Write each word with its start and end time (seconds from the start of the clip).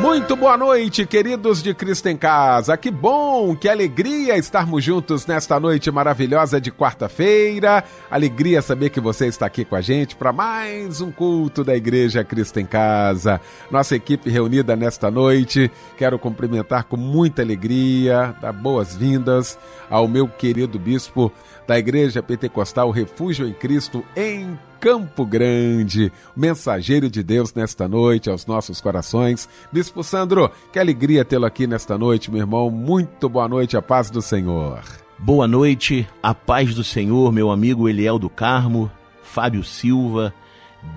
Muito 0.00 0.34
boa 0.34 0.56
noite, 0.56 1.04
queridos 1.04 1.62
de 1.62 1.74
Cristo 1.74 2.08
em 2.08 2.16
Casa. 2.16 2.74
Que 2.74 2.90
bom, 2.90 3.54
que 3.54 3.68
alegria 3.68 4.38
estarmos 4.38 4.82
juntos 4.82 5.26
nesta 5.26 5.60
noite 5.60 5.90
maravilhosa 5.90 6.58
de 6.58 6.72
quarta-feira. 6.72 7.84
Alegria 8.10 8.62
saber 8.62 8.88
que 8.88 8.98
você 8.98 9.26
está 9.26 9.44
aqui 9.44 9.62
com 9.62 9.76
a 9.76 9.82
gente 9.82 10.16
para 10.16 10.32
mais 10.32 11.02
um 11.02 11.12
culto 11.12 11.62
da 11.62 11.76
Igreja 11.76 12.24
Cristo 12.24 12.58
em 12.58 12.64
Casa. 12.64 13.42
Nossa 13.70 13.94
equipe 13.94 14.30
reunida 14.30 14.74
nesta 14.74 15.10
noite. 15.10 15.70
Quero 15.98 16.18
cumprimentar 16.18 16.84
com 16.84 16.96
muita 16.96 17.42
alegria, 17.42 18.34
dar 18.40 18.54
boas-vindas 18.54 19.58
ao 19.90 20.08
meu 20.08 20.26
querido 20.26 20.78
bispo 20.78 21.30
da 21.66 21.78
Igreja 21.78 22.22
Pentecostal 22.22 22.90
Refúgio 22.90 23.46
em 23.46 23.52
Cristo 23.52 24.02
em 24.16 24.58
Campo 24.80 25.26
Grande, 25.26 26.10
mensageiro 26.34 27.10
de 27.10 27.22
Deus 27.22 27.52
nesta 27.52 27.86
noite 27.86 28.30
aos 28.30 28.46
nossos 28.46 28.80
corações. 28.80 29.46
Bispo 29.70 30.02
Sandro, 30.02 30.50
que 30.72 30.78
alegria 30.78 31.22
tê-lo 31.22 31.44
aqui 31.44 31.66
nesta 31.66 31.98
noite, 31.98 32.30
meu 32.30 32.40
irmão. 32.40 32.70
Muito 32.70 33.28
boa 33.28 33.46
noite, 33.46 33.76
a 33.76 33.82
paz 33.82 34.08
do 34.08 34.22
Senhor. 34.22 34.82
Boa 35.18 35.46
noite, 35.46 36.08
a 36.22 36.34
paz 36.34 36.74
do 36.74 36.82
Senhor, 36.82 37.30
meu 37.30 37.50
amigo 37.50 37.90
Eliel 37.90 38.18
do 38.18 38.30
Carmo, 38.30 38.90
Fábio 39.22 39.62
Silva, 39.62 40.32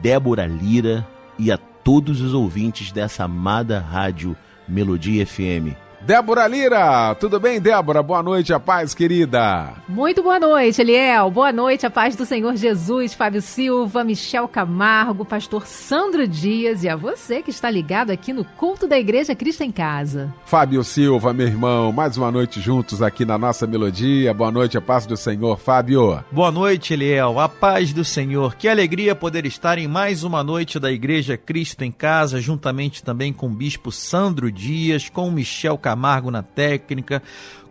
Débora 0.01 0.45
Lira 0.45 1.05
e 1.37 1.51
a 1.51 1.57
todos 1.57 2.21
os 2.21 2.33
ouvintes 2.33 2.89
dessa 2.93 3.25
amada 3.25 3.81
rádio 3.81 4.33
Melodia 4.65 5.25
FM. 5.27 5.82
Débora 6.05 6.45
Lira, 6.47 7.15
tudo 7.15 7.39
bem, 7.39 7.61
Débora? 7.61 8.03
Boa 8.03 8.21
noite, 8.21 8.53
a 8.53 8.59
paz, 8.59 8.93
querida. 8.93 9.73
Muito 9.87 10.21
boa 10.21 10.37
noite, 10.37 10.81
Eliel. 10.81 11.31
Boa 11.31 11.53
noite, 11.53 11.85
a 11.85 11.89
paz 11.89 12.13
do 12.13 12.25
Senhor 12.25 12.57
Jesus, 12.57 13.13
Fábio 13.13 13.41
Silva, 13.41 14.03
Michel 14.03 14.45
Camargo, 14.49 15.23
pastor 15.23 15.65
Sandro 15.65 16.27
Dias 16.27 16.83
e 16.83 16.89
a 16.89 16.97
você 16.97 17.41
que 17.41 17.51
está 17.51 17.71
ligado 17.71 18.11
aqui 18.11 18.33
no 18.33 18.43
culto 18.43 18.85
da 18.85 18.99
Igreja 18.99 19.33
Cristo 19.33 19.63
em 19.63 19.71
Casa. 19.71 20.33
Fábio 20.43 20.83
Silva, 20.83 21.31
meu 21.31 21.47
irmão, 21.47 21.93
mais 21.93 22.17
uma 22.17 22.29
noite 22.29 22.59
juntos 22.59 23.01
aqui 23.01 23.23
na 23.23 23.37
nossa 23.37 23.65
melodia. 23.65 24.33
Boa 24.33 24.51
noite, 24.51 24.77
a 24.77 24.81
paz 24.81 25.05
do 25.05 25.15
Senhor, 25.15 25.57
Fábio. 25.57 26.21
Boa 26.29 26.51
noite, 26.51 26.95
Eliel. 26.95 27.39
A 27.39 27.47
paz 27.47 27.93
do 27.93 28.03
Senhor. 28.03 28.55
Que 28.55 28.67
alegria 28.67 29.15
poder 29.15 29.45
estar 29.45 29.77
em 29.77 29.87
mais 29.87 30.25
uma 30.25 30.43
noite 30.43 30.81
da 30.81 30.91
Igreja 30.91 31.37
Cristo 31.37 31.85
em 31.85 31.93
Casa, 31.93 32.41
juntamente 32.41 33.01
também 33.01 33.31
com 33.31 33.47
o 33.47 33.55
bispo 33.55 33.89
Sandro 33.89 34.51
Dias, 34.51 35.07
com 35.07 35.29
o 35.29 35.31
Michel 35.31 35.77
Camargo 35.77 35.92
Camargo 35.93 36.31
na 36.31 36.41
técnica, 36.41 37.21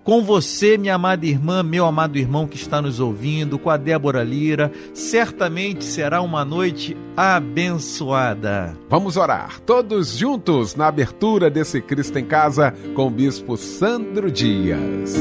com 0.05 0.23
você, 0.23 0.79
minha 0.79 0.95
amada 0.95 1.27
irmã, 1.27 1.61
meu 1.61 1.85
amado 1.85 2.17
irmão 2.17 2.47
que 2.47 2.57
está 2.57 2.81
nos 2.81 3.01
ouvindo, 3.01 3.59
com 3.59 3.69
a 3.69 3.77
Débora 3.77 4.23
Lira. 4.23 4.71
Certamente 4.95 5.85
será 5.85 6.23
uma 6.23 6.45
noite 6.45 6.97
abençoada. 7.17 8.77
Vamos 8.89 9.17
orar, 9.17 9.59
todos 9.67 10.17
juntos 10.17 10.77
na 10.77 10.87
abertura 10.87 11.51
desse 11.51 11.81
Cristo 11.81 12.17
em 12.17 12.25
Casa 12.25 12.73
com 12.95 13.09
o 13.09 13.11
Bispo 13.11 13.57
Sandro 13.57 14.31
Dias. 14.31 15.17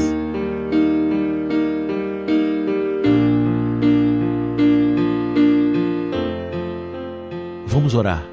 Vamos 7.66 7.94
orar. 7.94 8.24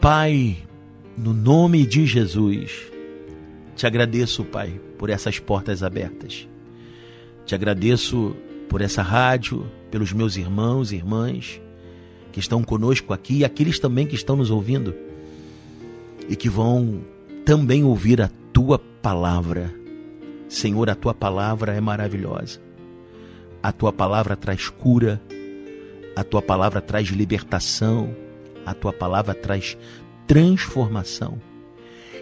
Pai, 0.00 0.56
no 1.16 1.32
nome 1.32 1.86
de 1.86 2.06
Jesus 2.06 2.90
te 3.80 3.86
agradeço, 3.86 4.44
Pai, 4.44 4.78
por 4.98 5.08
essas 5.08 5.38
portas 5.38 5.82
abertas. 5.82 6.46
Te 7.46 7.54
agradeço 7.54 8.36
por 8.68 8.82
essa 8.82 9.00
rádio, 9.00 9.66
pelos 9.90 10.12
meus 10.12 10.36
irmãos 10.36 10.92
e 10.92 10.96
irmãs 10.96 11.58
que 12.30 12.40
estão 12.40 12.62
conosco 12.62 13.14
aqui 13.14 13.38
e 13.38 13.44
aqueles 13.44 13.78
também 13.78 14.06
que 14.06 14.14
estão 14.14 14.36
nos 14.36 14.50
ouvindo 14.50 14.94
e 16.28 16.36
que 16.36 16.46
vão 16.46 17.00
também 17.42 17.82
ouvir 17.82 18.20
a 18.20 18.28
tua 18.52 18.78
palavra. 18.78 19.74
Senhor, 20.46 20.90
a 20.90 20.94
tua 20.94 21.14
palavra 21.14 21.72
é 21.72 21.80
maravilhosa. 21.80 22.60
A 23.62 23.72
tua 23.72 23.94
palavra 23.94 24.36
traz 24.36 24.68
cura, 24.68 25.18
a 26.14 26.22
tua 26.22 26.42
palavra 26.42 26.82
traz 26.82 27.08
libertação, 27.08 28.14
a 28.66 28.74
tua 28.74 28.92
palavra 28.92 29.32
traz 29.32 29.78
transformação. 30.26 31.40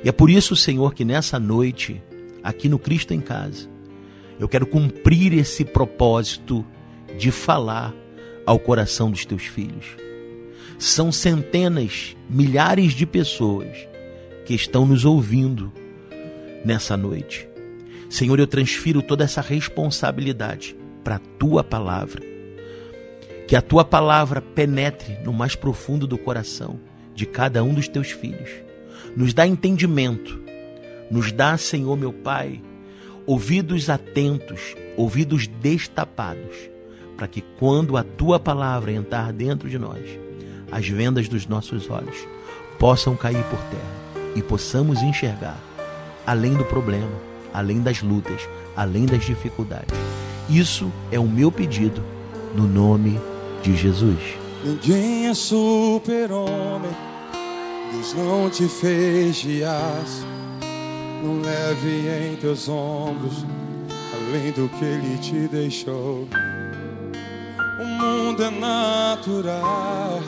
E 0.03 0.09
é 0.09 0.13
por 0.13 0.31
isso, 0.31 0.55
Senhor, 0.55 0.95
que 0.95 1.05
nessa 1.05 1.39
noite, 1.39 2.01
aqui 2.43 2.69
no 2.69 2.79
Cristo 2.79 3.13
em 3.13 3.21
Casa, 3.21 3.69
eu 4.39 4.49
quero 4.49 4.67
cumprir 4.67 5.33
esse 5.33 5.65
propósito 5.65 6.65
de 7.19 7.31
falar 7.31 7.95
ao 8.47 8.59
coração 8.59 9.11
dos 9.11 9.25
teus 9.25 9.45
filhos. 9.45 9.87
São 10.79 11.11
centenas, 11.11 12.17
milhares 12.31 12.93
de 12.93 13.05
pessoas 13.05 13.77
que 14.47 14.55
estão 14.55 14.87
nos 14.87 15.05
ouvindo 15.05 15.73
nessa 16.65 16.97
noite. 16.97 17.49
Senhor, 18.09 18.39
eu 18.39 18.47
transfiro 18.47 19.03
toda 19.03 19.25
essa 19.25 19.41
responsabilidade 19.41 20.77
para 21.03 21.17
a 21.17 21.21
tua 21.39 21.65
palavra. 21.65 22.23
Que 23.49 23.57
a 23.57 23.63
tua 23.63 23.85
palavra 23.85 24.41
penetre 24.41 25.19
no 25.25 25.33
mais 25.33 25.57
profundo 25.57 26.07
do 26.07 26.17
coração 26.17 26.79
de 27.15 27.27
cada 27.27 27.65
um 27.65 27.75
dos 27.75 27.89
teus 27.89 28.11
filhos 28.11 28.68
nos 29.19 29.35
dá 29.35 29.45
entendimento, 29.45 30.41
nos 31.11 31.33
dá, 31.33 31.59
Senhor 31.59 31.97
meu 31.97 32.13
Pai, 32.13 32.63
ouvidos 33.27 33.91
atentos, 33.91 34.77
ouvidos 34.97 35.49
destapados, 35.61 36.71
para 37.17 37.27
que 37.27 37.43
quando 37.59 37.97
a 37.97 38.05
tua 38.05 38.39
palavra 38.39 38.93
entrar 38.93 39.33
dentro 39.33 39.69
de 39.69 39.77
nós, 39.77 40.05
as 40.71 40.89
vendas 40.89 41.29
dos 41.29 41.49
nossos 41.49 41.91
olhos 41.91 42.17
possam 42.79 43.17
cair 43.17 43.43
por 43.51 43.59
terra 43.59 44.33
e 44.37 44.41
possamos 44.41 45.03
enxergar 45.03 45.59
além 46.25 46.55
do 46.55 46.65
problema, 46.65 47.11
além 47.53 47.81
das 47.81 48.01
lutas, 48.01 48.49
além 48.77 49.05
das 49.05 49.25
dificuldades. 49.25 49.99
Isso 50.49 50.93
é 51.11 51.19
o 51.19 51.27
meu 51.27 51.51
pedido 51.51 52.05
no 52.55 52.69
nome 52.69 53.19
de 53.65 53.77
Jesus. 53.77 54.21
Ninguém 54.65 55.27
é 55.27 55.35
super-homem 55.35 57.18
Deus 57.91 58.15
não 58.15 58.51
te 58.51 58.69
fez 58.69 59.37
de 59.37 59.65
aço, 59.65 60.27
não 61.23 61.41
leve 61.41 62.33
em 62.33 62.37
teus 62.37 62.69
ombros 62.69 63.45
além 64.13 64.53
do 64.53 64.69
que 64.69 64.85
Ele 64.85 65.19
te 65.19 65.49
deixou. 65.49 66.29
O 67.81 67.85
mundo 67.85 68.43
é 68.43 68.51
natural, 68.51 70.21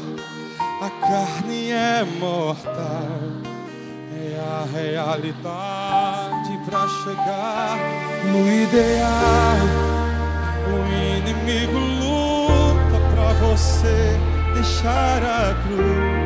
a 0.81 0.91
carne 1.07 1.71
é 1.71 2.05
mortal, 2.19 3.09
é 4.15 4.39
a 4.41 4.67
realidade 4.73 6.59
para 6.65 6.89
chegar 6.89 7.79
no 8.33 8.49
ideal. 8.51 9.91
O 10.67 11.19
inimigo 11.19 11.79
luta 11.79 13.01
para 13.15 13.33
você 13.35 14.19
deixar 14.55 15.23
a 15.23 15.55
cruz 15.67 16.20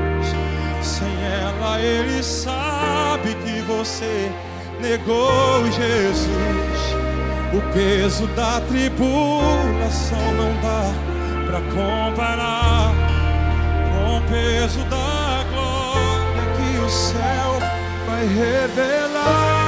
ele 1.81 2.23
sabe 2.23 3.35
que 3.35 3.61
você 3.63 4.31
negou 4.81 5.65
Jesus. 5.67 6.95
O 7.53 7.61
peso 7.73 8.27
da 8.29 8.61
tribulação 8.63 10.35
não 10.37 10.53
dá 10.61 10.93
pra 11.47 11.61
comparar 11.73 12.93
com 13.93 14.19
o 14.19 14.21
peso 14.23 14.81
da 14.85 15.45
glória 15.53 16.45
que 16.57 16.79
o 16.85 16.91
céu 16.91 17.59
vai 18.07 18.27
revelar. 18.27 19.65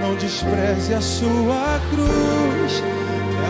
Não 0.00 0.14
despreze 0.16 0.94
a 0.94 1.00
sua 1.00 1.80
cruz 1.90 2.82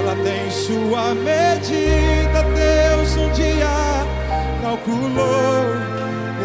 ela 0.01 0.17
tem 0.25 0.51
sua 0.51 1.15
medida. 1.15 2.43
Deus 2.55 3.17
um 3.17 3.31
dia 3.33 4.00
calculou. 4.61 5.65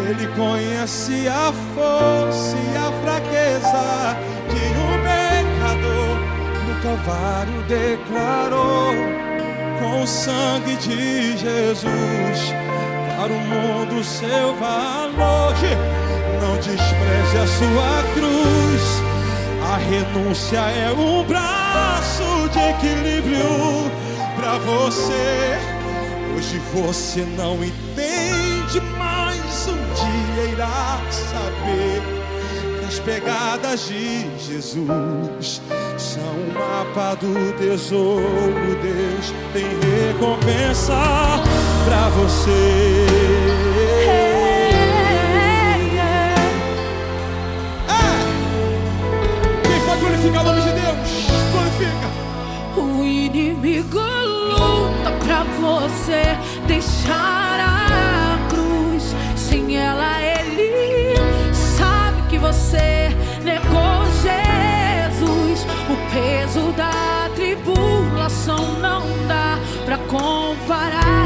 Ele 0.08 0.26
conhece 0.36 1.26
a 1.28 1.52
força 1.74 2.56
e 2.56 2.76
a 2.76 2.92
fraqueza 3.02 4.16
de 4.50 4.64
um 4.84 4.92
pecador. 5.02 6.16
No 6.66 6.74
Calvário 6.82 7.62
declarou 7.66 8.94
com 9.80 10.02
o 10.02 10.06
sangue 10.06 10.76
de 10.76 11.36
Jesus 11.36 12.54
para 13.16 13.32
o 13.32 13.38
mundo 13.38 14.04
seu 14.04 14.54
valor. 14.56 15.54
Não 16.40 16.54
despreze 16.56 17.38
a 17.38 17.46
sua 17.46 18.02
cruz 18.14 19.16
A 19.72 19.78
renúncia 19.78 20.58
é 20.58 20.92
um 20.92 21.24
braço 21.24 22.48
de 22.52 22.58
equilíbrio 22.58 23.90
para 24.36 24.58
você. 24.58 25.58
Hoje 26.36 26.60
você 26.72 27.26
não 27.36 27.54
entende, 27.64 27.95
as 32.86 33.00
pegadas 33.00 33.88
de 33.88 34.26
Jesus 34.38 35.60
são 35.98 36.22
um 36.22 36.52
mapa 36.54 37.14
do 37.16 37.52
tesouro. 37.58 38.76
Deus 38.80 39.34
tem 39.52 39.66
recompensa 40.08 40.94
para 41.84 42.08
você. 42.10 43.06
glorifica 49.98 50.40
o 50.40 50.44
nome 50.44 50.60
de 50.60 50.72
Deus. 50.72 51.26
Glorifica. 51.52 52.08
O 52.76 53.04
inimigo 53.04 53.98
luta 53.98 55.10
pra 55.24 55.44
você 55.60 56.36
deixar 56.66 57.35
você 62.66 63.10
negou 63.44 64.04
Jesus. 64.22 65.64
O 65.88 65.96
peso 66.12 66.72
da 66.72 67.30
tribulação 67.36 68.80
não 68.80 69.02
dá 69.28 69.56
pra 69.84 69.98
comparar 69.98 71.25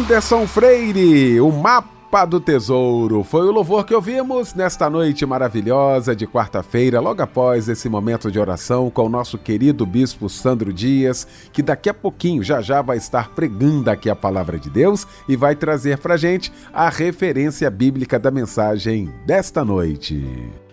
Anderson 0.00 0.46
Freire, 0.46 1.42
o 1.42 1.52
mapa 1.52 2.24
do 2.24 2.40
tesouro. 2.40 3.22
Foi 3.22 3.46
o 3.46 3.50
louvor 3.50 3.84
que 3.84 3.94
ouvimos 3.94 4.54
nesta 4.54 4.88
noite 4.88 5.26
maravilhosa 5.26 6.16
de 6.16 6.26
quarta-feira, 6.26 7.00
logo 7.00 7.20
após 7.20 7.68
esse 7.68 7.86
momento 7.86 8.30
de 8.30 8.38
oração 8.38 8.88
com 8.88 9.04
o 9.04 9.08
nosso 9.10 9.36
querido 9.36 9.84
bispo 9.84 10.26
Sandro 10.26 10.72
Dias, 10.72 11.28
que 11.52 11.62
daqui 11.62 11.90
a 11.90 11.94
pouquinho 11.94 12.42
já 12.42 12.62
já 12.62 12.80
vai 12.80 12.96
estar 12.96 13.28
pregando 13.34 13.90
aqui 13.90 14.08
a 14.08 14.16
palavra 14.16 14.58
de 14.58 14.70
Deus 14.70 15.06
e 15.28 15.36
vai 15.36 15.54
trazer 15.54 15.98
pra 15.98 16.16
gente 16.16 16.50
a 16.72 16.88
referência 16.88 17.70
bíblica 17.70 18.18
da 18.18 18.30
mensagem 18.30 19.12
desta 19.26 19.62
noite. 19.62 20.26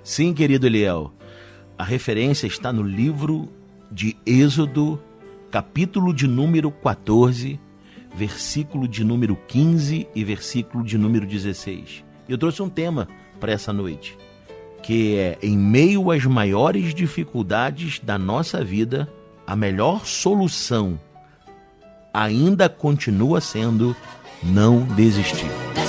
Sim, 0.05 0.33
querido 0.33 0.67
Eliel. 0.67 1.11
A 1.77 1.83
referência 1.83 2.47
está 2.47 2.71
no 2.71 2.81
livro 2.81 3.49
de 3.91 4.15
Êxodo, 4.25 4.97
capítulo 5.51 6.13
de 6.13 6.25
número 6.27 6.71
14, 6.71 7.59
versículo 8.17 8.87
de 8.87 9.03
número 9.03 9.35
15 9.47 10.07
e 10.15 10.23
versículo 10.23 10.83
de 10.83 10.97
número 10.97 11.27
16. 11.27 12.03
Eu 12.27 12.35
trouxe 12.35 12.63
um 12.63 12.69
tema 12.69 13.07
para 13.39 13.51
essa 13.51 13.71
noite, 13.71 14.17
que 14.81 15.15
é 15.15 15.37
em 15.39 15.55
meio 15.55 16.09
às 16.09 16.25
maiores 16.25 16.95
dificuldades 16.95 17.99
da 17.99 18.17
nossa 18.17 18.63
vida, 18.63 19.07
a 19.45 19.55
melhor 19.55 20.03
solução 20.03 20.99
ainda 22.11 22.67
continua 22.67 23.39
sendo 23.39 23.95
não 24.43 24.81
desistir. 24.95 25.86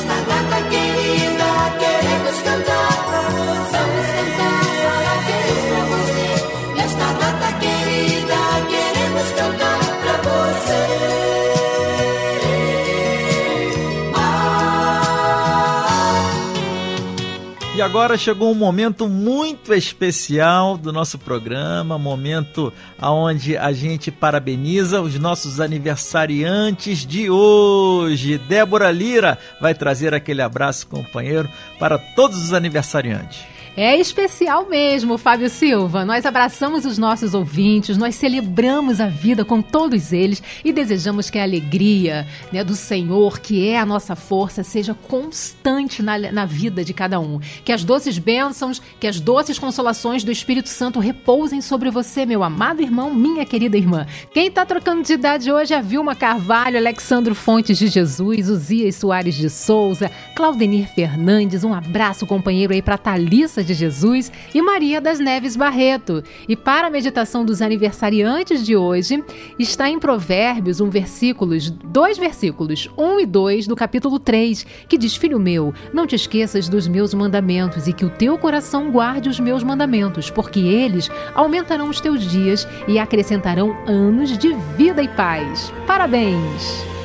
Agora 17.89 18.19
chegou 18.19 18.53
um 18.53 18.55
momento 18.55 19.09
muito 19.09 19.73
especial 19.73 20.77
do 20.77 20.93
nosso 20.93 21.19
programa, 21.19 21.99
momento 21.99 22.71
onde 23.01 23.57
a 23.57 23.73
gente 23.73 24.11
parabeniza 24.11 25.01
os 25.01 25.19
nossos 25.19 25.59
aniversariantes 25.59 27.07
de 27.07 27.31
hoje. 27.31 28.37
Débora 28.37 28.91
Lira 28.91 29.39
vai 29.59 29.75
trazer 29.75 30.13
aquele 30.13 30.43
abraço, 30.43 30.87
companheiro, 30.87 31.49
para 31.79 31.97
todos 31.97 32.37
os 32.37 32.53
aniversariantes. 32.53 33.58
É 33.81 33.97
especial 33.97 34.67
mesmo, 34.69 35.17
Fábio 35.17 35.49
Silva. 35.49 36.05
Nós 36.05 36.27
abraçamos 36.27 36.85
os 36.85 36.99
nossos 36.99 37.33
ouvintes, 37.33 37.97
nós 37.97 38.17
celebramos 38.17 39.01
a 39.01 39.07
vida 39.07 39.45
com 39.45 39.63
todos 39.63 40.13
eles 40.13 40.43
e 40.65 40.73
desejamos 40.73 41.31
que 41.31 41.39
a 41.39 41.45
alegria 41.45 42.27
né, 42.53 42.65
do 42.65 42.75
Senhor, 42.75 43.39
que 43.39 43.69
é 43.69 43.79
a 43.79 43.87
nossa 43.87 44.17
força, 44.17 44.65
seja 44.65 44.95
constante 44.95 46.03
na, 46.03 46.19
na 46.19 46.45
vida 46.45 46.85
de 46.85 46.93
cada 46.93 47.21
um. 47.21 47.39
Que 47.65 47.71
as 47.71 47.85
doces 47.85 48.19
bênçãos, 48.19 48.83
que 48.99 49.07
as 49.07 49.21
doces 49.21 49.61
consolações 49.61 50.25
do 50.25 50.33
Espírito 50.33 50.69
Santo 50.69 50.99
repousem 50.99 51.61
sobre 51.61 51.89
você, 51.89 52.27
meu 52.27 52.43
amado 52.43 52.83
irmão, 52.83 53.15
minha 53.15 53.47
querida 53.47 53.77
irmã. 53.77 54.09
Quem 54.35 54.49
está 54.49 54.67
trocando 54.67 55.05
de 55.05 55.13
idade 55.13 55.53
hoje 55.53 55.73
é 55.73 55.81
Vilma 55.81 56.17
Carvalho, 56.17 56.79
Alexandro 56.79 57.33
Fontes 57.33 57.79
de 57.79 57.87
Jesus, 57.87 58.51
Uzias 58.51 58.97
Soares 58.97 59.37
de 59.37 59.49
Souza, 59.49 60.11
Claudenir 60.35 60.89
Fernandes. 60.97 61.63
Um 61.63 61.73
abraço, 61.73 62.27
companheiro, 62.27 62.73
aí 62.73 62.83
para 62.83 62.99
Thalissa 62.99 63.68
de 63.69 63.75
Jesus 63.75 64.33
e 64.55 64.61
Maria 64.61 65.01
das 65.01 65.21
Neves 65.21 65.55
Barreto. 65.55 66.25
E 66.49 66.57
para 66.57 66.89
a 66.89 66.91
meditação 66.91 67.45
dos 67.45 67.63
aniversariantes 67.63 68.65
de 68.65 68.75
hoje, 68.75 69.23
está 69.59 69.89
em 69.89 69.99
Provérbios 69.99 70.81
um 70.81 70.89
versículos, 70.89 71.71
dois 71.71 72.19
versículos, 72.19 72.89
1 72.97 73.21
e 73.21 73.27
2 73.27 73.67
do 73.67 73.77
capítulo 73.77 74.19
3, 74.19 74.67
que 74.89 74.99
diz: 74.99 75.15
Filho 75.15 75.39
meu, 75.39 75.73
não 75.93 76.07
te 76.07 76.17
esqueças 76.17 76.69
dos 76.69 76.89
meus 76.89 77.13
mandamentos 77.15 77.87
e 77.87 77.93
que 77.93 78.05
o 78.05 78.11
teu 78.11 78.39
coração 78.39 78.91
guarde 78.91 79.29
os 79.29 79.39
meus 79.39 79.63
mandamentos, 79.63 80.31
porque 80.31 80.61
eles 80.61 81.11
aumentarão 81.35 81.89
os 81.89 82.01
teus 82.01 82.29
dias 82.29 82.67
e 82.89 82.99
acrescentarão 82.99 83.77
anos 83.87 84.37
de 84.37 84.55
vida 84.77 85.03
e 85.03 85.09
paz. 85.09 85.73
Parabéns! 85.87 86.98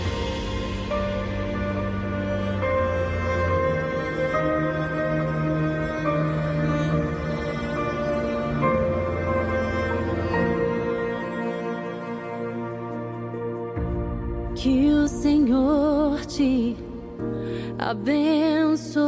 Abençoe 17.94 19.02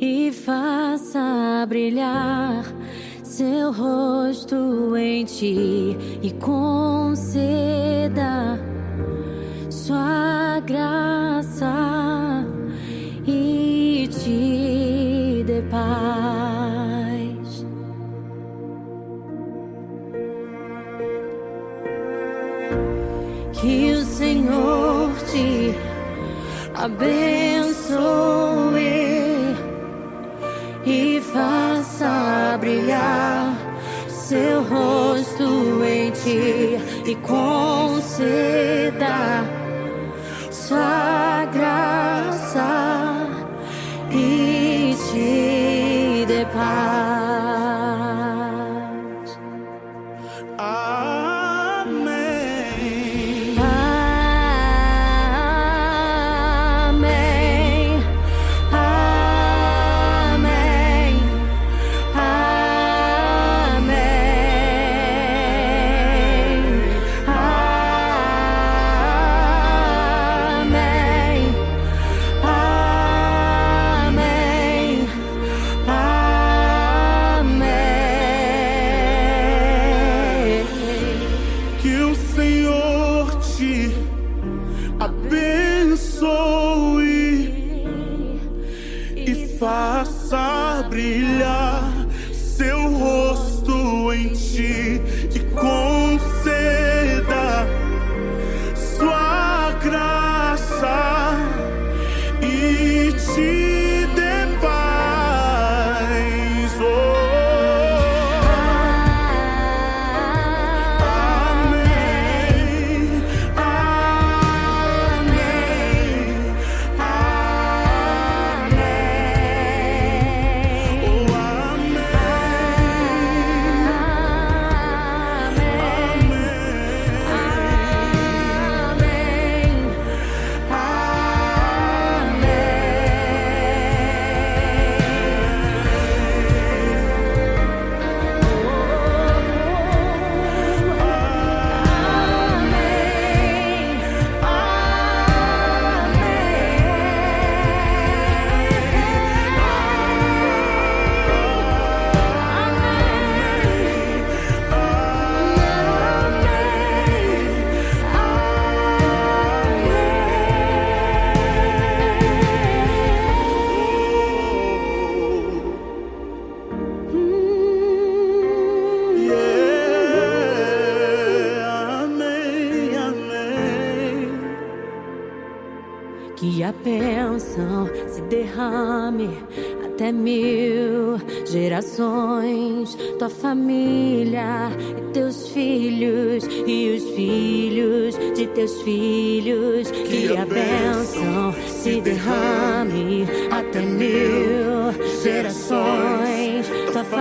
e 0.00 0.32
faça 0.32 1.64
brilhar 1.68 2.64
seu 3.22 3.70
rosto 3.72 4.96
em 4.96 5.24
ti 5.24 5.96
e 6.20 6.30
conceda 6.32 7.38
sua 9.70 10.58
graça 10.66 11.11
abençoe 26.92 27.96
e 30.84 31.20
faça 31.32 32.58
brilhar 32.60 33.56
seu 34.08 34.62
rosto 34.64 35.82
em 35.84 36.10
ti 36.10 36.78
e 37.06 37.14
conceda 37.16 38.81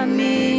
Tua 0.01 0.07
família 0.07 0.50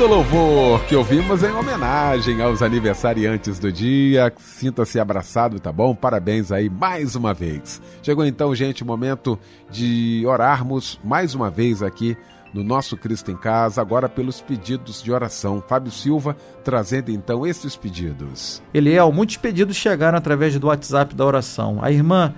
Lindo 0.00 0.14
louvor 0.14 0.82
que 0.86 0.96
ouvimos 0.96 1.42
em 1.42 1.50
homenagem 1.50 2.40
aos 2.40 2.62
aniversariantes 2.62 3.58
do 3.58 3.70
dia. 3.70 4.32
Sinta-se 4.38 4.98
abraçado, 4.98 5.60
tá 5.60 5.70
bom? 5.70 5.94
Parabéns 5.94 6.50
aí 6.50 6.70
mais 6.70 7.14
uma 7.14 7.34
vez. 7.34 7.82
Chegou 8.02 8.24
então, 8.24 8.54
gente, 8.54 8.82
o 8.82 8.86
momento 8.86 9.38
de 9.70 10.24
orarmos 10.26 10.98
mais 11.04 11.34
uma 11.34 11.50
vez 11.50 11.82
aqui 11.82 12.16
no 12.54 12.64
nosso 12.64 12.96
Cristo 12.96 13.30
em 13.30 13.36
Casa, 13.36 13.82
agora 13.82 14.08
pelos 14.08 14.40
pedidos 14.40 15.02
de 15.02 15.12
oração. 15.12 15.62
Fábio 15.68 15.92
Silva 15.92 16.34
trazendo 16.64 17.10
então 17.10 17.46
esses 17.46 17.76
pedidos. 17.76 18.62
Eliel, 18.72 19.12
muitos 19.12 19.36
pedidos 19.36 19.76
chegaram 19.76 20.16
através 20.16 20.58
do 20.58 20.68
WhatsApp 20.68 21.14
da 21.14 21.26
oração. 21.26 21.78
A 21.82 21.92
irmã 21.92 22.34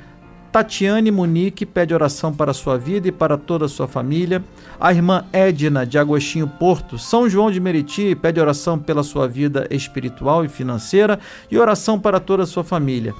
Tatiane 0.52 1.10
Munique 1.10 1.64
pede 1.64 1.94
oração 1.94 2.30
para 2.30 2.52
sua 2.52 2.76
vida 2.76 3.08
e 3.08 3.12
para 3.12 3.38
toda 3.38 3.64
a 3.64 3.68
sua 3.68 3.88
família. 3.88 4.44
A 4.78 4.92
irmã 4.92 5.24
Edna 5.32 5.86
de 5.86 5.98
Agostinho 5.98 6.46
Porto, 6.46 6.98
São 6.98 7.26
João 7.26 7.50
de 7.50 7.58
Meriti, 7.58 8.14
pede 8.14 8.38
oração 8.38 8.78
pela 8.78 9.02
sua 9.02 9.26
vida 9.26 9.66
espiritual 9.70 10.44
e 10.44 10.48
financeira 10.48 11.18
e 11.50 11.56
oração 11.56 11.98
para 11.98 12.20
toda 12.20 12.42
a 12.42 12.46
sua 12.46 12.62
família. 12.62 13.14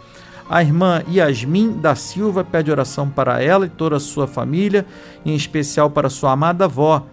A 0.47 0.63
irmã 0.63 1.03
Yasmin 1.11 1.81
da 1.81 1.95
Silva 1.95 2.45
pede 2.45 2.71
oração 2.71 3.09
para 3.09 3.43
ela 3.43 3.65
e 3.65 3.71
toda 3.71 3.97
a 3.97 4.01
sua 4.01 4.27
família, 4.27 4.85
em 5.25 5.35
especial 5.35 5.89
para 5.89 6.11
sua 6.11 6.33
amada 6.33 6.67
avó, 6.67 7.07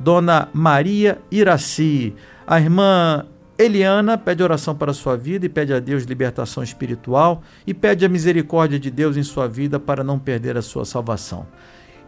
Dona 0.00 0.48
Maria 0.54 1.18
Iraci. 1.30 2.14
A 2.46 2.58
irmã 2.58 3.26
Eliana 3.58 4.16
pede 4.16 4.40
oração 4.40 4.72
para 4.72 4.92
sua 4.92 5.16
vida 5.16 5.44
e 5.44 5.48
pede 5.48 5.74
a 5.74 5.80
Deus 5.80 6.04
libertação 6.04 6.62
espiritual 6.62 7.42
e 7.66 7.74
pede 7.74 8.04
a 8.04 8.08
misericórdia 8.08 8.78
de 8.78 8.88
Deus 8.88 9.16
em 9.16 9.24
sua 9.24 9.48
vida 9.48 9.80
para 9.80 10.04
não 10.04 10.16
perder 10.16 10.56
a 10.56 10.62
sua 10.62 10.84
salvação. 10.84 11.44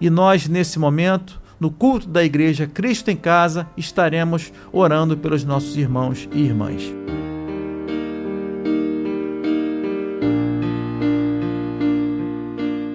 E 0.01 0.09
nós, 0.09 0.47
nesse 0.47 0.79
momento, 0.79 1.41
no 1.59 1.69
culto 1.69 2.09
da 2.09 2.23
igreja 2.23 2.69
Cristo 2.69 3.11
em 3.11 3.17
Casa, 3.17 3.67
estaremos 3.77 4.53
orando 4.73 5.17
pelos 5.17 5.43
nossos 5.43 5.77
irmãos 5.77 6.29
e 6.33 6.41
irmãs. 6.41 6.85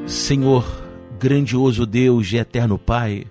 Senhor, 0.08 0.66
grandioso 1.20 1.86
Deus 1.86 2.32
e 2.32 2.38
eterno 2.38 2.78
Pai, 2.78 3.28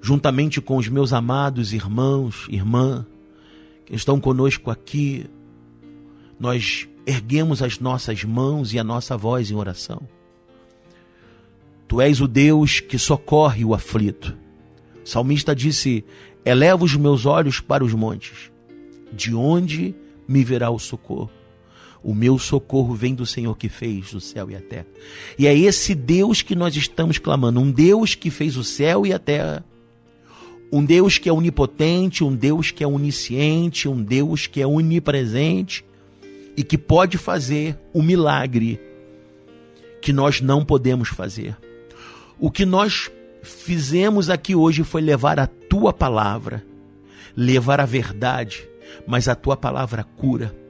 juntamente 0.00 0.58
com 0.58 0.78
os 0.78 0.88
meus 0.88 1.12
amados 1.12 1.74
irmãos, 1.74 2.46
irmã, 2.48 3.06
que 3.84 3.94
estão 3.94 4.20
conosco 4.20 4.70
aqui, 4.70 5.26
nós 6.38 6.88
erguemos 7.06 7.62
as 7.62 7.78
nossas 7.78 8.24
mãos 8.24 8.72
e 8.72 8.78
a 8.78 8.84
nossa 8.84 9.16
voz 9.16 9.50
em 9.50 9.54
oração. 9.54 10.00
Tu 11.86 12.00
és 12.00 12.20
o 12.20 12.26
Deus 12.26 12.80
que 12.80 12.98
socorre 12.98 13.64
o 13.64 13.74
aflito. 13.74 14.36
O 15.04 15.08
salmista 15.08 15.54
disse: 15.54 16.04
Eleva 16.44 16.84
os 16.84 16.96
meus 16.96 17.26
olhos 17.26 17.60
para 17.60 17.84
os 17.84 17.92
montes, 17.92 18.50
de 19.12 19.34
onde 19.34 19.94
me 20.26 20.42
verá 20.42 20.70
o 20.70 20.78
socorro? 20.78 21.30
O 22.02 22.14
meu 22.14 22.38
socorro 22.38 22.94
vem 22.94 23.14
do 23.14 23.24
Senhor 23.24 23.56
que 23.56 23.68
fez 23.68 24.12
o 24.12 24.20
céu 24.20 24.50
e 24.50 24.56
a 24.56 24.60
terra. 24.60 24.86
E 25.38 25.46
é 25.46 25.56
esse 25.56 25.94
Deus 25.94 26.42
que 26.42 26.54
nós 26.54 26.76
estamos 26.76 27.16
clamando, 27.16 27.60
um 27.60 27.70
Deus 27.70 28.14
que 28.14 28.30
fez 28.30 28.58
o 28.58 28.64
céu 28.64 29.06
e 29.06 29.12
a 29.12 29.18
terra, 29.18 29.64
um 30.72 30.84
Deus 30.84 31.18
que 31.18 31.28
é 31.28 31.32
onipotente, 31.32 32.24
um 32.24 32.34
Deus 32.34 32.70
que 32.70 32.82
é 32.82 32.86
onisciente, 32.86 33.88
um 33.88 34.02
Deus 34.02 34.46
que 34.46 34.60
é 34.60 34.66
onipresente 34.66 35.84
e 36.56 36.62
que 36.62 36.76
pode 36.76 37.18
fazer 37.18 37.78
o 37.92 38.02
milagre 38.02 38.80
que 40.00 40.12
nós 40.12 40.40
não 40.40 40.64
podemos 40.64 41.08
fazer. 41.08 41.56
O 42.38 42.50
que 42.50 42.66
nós 42.66 43.10
fizemos 43.42 44.28
aqui 44.28 44.54
hoje 44.54 44.82
foi 44.82 45.00
levar 45.00 45.38
a 45.38 45.46
tua 45.46 45.92
palavra, 45.92 46.64
levar 47.36 47.80
a 47.80 47.86
verdade, 47.86 48.68
mas 49.06 49.28
a 49.28 49.34
tua 49.34 49.56
palavra 49.56 50.02
cura 50.02 50.64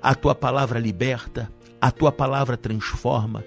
a 0.00 0.14
tua 0.14 0.34
palavra 0.34 0.78
liberta, 0.78 1.50
a 1.80 1.90
tua 1.90 2.10
palavra 2.10 2.56
transforma. 2.56 3.44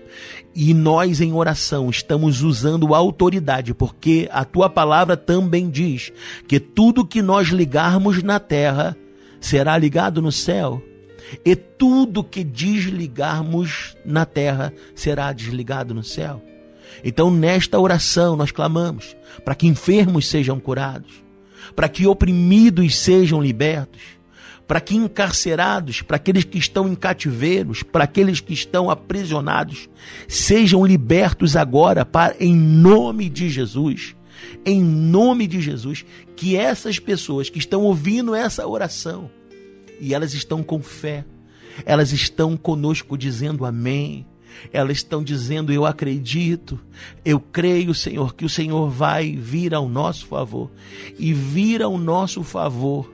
E 0.55 0.73
nós, 0.73 1.21
em 1.21 1.33
oração, 1.33 1.89
estamos 1.89 2.41
usando 2.41 2.95
autoridade, 2.95 3.73
porque 3.73 4.29
a 4.31 4.45
tua 4.45 4.69
palavra 4.69 5.17
também 5.17 5.69
diz 5.69 6.11
que 6.47 6.59
tudo 6.59 7.05
que 7.05 7.21
nós 7.21 7.49
ligarmos 7.49 8.23
na 8.23 8.39
terra 8.39 8.95
será 9.39 9.77
ligado 9.77 10.21
no 10.21 10.31
céu. 10.31 10.81
E 11.45 11.55
tudo 11.55 12.23
que 12.23 12.43
desligarmos 12.43 13.95
na 14.05 14.25
terra 14.25 14.73
será 14.95 15.31
desligado 15.31 15.93
no 15.93 16.03
céu. 16.03 16.41
Então, 17.03 17.31
nesta 17.31 17.79
oração, 17.79 18.35
nós 18.35 18.51
clamamos 18.51 19.15
para 19.45 19.55
que 19.55 19.67
enfermos 19.67 20.27
sejam 20.27 20.59
curados, 20.59 21.23
para 21.75 21.87
que 21.87 22.05
oprimidos 22.05 22.97
sejam 22.97 23.41
libertos, 23.41 24.01
para 24.71 24.79
que 24.79 24.95
encarcerados, 24.95 26.01
para 26.01 26.15
aqueles 26.15 26.45
que 26.45 26.57
estão 26.57 26.87
em 26.87 26.95
cativeiros, 26.95 27.83
para 27.83 28.05
aqueles 28.05 28.39
que 28.39 28.53
estão 28.53 28.89
aprisionados, 28.89 29.89
sejam 30.29 30.85
libertos 30.85 31.57
agora, 31.57 32.05
para, 32.05 32.37
em 32.39 32.55
nome 32.55 33.27
de 33.27 33.49
Jesus. 33.49 34.15
Em 34.65 34.81
nome 34.81 35.45
de 35.45 35.59
Jesus, 35.59 36.05
que 36.37 36.55
essas 36.55 36.99
pessoas 36.99 37.49
que 37.49 37.59
estão 37.59 37.81
ouvindo 37.81 38.33
essa 38.33 38.65
oração, 38.65 39.29
e 39.99 40.13
elas 40.13 40.33
estão 40.33 40.63
com 40.63 40.81
fé, 40.81 41.25
elas 41.85 42.13
estão 42.13 42.55
conosco 42.55 43.17
dizendo 43.17 43.65
amém, 43.65 44.25
elas 44.71 44.99
estão 44.99 45.21
dizendo: 45.21 45.73
Eu 45.73 45.85
acredito, 45.85 46.79
eu 47.25 47.41
creio, 47.41 47.93
Senhor, 47.93 48.33
que 48.33 48.45
o 48.45 48.49
Senhor 48.49 48.89
vai 48.89 49.35
vir 49.35 49.73
ao 49.73 49.89
nosso 49.89 50.27
favor. 50.27 50.71
E 51.19 51.33
vir 51.33 51.81
ao 51.81 51.97
nosso 51.97 52.41
favor 52.41 53.11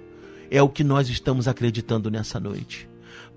é 0.49 0.61
o 0.61 0.69
que 0.69 0.83
nós 0.83 1.09
estamos 1.09 1.47
acreditando 1.47 2.09
nessa 2.09 2.39
noite. 2.39 2.87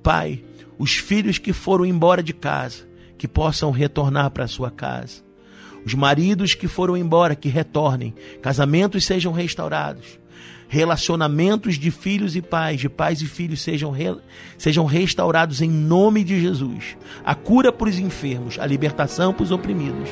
Pai, 0.02 0.42
os 0.78 0.96
filhos 0.96 1.38
que 1.38 1.52
foram 1.52 1.84
embora 1.84 2.22
de 2.22 2.32
casa, 2.32 2.88
que 3.18 3.28
possam 3.28 3.70
retornar 3.70 4.30
para 4.30 4.46
sua 4.46 4.70
casa. 4.70 5.22
Os 5.84 5.94
maridos 5.94 6.54
que 6.54 6.68
foram 6.68 6.96
embora, 6.96 7.34
que 7.34 7.48
retornem. 7.48 8.14
Casamentos 8.40 9.04
sejam 9.04 9.32
restaurados. 9.32 10.18
Relacionamentos 10.68 11.76
de 11.76 11.90
filhos 11.90 12.36
e 12.36 12.40
pais, 12.40 12.80
de 12.80 12.88
pais 12.88 13.20
e 13.20 13.26
filhos 13.26 13.60
sejam, 13.60 13.90
re... 13.90 14.16
sejam 14.56 14.84
restaurados 14.84 15.60
em 15.60 15.68
nome 15.68 16.22
de 16.22 16.40
Jesus. 16.40 16.96
A 17.24 17.34
cura 17.34 17.72
para 17.72 17.88
os 17.88 17.98
enfermos, 17.98 18.58
a 18.58 18.66
libertação 18.66 19.34
para 19.34 19.42
os 19.42 19.50
oprimidos. 19.50 20.10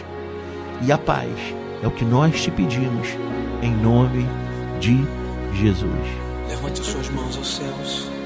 E 0.84 0.90
a 0.90 0.98
paz 0.98 1.30
é 1.82 1.86
o 1.86 1.90
que 1.90 2.04
nós 2.04 2.42
te 2.42 2.50
pedimos, 2.50 3.08
em 3.62 3.70
nome 3.70 4.26
de 4.80 4.96
Jesus. 5.60 6.27
Levante 6.48 6.82
suas 6.82 7.08
mãos 7.10 7.36
aos 7.36 7.56
céus. 7.56 8.18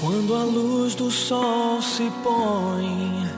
Quando 0.00 0.34
a 0.34 0.44
luz 0.44 0.94
do 0.94 1.10
sol 1.10 1.82
se 1.82 2.10
põe, 2.22 3.28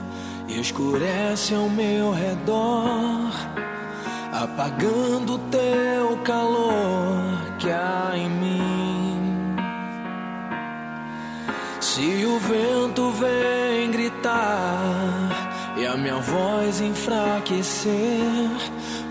escurece 0.47 1.55
ao 1.55 1.69
meu 1.69 2.11
redor 2.11 3.31
apagando 4.33 5.37
teu 5.51 6.17
calor 6.23 7.55
que 7.59 7.69
há 7.69 8.13
em 8.15 8.29
mim. 8.29 9.55
Se 11.79 12.25
o 12.25 12.39
vento 12.39 13.11
vem 13.11 13.91
gritar 13.91 15.29
e 15.77 15.85
a 15.85 15.95
minha 15.95 16.17
voz 16.17 16.81
enfraquecer, 16.81 18.49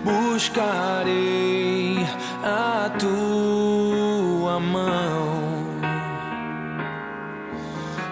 buscarei 0.03 1.95
a 2.43 2.91
tua 2.99 4.59
mão. 4.59 5.53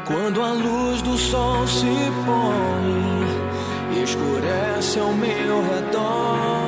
Quando 0.06 0.42
a 0.42 0.52
luz 0.52 1.02
do 1.02 1.18
sol 1.18 1.68
se 1.68 1.86
põe, 2.26 4.04
escurece 4.04 5.00
ao 5.00 5.14
meu 5.14 5.62
redor 5.64 6.61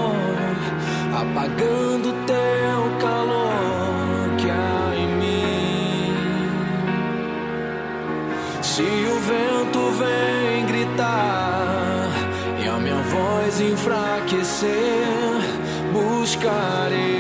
apagando 1.14 2.12
teu 2.26 2.98
calor 3.00 4.36
que 4.38 4.50
há 4.50 4.96
em 4.96 5.08
mim. 5.20 6.14
Se 8.62 8.82
o 8.82 9.20
vento 9.32 9.92
vem 10.00 10.66
gritar 10.66 12.10
e 12.64 12.68
a 12.68 12.78
minha 12.80 13.02
voz 13.04 13.62
enfraquecer, 13.62 14.72
buscarei 15.94 17.13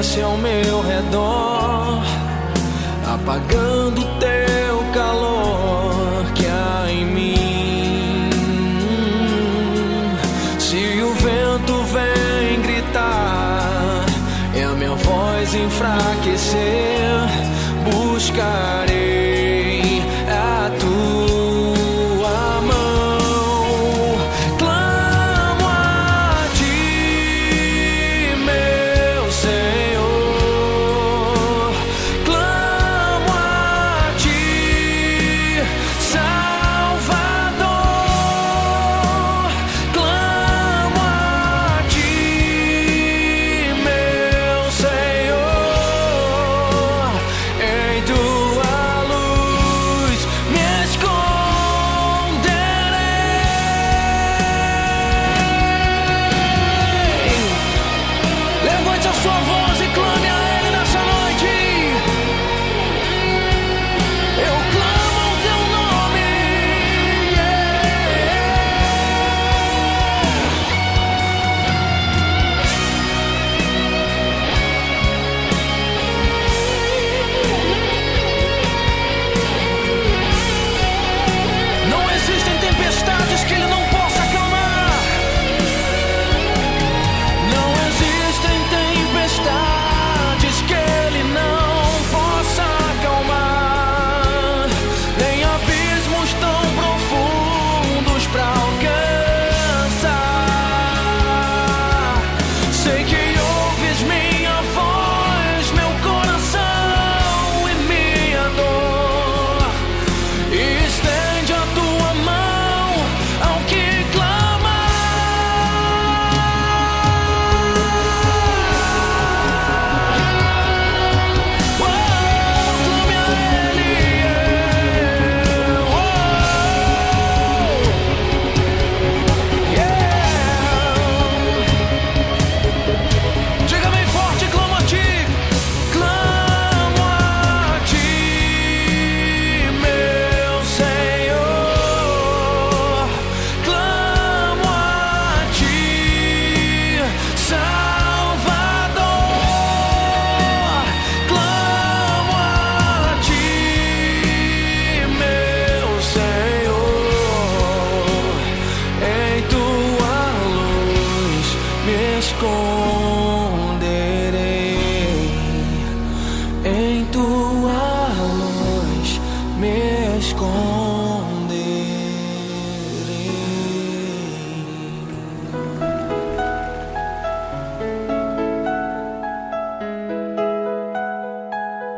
escurece 0.00 0.22
ao 0.22 0.36
meu 0.38 0.80
redor, 0.80 2.02
apagando 3.06 3.69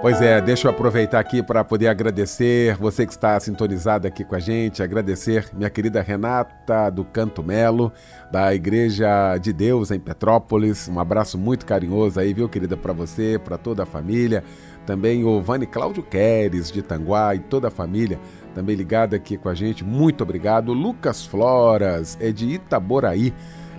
Pois 0.03 0.21
é, 0.21 0.41
deixa 0.41 0.67
eu 0.67 0.73
aproveitar 0.73 1.21
aqui 1.21 1.45
para 1.45 1.63
poder 1.63 1.87
agradecer 1.87 2.75
você 2.75 3.07
que 3.07 3.13
está 3.13 3.39
sintonizado 3.39 4.05
aqui 4.05 4.25
com 4.25 4.35
a 4.35 4.41
gente, 4.41 4.83
agradecer 4.83 5.49
minha 5.53 5.71
querida 5.71 6.03
Renata 6.03 6.91
do 6.91 7.05
Canto 7.05 7.41
Melo, 7.41 7.93
da 8.29 8.53
Igreja 8.53 9.39
de 9.39 9.53
Deus 9.53 9.93
em 9.93 10.01
Petrópolis. 10.01 10.89
Um 10.89 10.99
abraço 10.99 11.39
muito 11.39 11.65
carinhoso 11.65 12.19
aí, 12.19 12.35
viu, 12.35 12.49
querida, 12.49 12.77
para 12.77 12.93
você, 12.93 13.41
para 13.45 13.57
toda 13.57 13.85
a 13.85 13.87
família. 13.87 14.43
Também 14.85 15.25
o 15.25 15.41
Vani 15.41 15.67
Cláudio 15.67 16.03
Queres 16.03 16.73
de 16.73 16.83
Tanguá 16.83 17.37
e 17.37 17.39
toda 17.39 17.69
a 17.69 17.71
família 17.71 18.19
também 18.57 18.75
ligada 18.75 19.15
aqui 19.15 19.37
com 19.37 19.49
a 19.49 19.55
gente. 19.55 19.85
Muito 19.85 20.23
obrigado. 20.23 20.73
Lucas 20.73 21.25
Floras 21.25 22.19
é 22.21 22.33
de 22.33 22.49
Itaboraí 22.49 23.33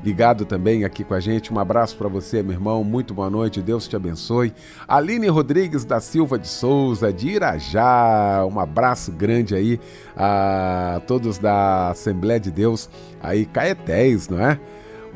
ligado 0.04 0.46
também 0.46 0.84
aqui 0.84 1.04
com 1.04 1.13
a 1.13 1.20
gente. 1.20 1.54
Um 1.54 1.60
abraço 1.60 1.96
para 1.96 2.10
você, 2.10 2.44
meu 2.44 2.54
irmão. 2.54 2.84
Muito 2.84 3.13
boa 3.13 3.30
noite. 3.30 3.62
Deus 3.62 3.88
te 3.88 3.96
abençoe. 3.96 4.54
Aline 4.88 5.28
Rodrigues 5.28 5.86
da 5.86 6.00
Silva 6.00 6.38
de 6.38 6.48
Souza, 6.48 7.13
de 7.13 7.30
Irajá. 7.30 8.46
Um 8.52 8.60
abraço 8.60 9.12
grande 9.12 9.56
aí 9.56 9.80
a 10.16 11.02
todos 11.08 11.38
da 11.38 11.92
Assembleia 11.92 12.39
de 12.39 12.52
Deus 12.52 12.89
aí, 13.22 13.46
Caetés, 13.46 14.28
não 14.28 14.39
é? 14.39 14.60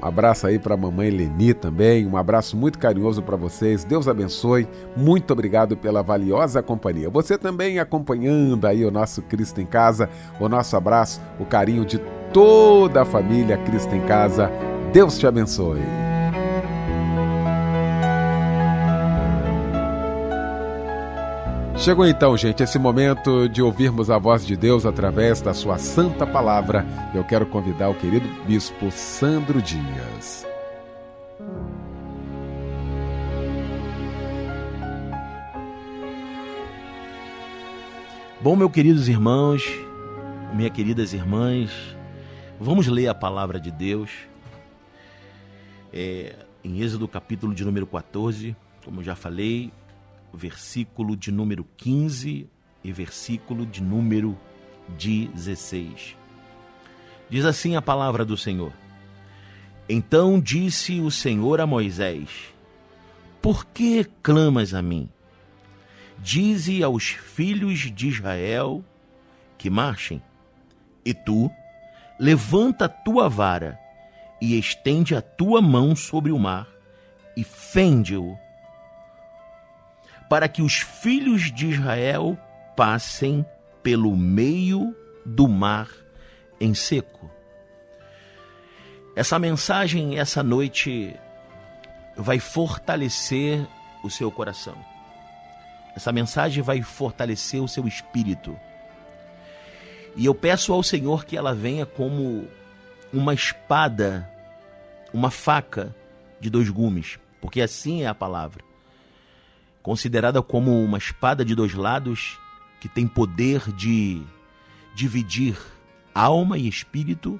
Um 0.01 0.07
abraço 0.07 0.45
aí 0.45 0.59
para 0.59 0.75
a 0.75 0.77
mamãe 0.77 1.09
Leni 1.09 1.53
também. 1.53 2.05
Um 2.05 2.15
abraço 2.15 2.55
muito 2.55 2.77
carinhoso 2.77 3.23
para 3.23 3.35
vocês. 3.35 3.83
Deus 3.83 4.07
abençoe. 4.07 4.67
Muito 4.95 5.31
obrigado 5.33 5.75
pela 5.75 6.03
valiosa 6.03 6.61
companhia. 6.61 7.09
Você 7.09 7.37
também 7.37 7.79
acompanhando 7.79 8.65
aí 8.65 8.85
o 8.85 8.91
nosso 8.91 9.23
Cristo 9.23 9.59
em 9.59 9.65
Casa. 9.65 10.07
O 10.39 10.47
nosso 10.47 10.77
abraço, 10.77 11.19
o 11.39 11.45
carinho 11.45 11.83
de 11.83 11.99
toda 12.31 13.01
a 13.01 13.05
família 13.05 13.57
Cristo 13.57 13.95
em 13.95 14.01
Casa. 14.01 14.51
Deus 14.97 15.19
te 15.19 15.27
abençoe. 15.27 15.79
Chegou 21.75 22.07
então, 22.07 22.35
gente, 22.35 22.63
esse 22.63 22.79
momento 22.79 23.47
de 23.47 23.61
ouvirmos 23.61 24.09
a 24.09 24.17
voz 24.17 24.43
de 24.43 24.57
Deus 24.57 24.87
através 24.87 25.39
da 25.39 25.53
sua 25.53 25.77
santa 25.77 26.25
palavra. 26.25 26.83
Eu 27.13 27.23
quero 27.23 27.45
convidar 27.45 27.89
o 27.89 27.93
querido 27.93 28.27
bispo 28.47 28.89
Sandro 28.89 29.61
Dias. 29.61 30.47
Bom, 38.41 38.55
meus 38.55 38.71
queridos 38.71 39.07
irmãos, 39.07 39.63
minhas 40.55 40.73
queridas 40.73 41.13
irmãs, 41.13 41.69
vamos 42.59 42.87
ler 42.87 43.09
a 43.09 43.13
palavra 43.13 43.59
de 43.59 43.69
Deus. 43.69 44.09
É, 45.99 46.35
em 46.63 46.79
Êxodo 46.79 47.07
capítulo 47.07 47.55
de 47.55 47.65
número 47.65 47.87
14, 47.87 48.55
como 48.85 48.99
eu 48.99 49.03
já 49.03 49.15
falei, 49.15 49.73
versículo 50.31 51.17
de 51.17 51.31
número 51.31 51.65
15 51.75 52.47
e 52.83 52.91
versículo 52.91 53.65
de 53.65 53.81
número 53.81 54.37
16. 54.89 56.15
Diz 57.27 57.45
assim 57.45 57.75
a 57.75 57.81
palavra 57.81 58.23
do 58.23 58.37
Senhor: 58.37 58.71
Então 59.89 60.39
disse 60.39 60.99
o 60.99 61.09
Senhor 61.09 61.59
a 61.59 61.65
Moisés: 61.65 62.29
Por 63.41 63.65
que 63.65 64.03
clamas 64.21 64.75
a 64.75 64.83
mim? 64.83 65.09
Dize 66.19 66.83
aos 66.83 67.05
filhos 67.07 67.91
de 67.91 68.07
Israel 68.07 68.85
que 69.57 69.67
marchem, 69.67 70.21
e 71.03 71.11
tu 71.11 71.49
levanta 72.19 72.85
a 72.85 72.89
tua 72.89 73.27
vara 73.27 73.86
e 74.39 74.57
estende 74.57 75.15
a 75.15 75.21
tua 75.21 75.61
mão 75.61 75.95
sobre 75.95 76.31
o 76.31 76.39
mar 76.39 76.67
e 77.35 77.43
fende-o, 77.43 78.37
para 80.29 80.47
que 80.47 80.61
os 80.61 80.77
filhos 80.77 81.51
de 81.51 81.67
Israel 81.67 82.37
passem 82.75 83.45
pelo 83.81 84.15
meio 84.15 84.95
do 85.25 85.47
mar 85.47 85.89
em 86.59 86.73
seco. 86.73 87.29
Essa 89.15 89.39
mensagem 89.39 90.19
essa 90.19 90.43
noite 90.43 91.15
vai 92.15 92.39
fortalecer 92.39 93.65
o 94.03 94.09
seu 94.09 94.31
coração. 94.31 94.75
Essa 95.95 96.11
mensagem 96.11 96.61
vai 96.61 96.81
fortalecer 96.81 97.61
o 97.61 97.67
seu 97.67 97.87
espírito. 97.87 98.55
E 100.15 100.25
eu 100.25 100.35
peço 100.35 100.73
ao 100.73 100.83
Senhor 100.83 101.25
que 101.25 101.37
ela 101.37 101.53
venha 101.55 101.85
como 101.85 102.47
uma 103.11 103.33
espada, 103.33 104.29
uma 105.13 105.31
faca 105.31 105.95
de 106.39 106.49
dois 106.49 106.69
gumes, 106.69 107.19
porque 107.41 107.61
assim 107.61 108.03
é 108.03 108.07
a 108.07 108.15
palavra. 108.15 108.63
Considerada 109.81 110.41
como 110.41 110.83
uma 110.83 110.97
espada 110.97 111.45
de 111.45 111.55
dois 111.55 111.73
lados 111.73 112.37
que 112.79 112.89
tem 112.89 113.07
poder 113.07 113.71
de 113.71 114.21
dividir 114.93 115.57
alma 116.13 116.57
e 116.57 116.67
espírito, 116.67 117.39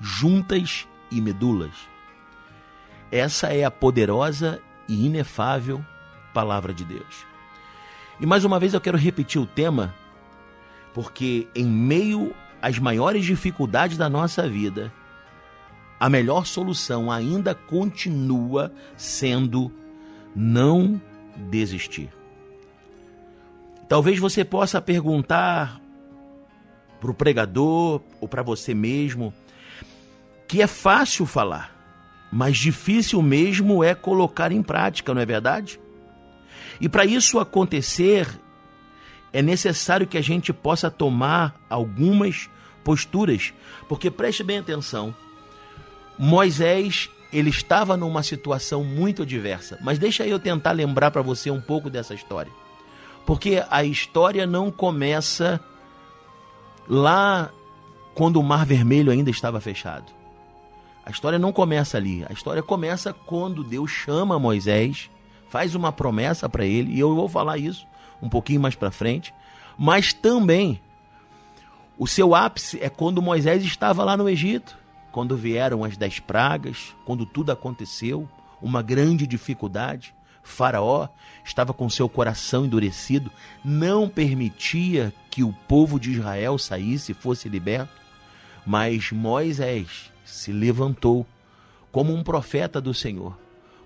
juntas 0.00 0.86
e 1.10 1.20
medulas. 1.20 1.74
Essa 3.10 3.48
é 3.48 3.64
a 3.64 3.70
poderosa 3.70 4.60
e 4.88 5.06
inefável 5.06 5.84
palavra 6.32 6.72
de 6.72 6.84
Deus. 6.84 7.26
E 8.20 8.26
mais 8.26 8.44
uma 8.44 8.60
vez 8.60 8.74
eu 8.74 8.80
quero 8.80 8.96
repetir 8.96 9.40
o 9.40 9.46
tema, 9.46 9.94
porque 10.94 11.48
em 11.54 11.66
meio 11.66 12.34
às 12.60 12.78
maiores 12.78 13.24
dificuldades 13.24 13.96
da 13.96 14.08
nossa 14.08 14.48
vida, 14.48 14.92
a 15.98 16.08
melhor 16.08 16.46
solução 16.46 17.10
ainda 17.10 17.54
continua 17.54 18.72
sendo 18.96 19.70
não 20.34 21.00
desistir. 21.50 22.08
Talvez 23.88 24.18
você 24.18 24.44
possa 24.44 24.80
perguntar 24.80 25.80
para 27.00 27.10
o 27.10 27.14
pregador 27.14 28.00
ou 28.20 28.28
para 28.28 28.42
você 28.42 28.72
mesmo 28.72 29.32
que 30.46 30.62
é 30.62 30.66
fácil 30.66 31.26
falar, 31.26 31.76
mas 32.32 32.56
difícil 32.56 33.22
mesmo 33.22 33.84
é 33.84 33.94
colocar 33.94 34.52
em 34.52 34.62
prática, 34.62 35.14
não 35.14 35.20
é 35.20 35.26
verdade? 35.26 35.78
E 36.80 36.88
para 36.88 37.04
isso 37.04 37.38
acontecer, 37.38 38.26
é 39.32 39.42
necessário 39.42 40.06
que 40.06 40.18
a 40.18 40.22
gente 40.22 40.52
possa 40.52 40.90
tomar 40.90 41.54
algumas 41.68 42.48
posturas, 42.82 43.52
porque 43.88 44.10
preste 44.10 44.42
bem 44.42 44.58
atenção. 44.58 45.14
Moisés, 46.18 47.08
ele 47.32 47.50
estava 47.50 47.96
numa 47.96 48.22
situação 48.22 48.82
muito 48.84 49.24
diversa, 49.24 49.78
mas 49.82 49.98
deixa 49.98 50.26
eu 50.26 50.38
tentar 50.38 50.72
lembrar 50.72 51.10
para 51.10 51.22
você 51.22 51.50
um 51.50 51.60
pouco 51.60 51.88
dessa 51.88 52.14
história. 52.14 52.52
Porque 53.24 53.62
a 53.70 53.84
história 53.84 54.46
não 54.46 54.70
começa 54.70 55.60
lá 56.88 57.50
quando 58.14 58.40
o 58.40 58.42
Mar 58.42 58.66
Vermelho 58.66 59.12
ainda 59.12 59.30
estava 59.30 59.60
fechado. 59.60 60.12
A 61.06 61.10
história 61.10 61.38
não 61.38 61.52
começa 61.52 61.96
ali. 61.96 62.24
A 62.28 62.32
história 62.32 62.62
começa 62.62 63.12
quando 63.12 63.62
Deus 63.62 63.90
chama 63.90 64.38
Moisés 64.38 65.08
faz 65.48 65.74
uma 65.74 65.90
promessa 65.90 66.48
para 66.48 66.64
ele, 66.64 66.94
e 66.94 67.00
eu 67.00 67.12
vou 67.14 67.28
falar 67.28 67.58
isso 67.58 67.84
um 68.22 68.28
pouquinho 68.28 68.60
mais 68.60 68.74
para 68.74 68.90
frente, 68.90 69.34
mas 69.78 70.12
também 70.12 70.80
o 71.98 72.06
seu 72.06 72.34
ápice 72.34 72.78
é 72.80 72.88
quando 72.88 73.22
Moisés 73.22 73.62
estava 73.62 74.04
lá 74.04 74.16
no 74.16 74.28
Egito, 74.28 74.76
quando 75.12 75.36
vieram 75.36 75.84
as 75.84 75.96
dez 75.96 76.18
pragas, 76.20 76.94
quando 77.04 77.26
tudo 77.26 77.52
aconteceu, 77.52 78.28
uma 78.60 78.82
grande 78.82 79.26
dificuldade. 79.26 80.14
Faraó 80.42 81.08
estava 81.44 81.72
com 81.72 81.88
seu 81.90 82.08
coração 82.08 82.64
endurecido, 82.64 83.30
não 83.64 84.08
permitia 84.08 85.12
que 85.30 85.42
o 85.42 85.52
povo 85.52 86.00
de 86.00 86.12
Israel 86.12 86.58
saísse 86.58 87.12
e 87.12 87.14
fosse 87.14 87.48
liberto. 87.48 88.00
Mas 88.64 89.12
Moisés 89.12 90.10
se 90.24 90.52
levantou 90.52 91.26
como 91.92 92.14
um 92.14 92.22
profeta 92.22 92.80
do 92.80 92.94
Senhor 92.94 93.36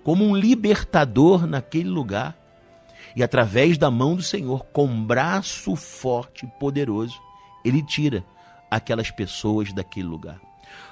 como 0.04 0.22
um 0.22 0.36
libertador 0.36 1.46
naquele 1.46 1.88
lugar. 1.88 2.36
E 3.16 3.22
através 3.22 3.78
da 3.78 3.90
mão 3.90 4.16
do 4.16 4.22
Senhor, 4.22 4.64
com 4.72 5.04
braço 5.04 5.76
forte 5.76 6.44
e 6.44 6.48
poderoso, 6.58 7.20
ele 7.64 7.82
tira 7.82 8.24
aquelas 8.70 9.10
pessoas 9.10 9.72
daquele 9.72 10.08
lugar. 10.08 10.40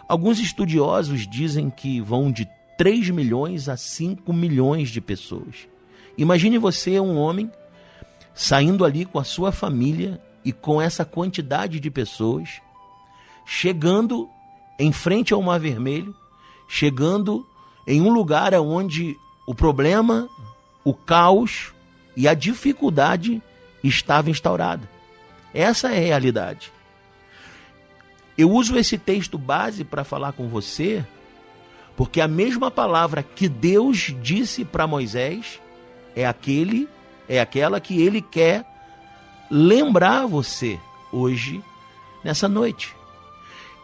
Alguns 0.06 0.38
estudiosos 0.38 1.26
dizem 1.26 1.68
que 1.68 2.00
vão 2.00 2.30
de 2.30 2.48
3 2.78 3.10
milhões 3.10 3.68
a 3.68 3.76
5 3.76 4.32
milhões 4.32 4.90
de 4.90 5.00
pessoas. 5.00 5.68
Imagine 6.16 6.58
você, 6.58 7.00
um 7.00 7.16
homem, 7.16 7.50
saindo 8.34 8.84
ali 8.84 9.04
com 9.04 9.18
a 9.18 9.24
sua 9.24 9.50
família 9.50 10.20
e 10.44 10.52
com 10.52 10.80
essa 10.80 11.04
quantidade 11.04 11.80
de 11.80 11.90
pessoas, 11.90 12.60
chegando 13.44 14.28
em 14.78 14.92
frente 14.92 15.32
ao 15.32 15.42
Mar 15.42 15.58
Vermelho, 15.58 16.14
chegando 16.68 17.46
em 17.86 18.00
um 18.00 18.12
lugar 18.12 18.54
onde 18.54 19.16
o 19.46 19.54
problema, 19.54 20.28
o 20.84 20.94
caos 20.94 21.72
e 22.16 22.28
a 22.28 22.34
dificuldade 22.34 23.42
estava 23.82 24.30
instaurada. 24.30 24.88
Essa 25.52 25.88
é 25.90 25.98
a 25.98 26.06
realidade. 26.06 26.72
Eu 28.36 28.50
uso 28.50 28.76
esse 28.76 28.96
texto 28.96 29.36
base 29.36 29.84
para 29.84 30.04
falar 30.04 30.32
com 30.32 30.48
você, 30.48 31.04
porque 31.96 32.20
a 32.20 32.28
mesma 32.28 32.70
palavra 32.70 33.22
que 33.22 33.48
Deus 33.48 34.14
disse 34.22 34.64
para 34.64 34.86
Moisés 34.86 35.60
é 36.16 36.26
aquele, 36.26 36.88
é 37.28 37.40
aquela 37.40 37.80
que 37.80 38.00
ele 38.00 38.22
quer 38.22 38.64
lembrar 39.50 40.26
você 40.26 40.80
hoje 41.12 41.62
nessa 42.24 42.48
noite. 42.48 42.96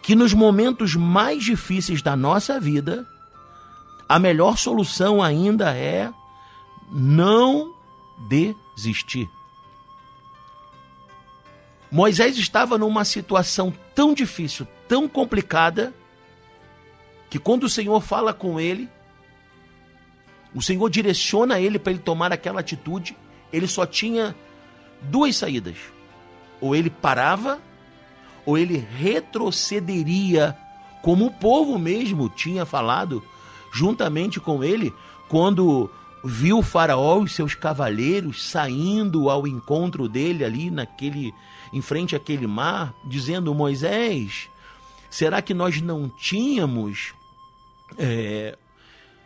Que 0.02 0.16
nos 0.16 0.32
momentos 0.32 0.94
mais 0.94 1.44
difíceis 1.44 2.00
da 2.00 2.16
nossa 2.16 2.58
vida, 2.58 3.06
a 4.08 4.18
melhor 4.18 4.56
solução 4.56 5.22
ainda 5.22 5.76
é 5.76 6.10
não 6.90 7.74
desistir. 8.18 9.30
Moisés 11.90 12.36
estava 12.36 12.76
numa 12.76 13.04
situação 13.04 13.72
tão 13.94 14.12
difícil, 14.12 14.66
tão 14.86 15.08
complicada, 15.08 15.94
que 17.30 17.38
quando 17.38 17.64
o 17.64 17.68
Senhor 17.68 18.00
fala 18.00 18.32
com 18.32 18.58
ele, 18.58 18.88
o 20.54 20.62
Senhor 20.62 20.88
direciona 20.88 21.60
ele 21.60 21.78
para 21.78 21.92
ele 21.92 22.00
tomar 22.00 22.32
aquela 22.32 22.60
atitude, 22.60 23.16
ele 23.52 23.66
só 23.66 23.86
tinha 23.86 24.34
duas 25.02 25.36
saídas. 25.36 25.76
Ou 26.60 26.74
ele 26.74 26.90
parava, 26.90 27.60
ou 28.44 28.56
ele 28.58 28.78
retrocederia, 28.96 30.56
como 31.02 31.26
o 31.26 31.30
povo 31.30 31.78
mesmo 31.78 32.28
tinha 32.28 32.64
falado 32.64 33.22
juntamente 33.72 34.40
com 34.40 34.64
ele, 34.64 34.92
quando 35.28 35.90
viu 36.24 36.62
faraó 36.62 37.22
e 37.24 37.28
seus 37.28 37.54
cavaleiros 37.54 38.44
saindo 38.44 39.30
ao 39.30 39.46
encontro 39.46 40.08
dele 40.08 40.44
ali 40.44 40.70
naquele 40.70 41.32
em 41.72 41.80
frente 41.82 42.16
àquele 42.16 42.46
mar, 42.46 42.94
dizendo 43.04 43.54
Moisés, 43.54 44.48
será 45.10 45.42
que 45.42 45.52
nós 45.52 45.80
não 45.80 46.08
tínhamos 46.08 47.12
é, 47.98 48.56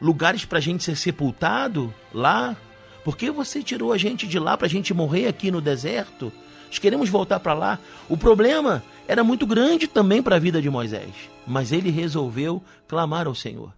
lugares 0.00 0.44
para 0.44 0.58
a 0.58 0.60
gente 0.60 0.82
ser 0.82 0.96
sepultado 0.96 1.92
lá? 2.12 2.56
Por 3.04 3.16
que 3.16 3.30
você 3.30 3.62
tirou 3.62 3.92
a 3.92 3.98
gente 3.98 4.26
de 4.26 4.38
lá 4.38 4.56
para 4.56 4.66
a 4.66 4.70
gente 4.70 4.92
morrer 4.92 5.26
aqui 5.26 5.50
no 5.50 5.60
deserto? 5.60 6.32
Nós 6.66 6.78
queremos 6.78 7.08
voltar 7.08 7.38
para 7.40 7.54
lá. 7.54 7.78
O 8.08 8.16
problema 8.16 8.82
era 9.06 9.22
muito 9.22 9.46
grande 9.46 9.86
também 9.86 10.22
para 10.22 10.36
a 10.36 10.40
vida 10.40 10.62
de 10.62 10.70
Moisés, 10.70 11.12
mas 11.46 11.70
ele 11.70 11.90
resolveu 11.90 12.62
clamar 12.88 13.26
ao 13.26 13.34
Senhor. 13.34 13.72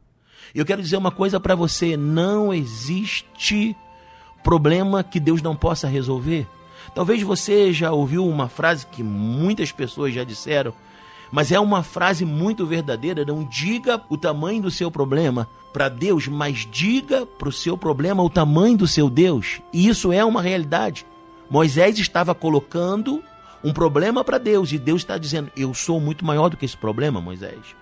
Eu 0.55 0.65
quero 0.65 0.81
dizer 0.81 0.97
uma 0.97 1.11
coisa 1.11 1.41
para 1.41 1.55
você: 1.55 1.97
não 1.97 2.55
existe 2.55 3.77
problema 4.43 5.03
que 5.03 5.19
Deus 5.19 5.43
não 5.43 5.57
possa 5.57 5.89
resolver. 5.89 6.47
Talvez 6.95 7.23
você 7.23 7.73
já 7.73 7.91
ouviu 7.91 8.27
uma 8.27 8.49
frase 8.49 8.87
que 8.87 9.03
muitas 9.03 9.73
pessoas 9.73 10.15
já 10.15 10.23
disseram, 10.23 10.73
mas 11.33 11.51
é 11.51 11.59
uma 11.59 11.83
frase 11.83 12.25
muito 12.25 12.67
verdadeira. 12.67 13.25
Não 13.25 13.43
diga 13.43 14.01
o 14.09 14.17
tamanho 14.17 14.63
do 14.63 14.71
seu 14.71 14.91
problema 14.91 15.49
para 15.73 15.89
Deus, 15.89 16.29
mas 16.29 16.69
diga 16.71 17.27
para 17.27 17.49
o 17.49 17.53
seu 17.53 17.77
problema 17.77 18.23
o 18.23 18.31
tamanho 18.31 18.77
do 18.77 18.87
seu 18.87 19.11
Deus. 19.11 19.61
E 19.73 19.89
isso 19.89 20.13
é 20.13 20.25
uma 20.25 20.41
realidade. 20.41 21.05
Moisés 21.51 21.99
estava 21.99 22.35
colocando 22.35 23.23
um 23.65 23.73
problema 23.73 24.23
para 24.23 24.39
Deus 24.39 24.71
e 24.71 24.79
Deus 24.79 25.03
está 25.03 25.19
dizendo: 25.19 25.51
Eu 25.57 25.75
sou 25.75 25.99
muito 25.99 26.25
maior 26.25 26.49
do 26.49 26.57
que 26.57 26.65
esse 26.65 26.77
problema, 26.77 27.21
Moisés. 27.21 27.75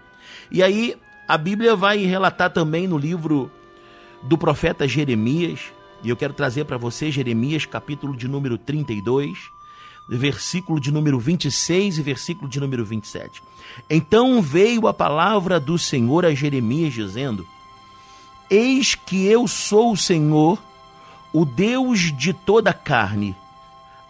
E 0.50 0.62
aí 0.62 0.96
a 1.26 1.38
Bíblia 1.38 1.74
vai 1.76 1.98
relatar 1.98 2.50
também 2.50 2.86
no 2.86 2.98
livro 2.98 3.50
do 4.22 4.36
profeta 4.36 4.86
Jeremias, 4.86 5.60
E 6.04 6.08
eu 6.08 6.16
quero 6.16 6.34
trazer 6.34 6.64
para 6.64 6.76
você 6.76 7.12
Jeremias, 7.12 7.64
capítulo 7.64 8.16
de 8.16 8.26
número 8.26 8.58
32, 8.58 9.38
versículo 10.08 10.80
de 10.80 10.90
número 10.90 11.18
26 11.18 11.98
e 11.98 12.02
versículo 12.02 12.48
de 12.48 12.58
número 12.58 12.84
27. 12.84 13.40
Então 13.88 14.42
veio 14.42 14.88
a 14.88 14.92
palavra 14.94 15.60
do 15.60 15.78
Senhor 15.78 16.26
a 16.26 16.34
Jeremias, 16.34 16.92
dizendo: 16.92 17.46
Eis 18.50 18.96
que 18.96 19.26
eu 19.26 19.46
sou 19.46 19.92
o 19.92 19.96
Senhor, 19.96 20.60
o 21.32 21.44
Deus 21.44 22.12
de 22.16 22.32
toda 22.32 22.70
a 22.70 22.74
carne. 22.74 23.36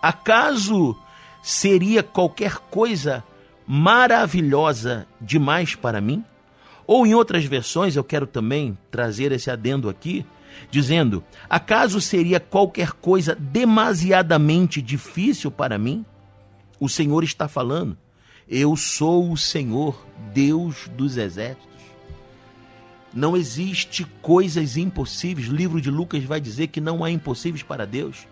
Acaso 0.00 0.96
seria 1.42 2.02
qualquer 2.02 2.56
coisa 2.70 3.22
maravilhosa 3.66 5.06
demais 5.20 5.74
para 5.74 6.00
mim? 6.00 6.24
Ou 6.86 7.06
em 7.06 7.14
outras 7.14 7.44
versões, 7.44 7.96
eu 7.96 8.04
quero 8.04 8.26
também 8.26 8.76
trazer 8.90 9.32
esse 9.32 9.50
adendo 9.50 9.88
aqui, 9.88 10.24
dizendo: 10.70 11.22
Acaso 11.48 12.00
seria 12.00 12.40
qualquer 12.40 12.92
coisa 12.92 13.34
demasiadamente 13.34 14.82
difícil 14.82 15.50
para 15.50 15.78
mim? 15.78 16.04
O 16.80 16.88
Senhor 16.88 17.22
está 17.22 17.46
falando. 17.48 17.96
Eu 18.48 18.76
sou 18.76 19.30
o 19.30 19.36
Senhor, 19.36 20.04
Deus 20.34 20.88
dos 20.96 21.16
exércitos. 21.16 21.68
Não 23.14 23.36
existe 23.36 24.04
coisas 24.20 24.76
impossíveis. 24.76 25.48
O 25.48 25.54
livro 25.54 25.80
de 25.80 25.90
Lucas 25.90 26.24
vai 26.24 26.40
dizer 26.40 26.68
que 26.68 26.80
não 26.80 27.04
há 27.04 27.10
impossíveis 27.10 27.62
para 27.62 27.86
Deus. 27.86 28.26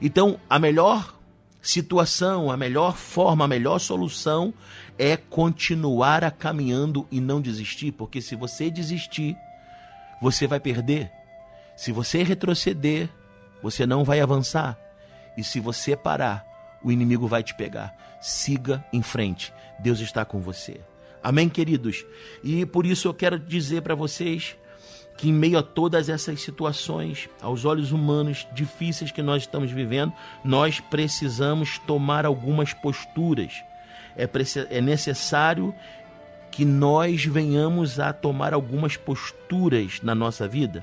Então, 0.00 0.40
a 0.48 0.58
melhor 0.58 1.19
situação, 1.62 2.50
a 2.50 2.56
melhor 2.56 2.96
forma, 2.96 3.44
a 3.44 3.48
melhor 3.48 3.78
solução 3.78 4.52
é 4.98 5.16
continuar 5.16 6.24
a 6.24 6.30
caminhando 6.30 7.06
e 7.10 7.20
não 7.20 7.40
desistir, 7.40 7.92
porque 7.92 8.20
se 8.20 8.34
você 8.34 8.70
desistir, 8.70 9.36
você 10.20 10.46
vai 10.46 10.60
perder. 10.60 11.10
Se 11.76 11.92
você 11.92 12.22
retroceder, 12.22 13.08
você 13.62 13.86
não 13.86 14.04
vai 14.04 14.20
avançar. 14.20 14.78
E 15.36 15.44
se 15.44 15.60
você 15.60 15.96
parar, 15.96 16.44
o 16.82 16.92
inimigo 16.92 17.26
vai 17.26 17.42
te 17.42 17.54
pegar. 17.54 17.94
Siga 18.20 18.84
em 18.92 19.02
frente. 19.02 19.52
Deus 19.78 20.00
está 20.00 20.24
com 20.24 20.40
você. 20.40 20.80
Amém, 21.22 21.48
queridos? 21.48 22.04
E 22.42 22.64
por 22.66 22.84
isso 22.84 23.08
eu 23.08 23.14
quero 23.14 23.38
dizer 23.38 23.82
para 23.82 23.94
vocês 23.94 24.56
que, 25.20 25.28
em 25.28 25.34
meio 25.34 25.58
a 25.58 25.62
todas 25.62 26.08
essas 26.08 26.40
situações, 26.40 27.28
aos 27.42 27.66
olhos 27.66 27.92
humanos 27.92 28.48
difíceis 28.54 29.12
que 29.12 29.20
nós 29.20 29.42
estamos 29.42 29.70
vivendo, 29.70 30.14
nós 30.42 30.80
precisamos 30.80 31.78
tomar 31.80 32.24
algumas 32.24 32.72
posturas. 32.72 33.62
É, 34.16 34.26
é 34.70 34.80
necessário 34.80 35.74
que 36.50 36.64
nós 36.64 37.22
venhamos 37.22 38.00
a 38.00 38.14
tomar 38.14 38.54
algumas 38.54 38.96
posturas 38.96 40.00
na 40.02 40.14
nossa 40.14 40.48
vida. 40.48 40.82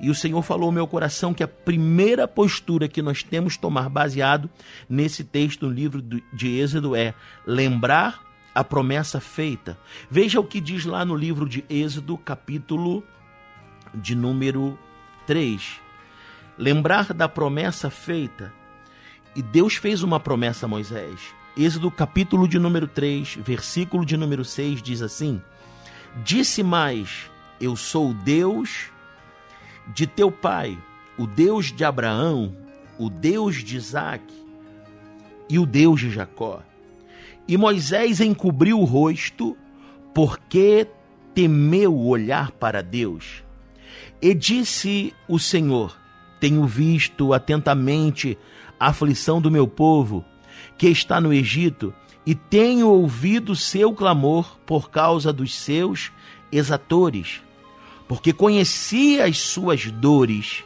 E 0.00 0.10
o 0.10 0.16
Senhor 0.16 0.42
falou 0.42 0.66
ao 0.66 0.72
meu 0.72 0.88
coração 0.88 1.32
que 1.32 1.44
a 1.44 1.48
primeira 1.48 2.26
postura 2.26 2.88
que 2.88 3.00
nós 3.00 3.22
temos 3.22 3.56
tomar, 3.56 3.88
baseado 3.88 4.50
nesse 4.88 5.22
texto 5.22 5.68
no 5.68 5.72
livro 5.72 6.02
de 6.02 6.58
Êxodo, 6.58 6.96
é 6.96 7.14
lembrar 7.46 8.20
a 8.52 8.64
promessa 8.64 9.20
feita. 9.20 9.78
Veja 10.10 10.40
o 10.40 10.44
que 10.44 10.60
diz 10.60 10.84
lá 10.84 11.04
no 11.04 11.14
livro 11.14 11.48
de 11.48 11.64
Êxodo, 11.70 12.18
capítulo 12.18 13.04
de 13.94 14.14
número 14.14 14.78
3. 15.26 15.80
Lembrar 16.58 17.12
da 17.12 17.28
promessa 17.28 17.90
feita. 17.90 18.52
E 19.34 19.42
Deus 19.42 19.76
fez 19.76 20.02
uma 20.02 20.18
promessa 20.18 20.66
a 20.66 20.68
Moisés. 20.68 21.20
Êxodo, 21.56 21.90
capítulo 21.90 22.48
de 22.48 22.58
número 22.58 22.86
3, 22.86 23.36
versículo 23.36 24.04
de 24.04 24.16
número 24.16 24.44
6 24.44 24.82
diz 24.82 25.02
assim: 25.02 25.40
Disse 26.24 26.62
mais: 26.62 27.30
Eu 27.60 27.76
sou 27.76 28.10
o 28.10 28.14
Deus 28.14 28.90
de 29.94 30.06
teu 30.06 30.30
pai, 30.30 30.78
o 31.18 31.26
Deus 31.26 31.66
de 31.72 31.84
Abraão, 31.84 32.56
o 32.98 33.08
Deus 33.08 33.56
de 33.56 33.76
Isaac 33.76 34.24
e 35.48 35.58
o 35.58 35.66
Deus 35.66 36.00
de 36.00 36.10
Jacó. 36.10 36.62
E 37.48 37.56
Moisés 37.56 38.20
encobriu 38.20 38.78
o 38.78 38.84
rosto, 38.84 39.56
porque 40.14 40.86
temeu 41.34 41.96
olhar 41.98 42.52
para 42.52 42.82
Deus. 42.82 43.42
E 44.22 44.34
disse 44.34 45.14
o 45.26 45.38
Senhor: 45.38 45.96
Tenho 46.38 46.66
visto 46.66 47.32
atentamente 47.32 48.36
a 48.78 48.88
aflição 48.88 49.40
do 49.40 49.50
meu 49.50 49.66
povo, 49.66 50.24
que 50.76 50.88
está 50.88 51.20
no 51.20 51.32
Egito, 51.32 51.94
e 52.26 52.34
tenho 52.34 52.88
ouvido 52.88 53.56
seu 53.56 53.92
clamor 53.92 54.58
por 54.66 54.90
causa 54.90 55.32
dos 55.32 55.54
seus 55.54 56.12
exatores, 56.52 57.40
porque 58.06 58.32
conheci 58.32 59.20
as 59.20 59.38
suas 59.38 59.90
dores. 59.90 60.64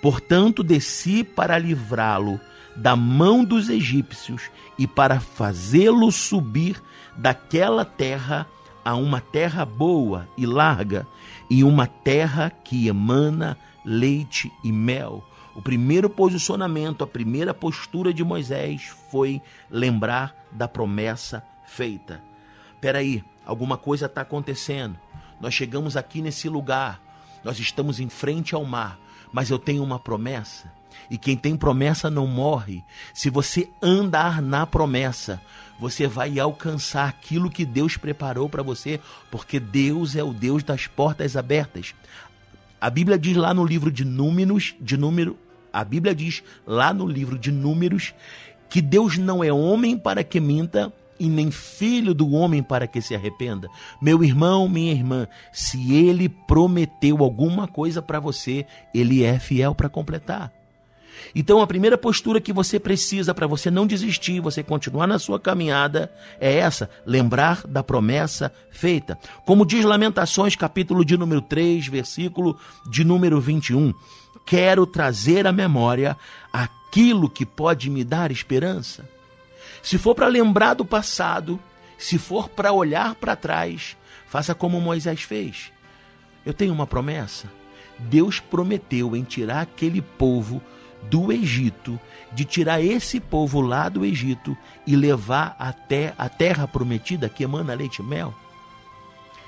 Portanto, 0.00 0.62
desci 0.62 1.22
para 1.22 1.58
livrá-lo 1.58 2.40
da 2.74 2.96
mão 2.96 3.44
dos 3.44 3.68
egípcios 3.68 4.50
e 4.78 4.86
para 4.86 5.20
fazê-lo 5.20 6.10
subir 6.10 6.82
daquela 7.16 7.84
terra 7.84 8.46
a 8.82 8.94
uma 8.94 9.20
terra 9.20 9.64
boa 9.66 10.26
e 10.38 10.46
larga, 10.46 11.06
e 11.50 11.64
uma 11.64 11.86
terra 11.86 12.48
que 12.48 12.86
emana 12.86 13.58
leite 13.84 14.52
e 14.62 14.70
mel. 14.70 15.24
O 15.54 15.60
primeiro 15.60 16.08
posicionamento, 16.08 17.02
a 17.02 17.06
primeira 17.06 17.52
postura 17.52 18.14
de 18.14 18.22
Moisés 18.22 18.84
foi 19.10 19.42
lembrar 19.68 20.34
da 20.52 20.68
promessa 20.68 21.44
feita. 21.66 22.22
Peraí, 22.80 23.24
alguma 23.44 23.76
coisa 23.76 24.06
está 24.06 24.20
acontecendo. 24.20 24.96
Nós 25.40 25.52
chegamos 25.52 25.96
aqui 25.96 26.22
nesse 26.22 26.48
lugar, 26.48 27.02
nós 27.42 27.58
estamos 27.58 27.98
em 27.98 28.08
frente 28.08 28.54
ao 28.54 28.64
mar, 28.64 28.98
mas 29.32 29.50
eu 29.50 29.58
tenho 29.58 29.82
uma 29.82 29.98
promessa. 29.98 30.72
E 31.08 31.16
quem 31.16 31.36
tem 31.36 31.56
promessa 31.56 32.10
não 32.10 32.26
morre. 32.26 32.82
Se 33.14 33.30
você 33.30 33.68
andar 33.82 34.42
na 34.42 34.66
promessa, 34.66 35.40
você 35.78 36.06
vai 36.06 36.38
alcançar 36.38 37.08
aquilo 37.08 37.50
que 37.50 37.64
Deus 37.64 37.96
preparou 37.96 38.48
para 38.48 38.62
você, 38.62 39.00
porque 39.30 39.58
Deus 39.58 40.14
é 40.16 40.22
o 40.22 40.32
Deus 40.32 40.62
das 40.62 40.86
portas 40.86 41.36
abertas. 41.36 41.94
A 42.80 42.90
Bíblia 42.90 43.18
diz 43.18 43.36
lá 43.36 43.54
no 43.54 43.64
livro 43.64 43.90
de 43.90 44.04
Números, 44.04 44.74
de 44.80 44.96
número, 44.96 45.38
a 45.72 45.84
Bíblia 45.84 46.14
diz 46.14 46.42
lá 46.66 46.92
no 46.92 47.06
livro 47.06 47.38
de 47.38 47.52
Números 47.52 48.14
que 48.68 48.80
Deus 48.80 49.18
não 49.18 49.42
é 49.42 49.52
homem 49.52 49.96
para 49.98 50.22
que 50.22 50.40
minta 50.40 50.92
e 51.18 51.28
nem 51.28 51.50
filho 51.50 52.14
do 52.14 52.30
homem 52.30 52.62
para 52.62 52.86
que 52.86 53.02
se 53.02 53.14
arrependa. 53.14 53.68
Meu 54.00 54.24
irmão, 54.24 54.68
minha 54.68 54.92
irmã, 54.92 55.28
se 55.52 55.94
ele 55.94 56.28
prometeu 56.28 57.22
alguma 57.22 57.68
coisa 57.68 58.00
para 58.00 58.18
você, 58.18 58.64
ele 58.94 59.22
é 59.22 59.38
fiel 59.38 59.74
para 59.74 59.88
completar. 59.88 60.50
Então, 61.34 61.60
a 61.60 61.66
primeira 61.66 61.96
postura 61.98 62.40
que 62.40 62.52
você 62.52 62.78
precisa 62.78 63.34
para 63.34 63.46
você 63.46 63.70
não 63.70 63.86
desistir, 63.86 64.40
você 64.40 64.62
continuar 64.62 65.06
na 65.06 65.18
sua 65.18 65.38
caminhada, 65.38 66.12
é 66.40 66.56
essa: 66.56 66.90
lembrar 67.06 67.66
da 67.66 67.82
promessa 67.82 68.52
feita. 68.70 69.18
Como 69.44 69.66
diz 69.66 69.84
Lamentações, 69.84 70.56
capítulo 70.56 71.04
de 71.04 71.16
número 71.16 71.40
3, 71.40 71.86
versículo 71.88 72.58
de 72.88 73.04
número 73.04 73.40
21. 73.40 73.92
Quero 74.44 74.86
trazer 74.86 75.46
à 75.46 75.52
memória 75.52 76.16
aquilo 76.52 77.30
que 77.30 77.46
pode 77.46 77.88
me 77.88 78.02
dar 78.02 78.30
esperança. 78.30 79.08
Se 79.82 79.96
for 79.96 80.14
para 80.14 80.26
lembrar 80.26 80.74
do 80.74 80.84
passado, 80.84 81.58
se 81.96 82.18
for 82.18 82.48
para 82.48 82.72
olhar 82.72 83.14
para 83.14 83.36
trás, 83.36 83.96
faça 84.26 84.54
como 84.54 84.80
Moisés 84.80 85.22
fez. 85.22 85.70
Eu 86.44 86.52
tenho 86.52 86.72
uma 86.72 86.86
promessa. 86.86 87.50
Deus 87.98 88.40
prometeu 88.40 89.14
em 89.14 89.22
tirar 89.22 89.60
aquele 89.60 90.00
povo 90.00 90.62
do 91.08 91.32
Egito, 91.32 91.98
de 92.32 92.44
tirar 92.44 92.80
esse 92.80 93.18
povo 93.20 93.60
lá 93.60 93.88
do 93.88 94.04
Egito 94.04 94.56
e 94.86 94.94
levar 94.94 95.56
até 95.58 96.14
a 96.18 96.28
terra 96.28 96.68
prometida 96.68 97.28
que 97.28 97.42
emana 97.42 97.74
leite 97.74 98.00
e 98.00 98.02
mel. 98.02 98.34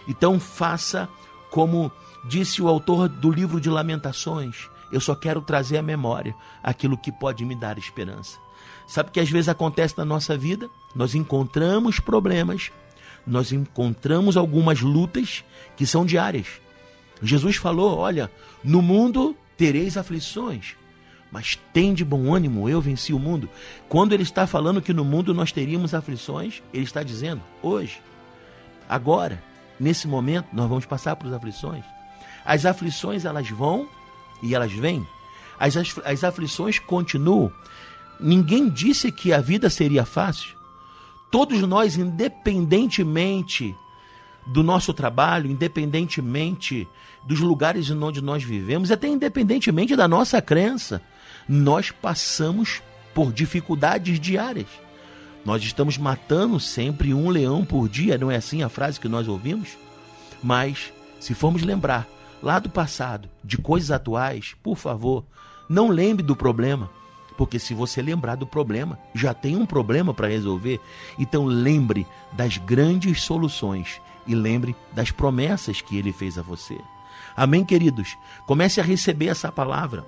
Então 0.09 0.41
faça 0.41 1.09
como 1.51 1.93
disse 2.25 2.63
o 2.63 2.69
autor 2.69 3.09
do 3.09 3.31
livro 3.31 3.61
de 3.61 3.69
Lamentações: 3.69 4.69
eu 4.91 5.01
só 5.01 5.15
quero 5.15 5.41
trazer 5.41 5.79
à 5.79 5.83
memória 5.83 6.35
aquilo 6.63 6.99
que 6.99 7.13
pode 7.13 7.45
me 7.45 7.55
dar 7.55 7.79
esperança. 7.79 8.39
Sabe 8.87 9.11
que 9.11 9.21
às 9.21 9.31
vezes 9.31 9.49
acontece 9.49 9.97
na 9.97 10.05
nossa 10.05 10.37
vida? 10.37 10.69
Nós 10.95 11.15
encontramos 11.15 11.99
problemas, 12.01 12.71
nós 13.27 13.53
encontramos 13.53 14.37
algumas 14.37 14.81
lutas 14.81 15.45
que 15.77 15.87
são 15.87 16.05
diárias. 16.05 16.47
Jesus 17.23 17.57
falou: 17.57 17.99
Olha, 17.99 18.31
no 18.63 18.83
mundo 18.83 19.37
tereis 19.57 19.97
aflições, 19.97 20.75
mas 21.33 21.59
tem 21.73 21.95
de 21.95 22.05
bom 22.05 22.35
ânimo, 22.35 22.69
eu 22.69 22.79
venci 22.79 23.15
o 23.15 23.19
mundo. 23.19 23.49
Quando 23.89 24.13
ele 24.13 24.23
está 24.23 24.47
falando 24.47 24.83
que 24.83 24.93
no 24.93 25.03
mundo 25.03 25.33
nós 25.33 25.51
teríamos 25.51 25.95
aflições, 25.95 26.63
ele 26.75 26.85
está 26.85 27.03
dizendo, 27.03 27.41
hoje, 27.63 28.03
agora, 28.87 29.43
nesse 29.81 30.07
momento, 30.07 30.49
nós 30.53 30.69
vamos 30.69 30.85
passar 30.85 31.17
por 31.17 31.33
aflições. 31.33 31.83
As 32.45 32.67
aflições, 32.67 33.25
elas 33.25 33.49
vão 33.49 33.89
e 34.43 34.55
elas 34.55 34.71
vêm. 34.73 35.07
As, 35.59 35.75
as, 36.05 36.23
aflições 36.23 36.79
continuam. 36.79 37.51
Ninguém 38.21 38.69
disse 38.69 39.11
que 39.11 39.33
a 39.33 39.41
vida 39.41 39.71
seria 39.71 40.05
fácil. 40.05 40.55
Todos 41.31 41.63
nós, 41.63 41.97
independentemente 41.97 43.75
do 44.47 44.63
nosso 44.63 44.93
trabalho, 44.93 45.51
independentemente 45.51 46.87
dos 47.25 47.41
lugares 47.41 47.89
onde 47.91 48.21
nós 48.21 48.43
vivemos, 48.43 48.91
até 48.91 49.09
independentemente 49.09 49.97
da 49.97 50.07
nossa 50.07 50.43
crença, 50.43 51.01
nós 51.49 51.91
passamos 51.91 52.83
por 53.15 53.33
dificuldades 53.33 54.19
diárias. 54.19 54.69
Nós 55.45 55.63
estamos 55.63 55.99
matando 55.99 56.61
sempre 56.61 57.13
um 57.13 57.29
leão 57.29 57.65
por 57.65 57.89
dia, 57.89 58.17
não 58.17 58.31
é 58.31 58.37
assim 58.37 58.63
a 58.63 58.69
frase 58.69 59.01
que 59.01 59.09
nós 59.09 59.27
ouvimos? 59.27 59.77
Mas, 60.43 60.93
se 61.19 61.35
formos 61.35 61.63
lembrar 61.63 62.07
lá 62.43 62.59
do 62.59 62.69
passado, 62.69 63.29
de 63.43 63.59
coisas 63.59 63.91
atuais, 63.91 64.55
por 64.63 64.77
favor, 64.77 65.25
não 65.69 65.89
lembre 65.89 66.23
do 66.23 66.37
problema. 66.37 66.91
Porque 67.37 67.59
se 67.59 67.75
você 67.75 68.03
lembrar 68.03 68.37
do 68.37 68.47
problema, 68.47 68.99
já 69.15 69.33
tem 69.33 69.57
um 69.57 69.67
problema 69.67 70.13
para 70.13 70.29
resolver. 70.29 70.81
Então 71.19 71.45
lembre 71.45 72.07
das 72.33 72.59
grandes 72.59 73.23
soluções 73.23 74.01
e 74.27 74.35
lembre 74.35 74.77
das 74.93 75.11
promessas 75.11 75.81
que 75.81 75.97
ele 75.97 76.13
fez 76.13 76.39
a 76.39 76.43
você. 76.43 76.79
Amém, 77.35 77.65
queridos? 77.65 78.17
Comece 78.47 78.81
a 78.81 78.85
receber 78.85 79.27
essa 79.27 79.51
palavra. 79.51 80.05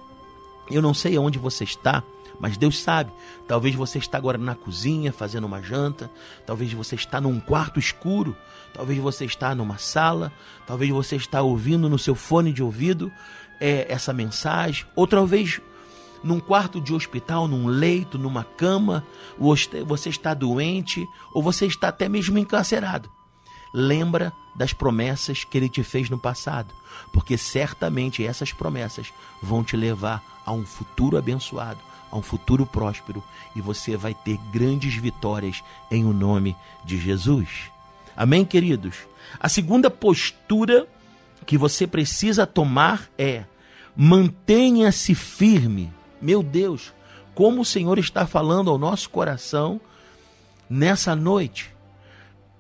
Eu 0.71 0.83
não 0.83 0.95
sei 0.95 1.17
aonde 1.17 1.39
você 1.39 1.65
está, 1.65 2.03
mas 2.39 2.57
Deus 2.57 2.83
sabe. 2.83 3.13
Talvez 3.47 3.75
você 3.75 3.99
está 3.99 4.19
agora 4.19 4.39
na 4.39 4.55
cozinha 4.55 5.13
fazendo 5.13 5.45
uma 5.45 5.63
janta, 5.63 6.11
talvez 6.47 6.73
você 6.73 6.95
está 6.95 7.21
num 7.21 7.39
quarto 7.39 7.79
escuro, 7.79 8.37
talvez 8.73 8.99
você 8.99 9.25
está 9.25 9.55
numa 9.55 9.79
sala, 9.79 10.33
talvez 10.67 10.91
você 10.91 11.17
está 11.17 11.43
ouvindo 11.43 11.89
no 11.89 11.99
seu 11.99 12.15
fone 12.15 12.53
de 12.53 12.63
ouvido 12.63 13.13
é, 13.61 13.87
essa 13.89 14.13
mensagem, 14.13 14.87
ou 14.97 15.07
talvez 15.07 15.61
num 16.23 16.41
quarto 16.41 16.81
de 16.81 16.95
hospital, 16.95 17.47
num 17.47 17.67
leito, 17.67 18.19
numa 18.19 18.43
cama, 18.43 19.07
você 19.39 20.09
está 20.09 20.33
doente 20.33 21.07
ou 21.35 21.43
você 21.43 21.67
está 21.67 21.89
até 21.89 22.09
mesmo 22.09 22.39
encarcerado. 22.39 23.11
Lembra 23.73 24.33
das 24.55 24.73
promessas 24.73 25.45
que 25.45 25.59
ele 25.59 25.69
te 25.69 25.83
fez 25.83 26.09
no 26.09 26.19
passado, 26.19 26.73
porque 27.13 27.37
certamente 27.37 28.25
essas 28.25 28.53
promessas 28.53 29.13
vão 29.43 29.65
te 29.65 29.77
levar 29.77 30.23
a 30.47 30.53
um 30.53 30.65
futuro 30.65 31.17
abençoado, 31.17 31.81
a 32.11 32.17
um 32.17 32.23
futuro 32.23 32.65
próspero 32.65 33.23
e 33.57 33.61
você 33.61 33.97
vai 33.97 34.15
ter 34.15 34.39
grandes 34.53 34.95
vitórias 34.95 35.63
em 35.91 36.05
o 36.05 36.13
nome 36.13 36.57
de 36.85 36.99
Jesus. 36.99 37.49
Amém, 38.17 38.45
queridos? 38.45 38.97
A 39.41 39.49
segunda 39.49 39.91
postura 39.91 40.87
que 41.45 41.59
você 41.59 41.87
precisa 41.87 42.47
tomar 42.47 43.09
é 43.19 43.45
mantenha-se 43.97 45.15
firme. 45.15 45.93
Meu 46.21 46.43
Deus, 46.43 46.93
como 47.35 47.63
o 47.63 47.65
Senhor 47.65 47.99
está 47.99 48.27
falando 48.27 48.71
ao 48.71 48.79
nosso 48.79 49.11
coração 49.11 49.81
nessa 50.71 51.15
noite. 51.15 51.75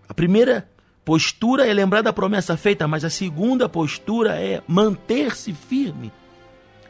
A 0.08 0.14
primeira 0.14 0.68
postura 1.04 1.66
é 1.66 1.72
lembrar 1.72 2.02
da 2.02 2.12
promessa 2.12 2.56
feita, 2.56 2.88
mas 2.88 3.04
a 3.04 3.10
segunda 3.10 3.68
postura 3.68 4.40
é 4.40 4.62
manter-se 4.66 5.52
firme. 5.52 6.10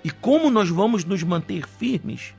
E 0.04 0.10
como 0.10 0.50
nós 0.50 0.68
vamos 0.68 1.04
nos 1.04 1.22
manter 1.22 1.66
firmes? 1.66 2.34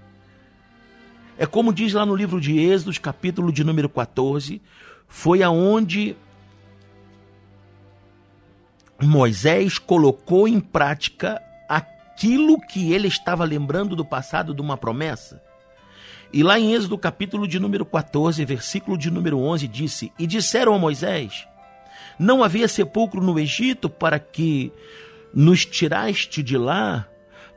É 1.37 1.45
como 1.45 1.73
diz 1.73 1.93
lá 1.93 2.05
no 2.05 2.15
livro 2.15 2.39
de 2.39 2.57
Êxodos, 2.57 2.97
capítulo 2.97 3.51
de 3.51 3.63
número 3.63 3.89
14, 3.89 4.61
foi 5.07 5.43
aonde 5.43 6.15
Moisés 9.01 9.77
colocou 9.77 10.47
em 10.47 10.61
prática 10.61 11.41
aquilo 11.67 12.61
que 12.61 12.93
ele 12.93 13.09
estava 13.09 13.43
lembrando 13.43 13.95
do 13.95 14.05
passado 14.05 14.53
de 14.53 14.61
uma 14.61 14.77
promessa. 14.77 15.41
E 16.31 16.41
lá 16.41 16.57
em 16.57 16.73
Êxodo, 16.73 16.97
capítulo 16.97 17.47
de 17.47 17.59
número 17.59 17.85
14, 17.85 18.43
versículo 18.45 18.97
de 18.97 19.11
número 19.11 19.39
11, 19.39 19.67
disse: 19.67 20.11
E 20.17 20.25
disseram 20.25 20.73
a 20.73 20.79
Moisés: 20.79 21.47
Não 22.17 22.43
havia 22.43 22.67
sepulcro 22.67 23.21
no 23.21 23.37
Egito 23.39 23.89
para 23.89 24.19
que 24.19 24.71
nos 25.33 25.65
tiraste 25.65 26.41
de 26.41 26.57
lá, 26.57 27.07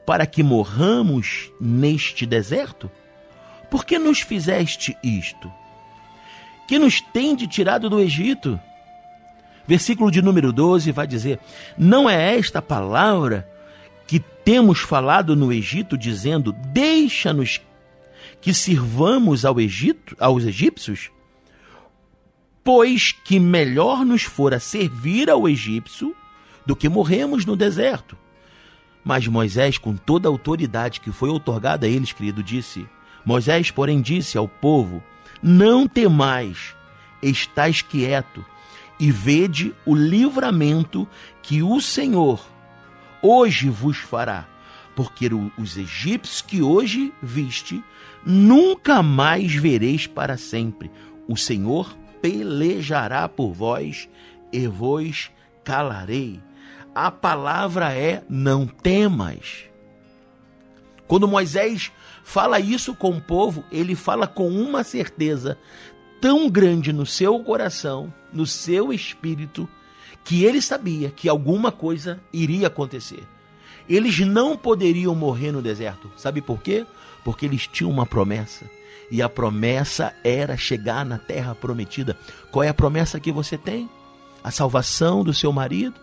para 0.04 0.26
que 0.26 0.42
morramos 0.42 1.52
neste 1.60 2.26
deserto? 2.26 2.90
Por 3.70 3.84
que 3.84 3.98
nos 3.98 4.20
fizeste 4.20 4.96
isto? 5.02 5.52
Que 6.66 6.78
nos 6.78 7.00
tende 7.00 7.46
tirado 7.46 7.88
do 7.88 8.00
Egito? 8.00 8.58
Versículo 9.66 10.10
de 10.10 10.22
número 10.22 10.52
12 10.52 10.90
vai 10.92 11.06
dizer: 11.06 11.38
Não 11.76 12.08
é 12.08 12.36
esta 12.36 12.60
palavra 12.60 13.48
que 14.06 14.18
temos 14.18 14.80
falado 14.80 15.36
no 15.36 15.52
Egito, 15.52 15.96
dizendo: 15.96 16.52
Deixa-nos 16.52 17.60
que 18.40 18.54
sirvamos 18.54 19.44
ao 19.44 19.60
Egito, 19.60 20.16
aos 20.18 20.44
egípcios? 20.44 21.10
Pois 22.70 23.12
que 23.12 23.40
melhor 23.40 24.04
nos 24.04 24.24
fora 24.24 24.60
servir 24.60 25.30
ao 25.30 25.48
egípcio 25.48 26.14
do 26.66 26.76
que 26.76 26.86
morremos 26.86 27.46
no 27.46 27.56
deserto. 27.56 28.14
Mas 29.02 29.26
Moisés, 29.26 29.78
com 29.78 29.96
toda 29.96 30.28
a 30.28 30.30
autoridade 30.30 31.00
que 31.00 31.10
foi 31.10 31.30
otorgada 31.30 31.86
a 31.86 31.88
eles, 31.88 32.12
querido, 32.12 32.42
disse: 32.42 32.86
Moisés, 33.24 33.70
porém, 33.70 34.02
disse 34.02 34.36
ao 34.36 34.46
povo: 34.46 35.02
Não 35.42 35.88
temais, 35.88 36.76
estais 37.22 37.80
quieto, 37.80 38.44
e 39.00 39.10
vede 39.10 39.74
o 39.86 39.94
livramento 39.94 41.08
que 41.40 41.62
o 41.62 41.80
Senhor 41.80 42.46
hoje 43.22 43.70
vos 43.70 43.96
fará, 43.96 44.46
porque 44.94 45.30
os 45.56 45.78
egípcios 45.78 46.42
que 46.42 46.60
hoje 46.60 47.14
viste, 47.22 47.82
nunca 48.26 49.02
mais 49.02 49.54
vereis 49.54 50.06
para 50.06 50.36
sempre. 50.36 50.90
O 51.26 51.34
Senhor 51.34 51.96
pelejará 52.20 53.28
por 53.28 53.52
vós 53.52 54.08
e 54.52 54.66
vos 54.66 55.30
calarei. 55.64 56.40
A 56.94 57.10
palavra 57.10 57.92
é: 57.92 58.22
não 58.28 58.66
temas. 58.66 59.64
Quando 61.06 61.28
Moisés 61.28 61.90
fala 62.22 62.60
isso 62.60 62.94
com 62.94 63.10
o 63.10 63.20
povo, 63.20 63.64
ele 63.72 63.94
fala 63.94 64.26
com 64.26 64.48
uma 64.48 64.84
certeza 64.84 65.58
tão 66.20 66.50
grande 66.50 66.92
no 66.92 67.06
seu 67.06 67.38
coração, 67.40 68.12
no 68.32 68.46
seu 68.46 68.92
espírito, 68.92 69.68
que 70.24 70.44
ele 70.44 70.60
sabia 70.60 71.10
que 71.10 71.28
alguma 71.28 71.72
coisa 71.72 72.20
iria 72.32 72.66
acontecer. 72.66 73.22
Eles 73.88 74.18
não 74.20 74.56
poderiam 74.56 75.14
morrer 75.14 75.50
no 75.52 75.62
deserto. 75.62 76.10
Sabe 76.16 76.42
por 76.42 76.60
quê? 76.60 76.84
Porque 77.24 77.46
eles 77.46 77.66
tinham 77.66 77.90
uma 77.90 78.04
promessa. 78.04 78.66
E 79.10 79.22
a 79.22 79.28
promessa 79.28 80.14
era 80.22 80.56
chegar 80.56 81.04
na 81.04 81.18
terra 81.18 81.54
prometida. 81.54 82.16
Qual 82.50 82.62
é 82.62 82.68
a 82.68 82.74
promessa 82.74 83.18
que 83.18 83.32
você 83.32 83.56
tem? 83.56 83.88
A 84.44 84.50
salvação 84.50 85.24
do 85.24 85.32
seu 85.32 85.52
marido? 85.52 85.98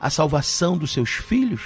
A 0.00 0.10
salvação 0.10 0.76
dos 0.76 0.92
seus 0.92 1.10
filhos? 1.10 1.62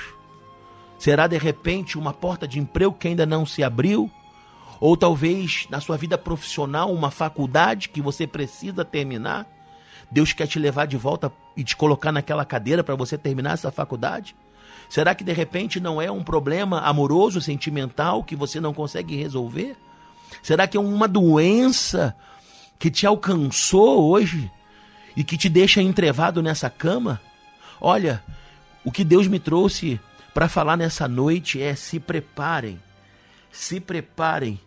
Será 0.99 1.26
de 1.26 1.39
repente 1.39 1.99
uma 1.99 2.12
porta 2.12 2.47
de 2.47 2.59
emprego 2.59 2.95
que 2.95 3.09
ainda 3.09 3.26
não 3.26 3.45
se 3.45 3.62
abriu? 3.62 4.11
Ou 4.81 4.97
talvez 4.97 5.66
na 5.68 5.81
sua 5.81 5.97
vida 5.97 6.16
profissional 6.16 6.93
uma 6.93 7.11
faculdade 7.11 7.91
que 7.91 8.01
você 8.01 8.26
precisa 8.26 8.85
terminar? 8.85 9.47
Deus 10.11 10.33
quer 10.33 10.47
te 10.47 10.59
levar 10.59 10.87
de 10.87 10.97
volta 10.97 11.31
e 11.57 11.62
te 11.62 11.76
colocar 11.76 12.11
naquela 12.11 12.45
cadeira 12.45 12.83
para 12.83 12.95
você 12.95 13.18
terminar 13.18 13.53
essa 13.53 13.70
faculdade? 13.70 14.35
Será 14.89 15.14
que 15.14 15.22
de 15.22 15.33
repente 15.33 15.78
não 15.78 16.01
é 16.01 16.11
um 16.11 16.24
problema 16.24 16.81
amoroso, 16.81 17.41
sentimental 17.41 18.24
que 18.24 18.35
você 18.35 18.59
não 18.59 18.74
consegue 18.74 19.14
resolver? 19.14 19.76
Será 20.43 20.66
que 20.66 20.76
é 20.76 20.81
uma 20.81 21.09
doença 21.09 22.14
que 22.78 22.91
te 22.91 23.07
alcançou 23.07 24.11
hoje 24.11 24.51
e 25.16 25.22
que 25.24 25.37
te 25.37 25.49
deixa 25.49 25.83
entrevado 25.83 26.43
nessa 26.43 26.70
cama? 26.70 27.20
Olha, 27.81 28.22
o 28.85 28.91
que 28.91 29.05
Deus 29.05 29.26
me 29.26 29.39
trouxe 29.39 30.01
para 30.33 30.49
falar 30.49 30.76
nessa 30.76 31.07
noite 31.09 31.61
é 31.61 31.74
se 31.74 31.99
preparem, 31.99 32.81
se 33.51 33.81
preparem, 33.81 34.61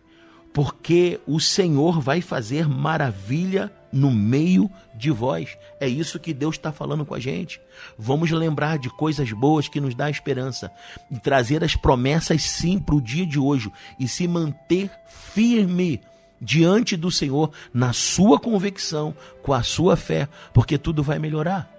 porque 0.53 1.19
o 1.25 1.39
Senhor 1.39 1.99
vai 1.99 2.21
fazer 2.21 2.67
maravilha 2.67 3.71
no 3.93 4.11
meio 4.11 4.69
de 4.95 5.11
vós. 5.11 5.55
É 5.79 5.87
isso 5.87 6.19
que 6.19 6.33
Deus 6.33 6.55
está 6.55 6.71
falando 6.71 7.05
com 7.05 7.13
a 7.13 7.19
gente. 7.19 7.61
Vamos 7.97 8.31
lembrar 8.31 8.79
de 8.79 8.89
coisas 8.89 9.31
boas 9.31 9.67
que 9.67 9.79
nos 9.79 9.93
dá 9.93 10.09
esperança 10.09 10.71
e 11.11 11.19
trazer 11.19 11.63
as 11.63 11.75
promessas 11.75 12.41
sim 12.41 12.79
para 12.79 12.95
o 12.95 13.01
dia 13.01 13.25
de 13.25 13.37
hoje 13.37 13.71
e 13.99 14.07
se 14.07 14.27
manter 14.27 14.89
firme 15.07 16.01
diante 16.41 16.97
do 16.97 17.11
Senhor 17.11 17.51
na 17.73 17.93
sua 17.93 18.39
convicção, 18.39 19.15
com 19.43 19.53
a 19.53 19.61
sua 19.61 19.95
fé, 19.95 20.27
porque 20.53 20.77
tudo 20.77 21.03
vai 21.03 21.19
melhorar. 21.19 21.71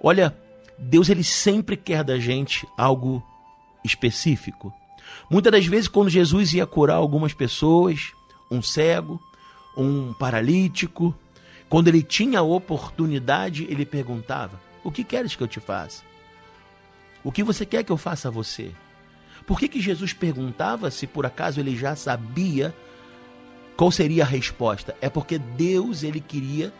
Olha, 0.00 0.36
Deus 0.78 1.08
ele 1.08 1.24
sempre 1.24 1.76
quer 1.76 2.04
da 2.04 2.18
gente 2.18 2.68
algo 2.76 3.24
específico. 3.82 4.72
Muitas 5.30 5.52
das 5.52 5.66
vezes, 5.66 5.88
quando 5.88 6.10
Jesus 6.10 6.52
ia 6.52 6.66
curar 6.66 6.96
algumas 6.96 7.32
pessoas, 7.32 8.12
um 8.50 8.60
cego, 8.60 9.20
um 9.76 10.12
paralítico, 10.12 11.14
quando 11.68 11.88
ele 11.88 12.02
tinha 12.02 12.38
a 12.38 12.42
oportunidade, 12.42 13.66
ele 13.68 13.84
perguntava: 13.84 14.60
O 14.82 14.90
que 14.90 15.04
queres 15.04 15.36
que 15.36 15.42
eu 15.42 15.48
te 15.48 15.60
faça? 15.60 16.02
O 17.22 17.32
que 17.32 17.42
você 17.42 17.66
quer 17.66 17.82
que 17.82 17.90
eu 17.90 17.96
faça 17.96 18.28
a 18.28 18.30
você? 18.30 18.70
Por 19.46 19.58
que, 19.58 19.68
que 19.68 19.80
Jesus 19.80 20.12
perguntava 20.12 20.90
se 20.90 21.06
por 21.06 21.26
acaso 21.26 21.60
ele 21.60 21.76
já 21.76 21.94
sabia 21.94 22.74
qual 23.76 23.90
seria 23.90 24.24
a 24.24 24.26
resposta? 24.26 24.96
É 25.00 25.08
porque 25.08 25.38
Deus 25.38 26.02
ele 26.02 26.20
queria 26.20 26.72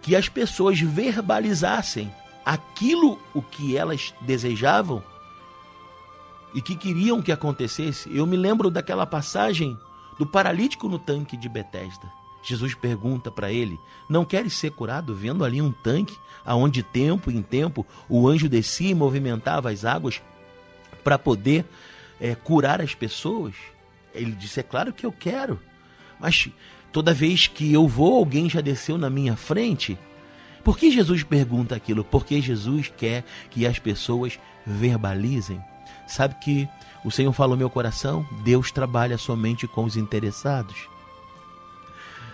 que 0.00 0.16
as 0.16 0.28
pessoas 0.28 0.80
verbalizassem 0.80 2.12
aquilo 2.44 3.18
o 3.32 3.40
que 3.40 3.76
elas 3.76 4.12
desejavam 4.20 5.02
e 6.54 6.60
que 6.60 6.76
queriam 6.76 7.22
que 7.22 7.32
acontecesse. 7.32 8.14
Eu 8.14 8.26
me 8.26 8.36
lembro 8.36 8.70
daquela 8.70 9.06
passagem 9.06 9.78
do 10.18 10.26
paralítico 10.26 10.88
no 10.88 10.98
tanque 10.98 11.36
de 11.36 11.48
Betesda. 11.48 12.10
Jesus 12.42 12.74
pergunta 12.74 13.30
para 13.30 13.50
ele: 13.50 13.78
"Não 14.08 14.24
queres 14.24 14.52
ser 14.54 14.70
curado?" 14.70 15.14
Vendo 15.14 15.44
ali 15.44 15.62
um 15.62 15.72
tanque 15.72 16.16
aonde 16.44 16.82
tempo 16.82 17.30
em 17.30 17.42
tempo 17.42 17.86
o 18.08 18.28
anjo 18.28 18.48
descia 18.48 18.90
e 18.90 18.94
movimentava 18.94 19.70
as 19.70 19.84
águas 19.84 20.20
para 21.02 21.18
poder 21.18 21.64
é, 22.20 22.34
curar 22.34 22.80
as 22.80 22.94
pessoas. 22.94 23.54
Ele 24.14 24.32
disse: 24.32 24.60
"É 24.60 24.62
claro 24.62 24.92
que 24.92 25.06
eu 25.06 25.12
quero, 25.12 25.58
mas 26.20 26.48
toda 26.92 27.14
vez 27.14 27.46
que 27.46 27.72
eu 27.72 27.88
vou, 27.88 28.16
alguém 28.16 28.48
já 28.48 28.60
desceu 28.60 28.98
na 28.98 29.08
minha 29.08 29.36
frente." 29.36 29.98
Por 30.62 30.78
que 30.78 30.90
Jesus 30.90 31.22
pergunta 31.22 31.76
aquilo? 31.76 32.02
Porque 32.02 32.40
Jesus 32.40 32.90
quer 32.96 33.22
que 33.50 33.66
as 33.66 33.78
pessoas 33.78 34.38
verbalizem. 34.66 35.62
Sabe 36.06 36.34
que 36.36 36.68
o 37.04 37.10
Senhor 37.10 37.32
falou 37.32 37.56
meu 37.56 37.70
coração? 37.70 38.26
Deus 38.42 38.70
trabalha 38.70 39.18
somente 39.18 39.66
com 39.66 39.84
os 39.84 39.96
interessados. 39.96 40.88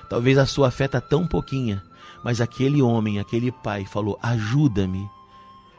Talvez 0.09 0.39
a 0.39 0.47
sua 0.47 0.71
fé 0.71 0.87
está 0.87 1.01
tão 1.01 1.27
pouquinha, 1.27 1.83
mas 2.25 2.41
aquele 2.41 2.83
homem, 2.83 3.19
aquele 3.19 3.53
pai 3.53 3.85
falou: 3.85 4.19
ajuda-me. 4.23 5.09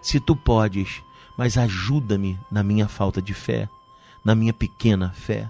Se 0.01 0.19
tu 0.19 0.35
podes, 0.35 1.03
mas 1.37 1.57
ajuda-me 1.57 2.39
na 2.49 2.63
minha 2.63 2.87
falta 2.87 3.21
de 3.21 3.33
fé, 3.33 3.69
na 4.23 4.33
minha 4.33 4.53
pequena 4.53 5.11
fé. 5.11 5.49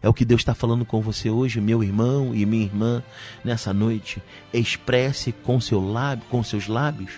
É 0.00 0.08
o 0.08 0.14
que 0.14 0.24
Deus 0.24 0.42
está 0.42 0.54
falando 0.54 0.84
com 0.84 1.00
você 1.00 1.30
hoje, 1.30 1.60
meu 1.60 1.82
irmão 1.82 2.34
e 2.34 2.44
minha 2.44 2.64
irmã, 2.64 3.02
nessa 3.42 3.72
noite. 3.72 4.22
Expresse 4.52 5.32
com 5.32 5.60
seu 5.60 5.80
lábio, 5.80 6.26
com 6.28 6.42
seus 6.42 6.68
lábios, 6.68 7.12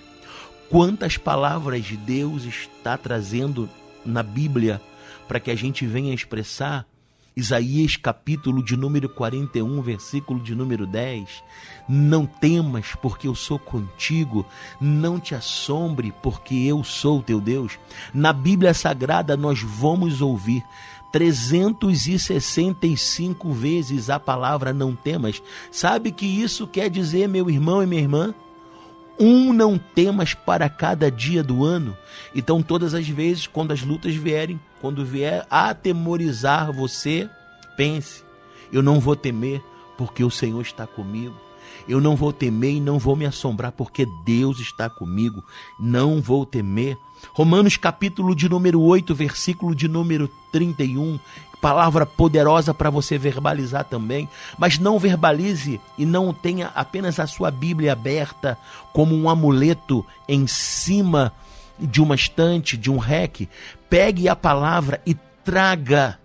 quantas 0.70 1.16
palavras 1.16 1.84
de 1.84 1.96
Deus 1.96 2.44
está 2.44 2.96
trazendo 2.96 3.68
na 4.06 4.22
Bíblia 4.22 4.80
para 5.26 5.40
que 5.40 5.50
a 5.50 5.54
gente 5.54 5.86
venha 5.86 6.14
expressar 6.14 6.86
Isaías 7.38 7.96
capítulo 7.96 8.62
de 8.62 8.78
número 8.78 9.10
41, 9.10 9.82
versículo 9.82 10.40
de 10.40 10.54
número 10.54 10.86
10. 10.86 11.44
Não 11.86 12.24
temas, 12.24 12.94
porque 13.02 13.28
eu 13.28 13.34
sou 13.34 13.58
contigo. 13.58 14.46
Não 14.80 15.20
te 15.20 15.34
assombre, 15.34 16.14
porque 16.22 16.54
eu 16.54 16.82
sou 16.82 17.22
teu 17.22 17.38
Deus. 17.38 17.78
Na 18.14 18.32
Bíblia 18.32 18.72
Sagrada 18.72 19.36
nós 19.36 19.60
vamos 19.60 20.22
ouvir 20.22 20.64
365 21.12 23.52
vezes 23.52 24.08
a 24.08 24.18
palavra 24.18 24.72
não 24.72 24.96
temas. 24.96 25.42
Sabe 25.70 26.12
que 26.12 26.24
isso 26.24 26.66
quer 26.66 26.88
dizer, 26.88 27.28
meu 27.28 27.50
irmão 27.50 27.82
e 27.82 27.86
minha 27.86 28.00
irmã? 28.00 28.34
Um 29.18 29.52
não 29.52 29.78
temas 29.78 30.34
para 30.34 30.68
cada 30.68 31.10
dia 31.10 31.42
do 31.42 31.64
ano. 31.64 31.96
Então, 32.34 32.62
todas 32.62 32.94
as 32.94 33.08
vezes, 33.08 33.46
quando 33.46 33.72
as 33.72 33.82
lutas 33.82 34.14
vierem, 34.14 34.60
quando 34.80 35.04
vier 35.04 35.46
atemorizar 35.50 36.72
você, 36.72 37.28
pense: 37.76 38.22
eu 38.72 38.82
não 38.82 39.00
vou 39.00 39.16
temer, 39.16 39.62
porque 39.96 40.22
o 40.22 40.30
Senhor 40.30 40.60
está 40.60 40.86
comigo. 40.86 41.34
Eu 41.88 42.00
não 42.00 42.16
vou 42.16 42.32
temer 42.32 42.74
e 42.74 42.80
não 42.80 42.98
vou 42.98 43.14
me 43.14 43.26
assombrar, 43.26 43.72
porque 43.72 44.06
Deus 44.24 44.58
está 44.58 44.90
comigo. 44.90 45.44
Não 45.78 46.20
vou 46.20 46.44
temer. 46.44 46.98
Romanos 47.32 47.76
capítulo 47.76 48.34
de 48.34 48.48
número 48.48 48.80
8, 48.80 49.14
versículo 49.14 49.74
de 49.74 49.88
número 49.88 50.28
31, 50.52 51.18
palavra 51.66 52.06
poderosa 52.06 52.72
para 52.72 52.90
você 52.90 53.18
verbalizar 53.18 53.82
também, 53.82 54.28
mas 54.56 54.78
não 54.78 55.00
verbalize 55.00 55.80
e 55.98 56.06
não 56.06 56.32
tenha 56.32 56.70
apenas 56.76 57.18
a 57.18 57.26
sua 57.26 57.50
Bíblia 57.50 57.92
aberta 57.92 58.56
como 58.92 59.16
um 59.16 59.28
amuleto 59.28 60.06
em 60.28 60.46
cima 60.46 61.32
de 61.76 62.00
uma 62.00 62.14
estante, 62.14 62.76
de 62.76 62.88
um 62.88 62.98
rec. 62.98 63.48
Pegue 63.90 64.28
a 64.28 64.36
palavra 64.36 65.02
e 65.04 65.16
traga 65.44 66.20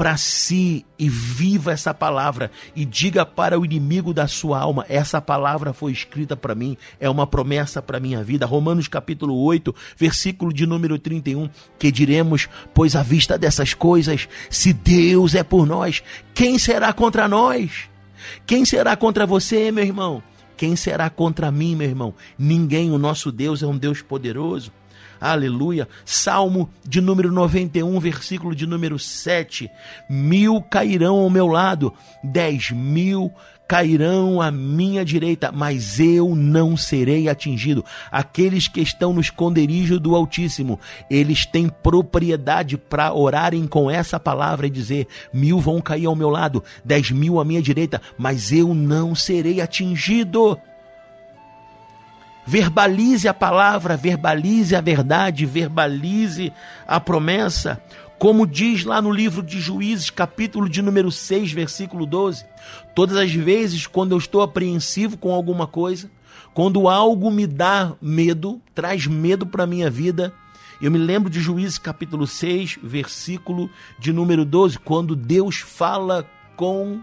para 0.00 0.16
si 0.16 0.86
e 0.98 1.10
viva 1.10 1.72
essa 1.72 1.92
palavra 1.92 2.50
e 2.74 2.86
diga 2.86 3.26
para 3.26 3.60
o 3.60 3.66
inimigo 3.66 4.14
da 4.14 4.26
sua 4.26 4.58
alma: 4.58 4.86
essa 4.88 5.20
palavra 5.20 5.74
foi 5.74 5.92
escrita 5.92 6.34
para 6.34 6.54
mim, 6.54 6.74
é 6.98 7.10
uma 7.10 7.26
promessa 7.26 7.82
para 7.82 8.00
minha 8.00 8.24
vida. 8.24 8.46
Romanos 8.46 8.88
capítulo 8.88 9.36
8, 9.36 9.74
versículo 9.98 10.54
de 10.54 10.66
número 10.66 10.98
31, 10.98 11.50
que 11.78 11.92
diremos: 11.92 12.48
pois 12.72 12.96
à 12.96 13.02
vista 13.02 13.36
dessas 13.36 13.74
coisas, 13.74 14.26
se 14.48 14.72
Deus 14.72 15.34
é 15.34 15.42
por 15.42 15.66
nós, 15.66 16.02
quem 16.32 16.58
será 16.58 16.94
contra 16.94 17.28
nós? 17.28 17.90
Quem 18.46 18.64
será 18.64 18.96
contra 18.96 19.26
você, 19.26 19.70
meu 19.70 19.84
irmão? 19.84 20.22
Quem 20.56 20.76
será 20.76 21.10
contra 21.10 21.52
mim, 21.52 21.76
meu 21.76 21.86
irmão? 21.86 22.14
Ninguém, 22.38 22.90
o 22.90 22.96
nosso 22.96 23.30
Deus 23.30 23.62
é 23.62 23.66
um 23.66 23.76
Deus 23.76 24.00
poderoso. 24.00 24.72
Aleluia. 25.20 25.86
Salmo 26.04 26.70
de 26.82 27.00
número 27.00 27.30
91, 27.30 28.00
versículo 28.00 28.54
de 28.54 28.66
número 28.66 28.98
7. 28.98 29.70
Mil 30.08 30.62
cairão 30.62 31.16
ao 31.16 31.28
meu 31.28 31.46
lado, 31.46 31.92
dez 32.24 32.70
mil 32.70 33.30
cairão 33.70 34.42
à 34.42 34.50
minha 34.50 35.04
direita, 35.04 35.52
mas 35.52 36.00
eu 36.00 36.34
não 36.34 36.76
serei 36.76 37.28
atingido. 37.28 37.84
Aqueles 38.10 38.66
que 38.66 38.80
estão 38.80 39.12
no 39.12 39.20
esconderijo 39.20 40.00
do 40.00 40.16
Altíssimo, 40.16 40.80
eles 41.08 41.46
têm 41.46 41.68
propriedade 41.68 42.76
para 42.76 43.14
orarem 43.14 43.68
com 43.68 43.88
essa 43.88 44.18
palavra 44.18 44.66
e 44.66 44.70
dizer: 44.70 45.06
mil 45.32 45.60
vão 45.60 45.80
cair 45.80 46.06
ao 46.06 46.16
meu 46.16 46.30
lado, 46.30 46.64
dez 46.84 47.12
mil 47.12 47.38
à 47.38 47.44
minha 47.44 47.62
direita, 47.62 48.02
mas 48.18 48.50
eu 48.50 48.74
não 48.74 49.14
serei 49.14 49.60
atingido. 49.60 50.58
Verbalize 52.50 53.28
a 53.28 53.32
palavra, 53.32 53.96
verbalize 53.96 54.74
a 54.74 54.80
verdade, 54.80 55.46
verbalize 55.46 56.52
a 56.84 56.98
promessa. 56.98 57.80
Como 58.18 58.44
diz 58.44 58.84
lá 58.84 59.00
no 59.00 59.12
livro 59.12 59.40
de 59.40 59.60
Juízes, 59.60 60.10
capítulo 60.10 60.68
de 60.68 60.82
número 60.82 61.12
6, 61.12 61.52
versículo 61.52 62.04
12. 62.04 62.44
Todas 62.92 63.16
as 63.18 63.32
vezes 63.32 63.86
quando 63.86 64.10
eu 64.10 64.18
estou 64.18 64.42
apreensivo 64.42 65.16
com 65.16 65.32
alguma 65.32 65.64
coisa, 65.68 66.10
quando 66.52 66.88
algo 66.88 67.30
me 67.30 67.46
dá 67.46 67.92
medo, 68.02 68.60
traz 68.74 69.06
medo 69.06 69.46
para 69.46 69.62
a 69.62 69.68
minha 69.68 69.88
vida, 69.88 70.34
eu 70.82 70.90
me 70.90 70.98
lembro 70.98 71.30
de 71.30 71.38
Juízes 71.38 71.78
capítulo 71.78 72.26
6, 72.26 72.80
versículo 72.82 73.70
de 73.96 74.12
número 74.12 74.44
12, 74.44 74.76
quando 74.80 75.14
Deus 75.14 75.58
fala 75.58 76.28
com 76.56 76.98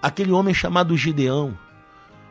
aquele 0.00 0.30
homem 0.30 0.54
chamado 0.54 0.96
Gideão. 0.96 1.63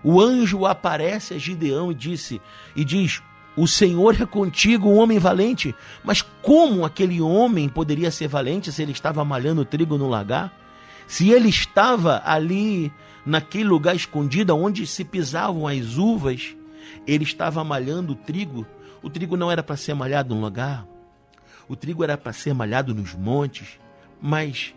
O 0.03 0.19
anjo 0.19 0.65
aparece 0.65 1.33
a 1.33 1.37
Gideão 1.37 1.91
e 1.91 1.95
disse 1.95 2.41
e 2.75 2.83
diz: 2.83 3.21
"O 3.55 3.67
Senhor 3.67 4.21
é 4.21 4.25
contigo, 4.25 4.93
homem 4.93 5.17
valente". 5.19 5.73
Mas 6.03 6.21
como 6.41 6.85
aquele 6.85 7.21
homem 7.21 7.69
poderia 7.69 8.11
ser 8.11 8.27
valente 8.27 8.71
se 8.71 8.81
ele 8.81 8.91
estava 8.91 9.23
malhando 9.23 9.63
trigo 9.63 9.97
no 9.97 10.09
lagar? 10.09 10.53
Se 11.07 11.29
ele 11.29 11.49
estava 11.49 12.21
ali 12.25 12.91
naquele 13.25 13.65
lugar 13.65 13.95
escondido 13.95 14.55
onde 14.55 14.85
se 14.85 15.03
pisavam 15.03 15.67
as 15.67 15.97
uvas, 15.97 16.55
ele 17.07 17.23
estava 17.23 17.63
malhando 17.63 18.15
trigo. 18.15 18.65
O 19.01 19.09
trigo 19.09 19.37
não 19.37 19.51
era 19.51 19.63
para 19.63 19.77
ser 19.77 19.93
malhado 19.93 20.33
no 20.33 20.41
lagar. 20.41 20.85
O 21.67 21.75
trigo 21.75 22.03
era 22.03 22.17
para 22.17 22.33
ser 22.33 22.53
malhado 22.53 22.93
nos 22.93 23.13
montes, 23.13 23.79
mas 24.21 24.73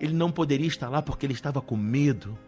ele 0.00 0.12
não 0.12 0.30
poderia 0.30 0.66
estar 0.66 0.88
lá 0.88 1.02
porque 1.02 1.26
ele 1.26 1.32
estava 1.32 1.60
com 1.60 1.76
medo. 1.76 2.38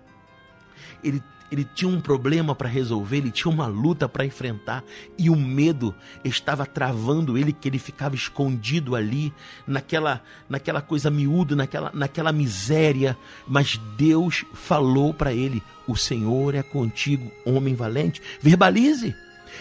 Ele 1.02 1.22
ele 1.50 1.64
tinha 1.64 1.90
um 1.90 2.00
problema 2.00 2.54
para 2.54 2.68
resolver, 2.68 3.18
ele 3.18 3.30
tinha 3.30 3.52
uma 3.52 3.66
luta 3.66 4.08
para 4.08 4.24
enfrentar 4.24 4.84
e 5.18 5.28
o 5.28 5.36
medo 5.36 5.94
estava 6.24 6.64
travando 6.64 7.36
ele 7.36 7.52
que 7.52 7.68
ele 7.68 7.78
ficava 7.78 8.14
escondido 8.14 8.94
ali 8.94 9.32
naquela 9.66 10.22
naquela 10.48 10.80
coisa 10.80 11.10
miúda, 11.10 11.56
naquela 11.56 11.90
naquela 11.92 12.32
miséria, 12.32 13.16
mas 13.46 13.80
Deus 13.96 14.44
falou 14.54 15.12
para 15.12 15.32
ele: 15.32 15.62
"O 15.86 15.96
Senhor 15.96 16.54
é 16.54 16.62
contigo, 16.62 17.30
homem 17.44 17.74
valente". 17.74 18.22
Verbalize. 18.40 19.14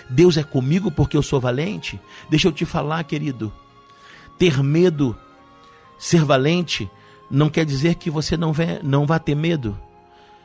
Deus 0.10 0.38
é 0.38 0.44
comigo 0.44 0.92
porque 0.92 1.18
eu 1.18 1.24
sou 1.24 1.40
valente. 1.40 2.00
Deixa 2.30 2.48
eu 2.48 2.52
te 2.52 2.66
falar, 2.66 3.04
querido. 3.04 3.52
Ter 4.38 4.64
medo, 4.64 5.18
ser 5.98 6.24
valente, 6.24 6.90
não 7.30 7.50
quer 7.50 7.66
dizer 7.66 7.96
que 7.96 8.10
você 8.10 8.38
não, 8.38 8.54
vai, 8.54 8.80
não 8.84 9.06
vá 9.06 9.20
ter 9.20 9.36
medo. 9.36 9.78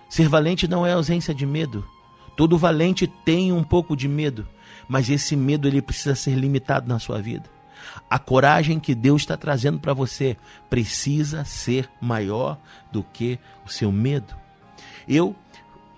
Ser 0.08 0.28
valente 0.28 0.68
não 0.68 0.86
é 0.86 0.92
ausência 0.92 1.34
de 1.34 1.46
medo. 1.46 1.84
Todo 2.36 2.58
valente 2.58 3.06
tem 3.06 3.52
um 3.52 3.62
pouco 3.62 3.96
de 3.96 4.08
medo, 4.08 4.46
mas 4.88 5.08
esse 5.08 5.36
medo 5.36 5.68
ele 5.68 5.80
precisa 5.80 6.14
ser 6.14 6.34
limitado 6.34 6.88
na 6.88 6.98
sua 6.98 7.20
vida. 7.20 7.48
A 8.08 8.18
coragem 8.18 8.80
que 8.80 8.94
Deus 8.94 9.22
está 9.22 9.36
trazendo 9.36 9.78
para 9.78 9.92
você 9.92 10.36
precisa 10.68 11.44
ser 11.44 11.88
maior 12.00 12.58
do 12.90 13.02
que 13.02 13.38
o 13.64 13.68
seu 13.68 13.92
medo. 13.92 14.34
Eu, 15.06 15.34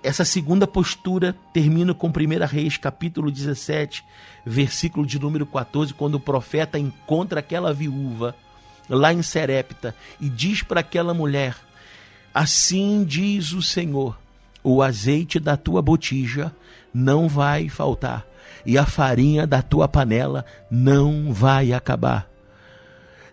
essa 0.02 0.24
segunda 0.24 0.66
postura, 0.66 1.34
termino 1.52 1.94
com 1.94 2.08
1 2.08 2.12
Reis, 2.46 2.76
capítulo 2.76 3.30
17, 3.30 4.04
versículo 4.44 5.06
de 5.06 5.18
número 5.18 5.46
14, 5.46 5.94
quando 5.94 6.16
o 6.16 6.20
profeta 6.20 6.78
encontra 6.78 7.40
aquela 7.40 7.72
viúva 7.72 8.34
lá 8.88 9.12
em 9.12 9.22
Serepta 9.22 9.94
e 10.20 10.28
diz 10.28 10.62
para 10.62 10.80
aquela 10.80 11.14
mulher: 11.14 11.56
Assim 12.36 13.02
diz 13.02 13.54
o 13.54 13.62
Senhor: 13.62 14.14
o 14.62 14.82
azeite 14.82 15.40
da 15.40 15.56
tua 15.56 15.80
botija 15.80 16.54
não 16.92 17.30
vai 17.30 17.70
faltar, 17.70 18.26
e 18.66 18.76
a 18.76 18.84
farinha 18.84 19.46
da 19.46 19.62
tua 19.62 19.88
panela 19.88 20.44
não 20.70 21.32
vai 21.32 21.72
acabar. 21.72 22.28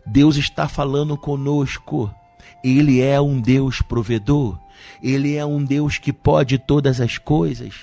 Deus 0.05 0.37
está 0.37 0.69
falando 0.69 1.17
conosco. 1.17 2.15
Ele 2.63 3.01
é 3.01 3.19
um 3.19 3.41
Deus 3.41 3.81
provedor. 3.81 4.57
Ele 5.01 5.35
é 5.35 5.45
um 5.45 5.61
Deus 5.61 5.97
que 5.97 6.13
pode 6.13 6.57
todas 6.57 7.01
as 7.01 7.17
coisas. 7.17 7.73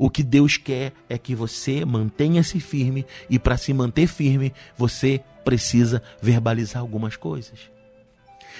O 0.00 0.10
que 0.10 0.24
Deus 0.24 0.56
quer 0.56 0.92
é 1.08 1.16
que 1.16 1.32
você 1.36 1.84
mantenha-se 1.84 2.58
firme 2.58 3.06
e 3.30 3.38
para 3.38 3.56
se 3.56 3.72
manter 3.72 4.08
firme, 4.08 4.52
você 4.76 5.20
precisa 5.44 6.02
verbalizar 6.20 6.82
algumas 6.82 7.14
coisas. 7.14 7.70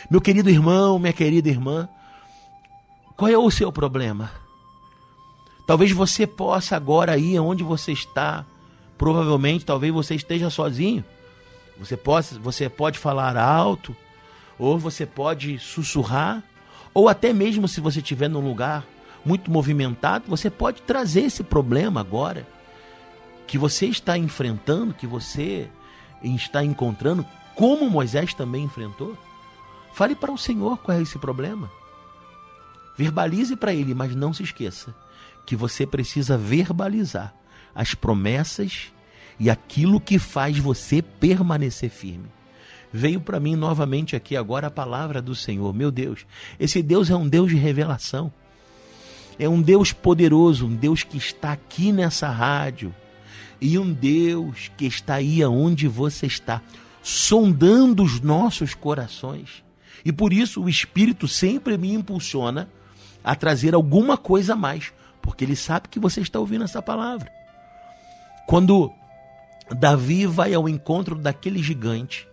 Meu 0.09 0.21
querido 0.21 0.49
irmão, 0.49 1.01
minha 1.01 1.13
querida 1.13 1.49
irmã, 1.49 1.89
qual 3.17 3.31
é 3.31 3.39
o 3.39 3.51
seu 3.51 3.73
problema? 3.73 4.31
Talvez 5.67 5.91
você 5.91 6.27
possa 6.27 6.77
agora 6.77 7.17
ir 7.17 7.39
onde 7.41 7.65
você 7.65 7.93
está, 7.93 8.45
provavelmente 8.99 9.65
talvez 9.65 9.93
você 9.93 10.15
esteja 10.15 10.51
sozinho. 10.51 11.05
Você 11.79 11.97
pode, 11.97 12.39
você 12.39 12.69
pode 12.69 12.99
falar 12.99 13.37
alto, 13.37 13.97
ou 14.59 14.79
você 14.79 15.05
pode 15.05 15.59
sussurrar, 15.59 16.43
ou 16.95 17.09
até 17.09 17.33
mesmo 17.33 17.67
se 17.67 17.81
você 17.81 18.01
estiver 18.01 18.29
num 18.29 18.47
lugar 18.47 18.85
muito 19.25 19.51
movimentado, 19.51 20.25
você 20.29 20.49
pode 20.49 20.83
trazer 20.83 21.23
esse 21.23 21.43
problema 21.43 22.01
agora 22.01 22.47
que 23.47 23.59
você 23.59 23.87
está 23.87 24.17
enfrentando, 24.17 24.95
que 24.95 25.07
você 25.07 25.69
está 26.23 26.65
encontrando, 26.65 27.25
como 27.55 27.91
Moisés 27.91 28.35
também 28.35 28.65
enfrentou. 28.65 29.17
Fale 29.93 30.15
para 30.15 30.33
o 30.33 30.39
Senhor 30.39 30.79
qual 30.79 30.97
é 30.97 31.03
esse 31.03 31.19
problema. 31.19 31.71
Verbalize 32.97 33.55
para 33.57 33.75
ele, 33.75 33.95
mas 33.95 34.15
não 34.15 34.33
se 34.33 34.43
esqueça 34.43 34.95
que 35.47 35.55
você 35.55 35.87
precisa 35.87 36.37
verbalizar 36.37 37.35
as 37.75 37.95
promessas 37.95 38.93
e 39.39 39.49
aquilo 39.49 40.01
que 40.01 40.19
faz 40.19 40.59
você 40.59 41.01
permanecer 41.01 41.91
firme. 41.91 42.27
Veio 42.93 43.21
para 43.21 43.39
mim 43.39 43.55
novamente 43.55 44.17
aqui 44.17 44.37
agora 44.37 44.69
a 44.69 44.71
palavra 44.71 45.21
do 45.21 45.35
Senhor. 45.35 45.73
Meu 45.75 45.91
Deus, 45.91 46.27
esse 46.59 46.83
Deus 46.83 47.11
é 47.11 47.17
um 47.17 47.29
Deus 47.29 47.51
de 47.51 47.57
revelação. 47.57 48.33
É 49.39 49.49
um 49.49 49.61
Deus 49.61 49.93
poderoso, 49.93 50.67
um 50.67 50.75
Deus 50.75 51.03
que 51.03 51.19
está 51.19 51.53
aqui 51.53 51.93
nessa 51.93 52.29
rádio. 52.29 52.95
E 53.61 53.79
um 53.79 53.93
Deus 53.93 54.71
que 54.77 54.87
está 54.87 55.17
aí 55.17 55.43
aonde 55.43 55.87
você 55.87 56.27
está, 56.27 56.63
sondando 57.03 58.03
os 58.03 58.21
nossos 58.21 58.75
corações. 58.75 59.63
E 60.05 60.13
por 60.13 60.33
isso 60.33 60.63
o 60.63 60.69
Espírito 60.69 61.29
sempre 61.29 61.77
me 61.77 61.93
impulsiona 61.93 62.69
a 63.27 63.35
trazer 63.35 63.75
alguma 63.75 64.17
coisa 64.17 64.53
a 64.53 64.57
mais, 64.57 64.93
porque 65.21 65.45
ele 65.45 65.57
sabe 65.57 65.89
que 65.89 65.99
você 65.99 66.21
está 66.21 66.39
ouvindo 66.39 66.63
essa 66.63 66.81
palavra. 66.81 67.29
Quando 68.47 68.93
Davi 69.69 70.27
vai 70.27 70.55
ao 70.55 70.69
encontro 70.69 71.17
daquele 71.17 71.61
gigante, 71.61 72.29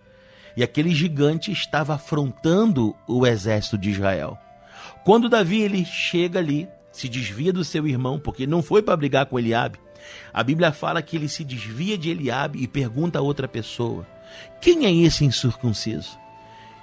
e 0.56 0.62
aquele 0.62 0.94
gigante 0.94 1.50
estava 1.50 1.94
afrontando 1.94 2.94
o 3.08 3.26
exército 3.26 3.76
de 3.76 3.90
Israel. 3.90 4.38
Quando 5.04 5.28
Davi 5.28 5.62
ele 5.62 5.84
chega 5.84 6.38
ali, 6.38 6.68
se 6.92 7.08
desvia 7.08 7.52
do 7.52 7.64
seu 7.64 7.88
irmão, 7.88 8.20
porque 8.20 8.46
não 8.46 8.62
foi 8.62 8.80
para 8.80 8.96
brigar 8.96 9.26
com 9.26 9.36
Eliabe. 9.36 9.80
A 10.32 10.44
Bíblia 10.44 10.70
fala 10.70 11.02
que 11.02 11.16
ele 11.16 11.28
se 11.28 11.42
desvia 11.42 11.98
de 11.98 12.08
Eliabe 12.10 12.62
e 12.62 12.68
pergunta 12.68 13.18
a 13.18 13.22
outra 13.22 13.48
pessoa: 13.48 14.06
Quem 14.60 14.86
é 14.86 14.92
esse 14.92 15.24
incircunciso? 15.24 16.16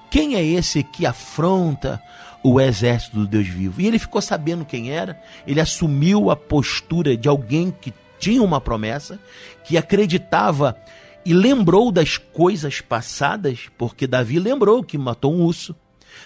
Quem 0.09 0.35
é 0.35 0.43
esse 0.43 0.83
que 0.83 1.05
afronta 1.05 2.01
o 2.43 2.59
exército 2.59 3.17
do 3.17 3.27
Deus 3.27 3.47
vivo? 3.47 3.81
E 3.81 3.87
ele 3.87 3.99
ficou 3.99 4.21
sabendo 4.21 4.65
quem 4.65 4.91
era, 4.91 5.21
ele 5.45 5.59
assumiu 5.59 6.29
a 6.29 6.35
postura 6.35 7.15
de 7.15 7.27
alguém 7.27 7.71
que 7.71 7.93
tinha 8.19 8.41
uma 8.41 8.61
promessa, 8.61 9.19
que 9.63 9.77
acreditava 9.77 10.77
e 11.25 11.33
lembrou 11.33 11.91
das 11.91 12.17
coisas 12.17 12.81
passadas, 12.81 13.69
porque 13.77 14.07
Davi 14.07 14.39
lembrou 14.39 14.83
que 14.83 14.97
matou 14.97 15.33
um 15.33 15.43
urso, 15.43 15.75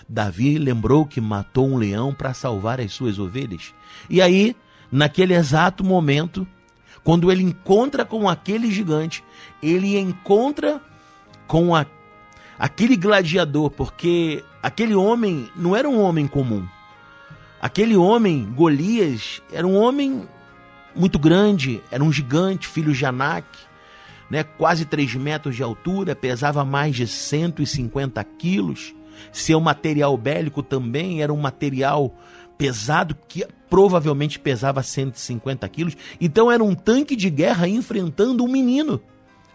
Davi 0.07 0.57
lembrou 0.57 1.05
que 1.05 1.21
matou 1.21 1.67
um 1.67 1.77
leão 1.77 2.13
para 2.13 2.33
salvar 2.33 2.79
as 2.79 2.93
suas 2.93 3.19
ovelhas. 3.19 3.73
E 4.09 4.21
aí, 4.21 4.55
naquele 4.91 5.33
exato 5.33 5.83
momento, 5.83 6.47
quando 7.03 7.31
ele 7.31 7.43
encontra 7.43 8.03
com 8.03 8.27
aquele 8.27 8.71
gigante, 8.71 9.23
ele 9.61 9.97
encontra 9.97 10.81
com 11.47 11.75
a, 11.75 11.85
aquele 12.57 12.95
gladiador, 12.95 13.69
porque 13.69 14.43
aquele 14.65 14.95
homem 14.95 15.47
não 15.55 15.75
era 15.75 15.87
um 15.87 16.01
homem 16.01 16.25
comum. 16.25 16.65
Aquele 17.61 17.95
homem, 17.95 18.51
Golias, 18.55 19.39
era 19.53 19.67
um 19.67 19.75
homem 19.75 20.27
muito 20.95 21.19
grande, 21.19 21.83
era 21.91 22.03
um 22.03 22.11
gigante, 22.11 22.67
filho 22.67 22.91
de 22.91 23.05
Anak, 23.05 23.47
né, 24.27 24.43
quase 24.43 24.83
3 24.83 25.13
metros 25.17 25.55
de 25.55 25.61
altura, 25.61 26.15
pesava 26.15 26.65
mais 26.65 26.95
de 26.95 27.05
150 27.05 28.23
quilos. 28.23 28.95
Seu 29.31 29.59
material 29.59 30.17
bélico 30.17 30.63
também 30.63 31.21
era 31.21 31.31
um 31.31 31.37
material 31.37 32.11
pesado 32.57 33.15
que 33.27 33.45
provavelmente 33.69 34.39
pesava 34.39 34.81
150 34.81 35.69
quilos. 35.69 35.95
Então 36.19 36.51
era 36.51 36.63
um 36.63 36.73
tanque 36.73 37.15
de 37.15 37.29
guerra 37.29 37.67
enfrentando 37.67 38.43
um 38.43 38.51
menino, 38.51 38.99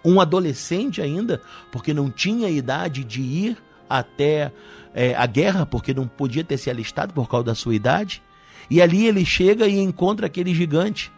um 0.05 0.21
adolescente 0.21 1.03
ainda, 1.03 1.43
porque 1.73 1.93
não 1.93 2.09
tinha 2.13 2.49
idade 2.49 3.03
de 3.03 3.21
ir 3.21 3.57
até 3.91 4.53
é, 4.95 5.15
a 5.15 5.27
guerra, 5.27 5.65
porque 5.65 5.95
não 5.95 6.07
podia 6.07 6.45
ter 6.45 6.57
se 6.57 6.71
alistado 6.71 7.13
por 7.13 7.29
causa 7.29 7.47
da 7.47 7.55
sua 7.55 7.75
idade. 7.75 8.23
E 8.69 8.81
ali 8.81 9.07
ele 9.07 9.25
chega 9.25 9.67
e 9.67 9.79
encontra 9.79 10.27
aquele 10.27 10.55
gigante. 10.55 11.13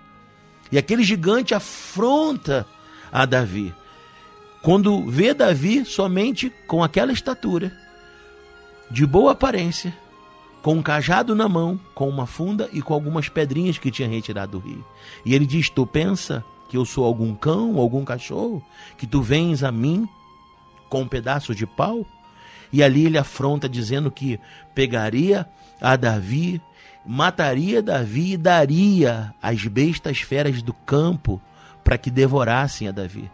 E 0.70 0.78
aquele 0.78 1.02
gigante 1.02 1.54
afronta 1.54 2.66
a 3.12 3.26
Davi. 3.26 3.74
Quando 4.62 5.04
vê 5.10 5.34
Davi 5.34 5.84
somente 5.84 6.50
com 6.66 6.82
aquela 6.82 7.12
estatura, 7.12 7.72
de 8.90 9.04
boa 9.06 9.32
aparência, 9.32 9.94
com 10.62 10.74
um 10.74 10.82
cajado 10.82 11.34
na 11.34 11.48
mão, 11.48 11.78
com 11.94 12.08
uma 12.08 12.26
funda 12.26 12.68
e 12.72 12.80
com 12.80 12.94
algumas 12.94 13.28
pedrinhas 13.28 13.78
que 13.78 13.90
tinha 13.90 14.08
retirado 14.08 14.52
do 14.52 14.66
rio. 14.66 14.84
E 15.24 15.34
ele 15.34 15.44
diz: 15.44 15.68
Tu 15.68 15.86
pensa 15.86 16.44
que 16.68 16.76
eu 16.76 16.84
sou 16.84 17.04
algum 17.04 17.34
cão, 17.34 17.78
algum 17.78 18.04
cachorro, 18.04 18.64
que 18.96 19.06
tu 19.06 19.20
vens 19.20 19.62
a 19.62 19.72
mim 19.72 20.08
com 20.88 21.02
um 21.02 21.08
pedaço 21.08 21.54
de 21.54 21.66
pau? 21.66 22.06
E 22.72 22.82
ali 22.82 23.06
ele 23.06 23.18
afronta, 23.18 23.68
dizendo 23.68 24.10
que 24.10 24.40
pegaria 24.74 25.46
a 25.80 25.96
Davi 25.96 26.60
mataria 27.04 27.82
Davi 27.82 28.32
e 28.32 28.36
daria 28.36 29.34
as 29.42 29.64
bestas 29.66 30.20
feras 30.20 30.62
do 30.62 30.72
campo 30.72 31.40
para 31.82 31.98
que 31.98 32.10
devorassem 32.10 32.88
a 32.88 32.92
Davi. 32.92 33.30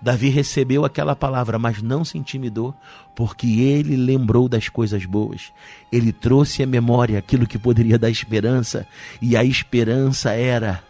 Davi 0.00 0.28
recebeu 0.28 0.84
aquela 0.84 1.14
palavra, 1.14 1.58
mas 1.58 1.80
não 1.80 2.04
se 2.04 2.18
intimidou, 2.18 2.74
porque 3.14 3.60
ele 3.60 3.96
lembrou 3.96 4.48
das 4.48 4.68
coisas 4.68 5.04
boas. 5.04 5.52
Ele 5.92 6.12
trouxe 6.12 6.62
à 6.62 6.66
memória 6.66 7.18
aquilo 7.18 7.46
que 7.46 7.56
poderia 7.56 7.96
dar 7.96 8.10
esperança, 8.10 8.86
e 9.20 9.36
a 9.36 9.44
esperança 9.44 10.32
era 10.32 10.82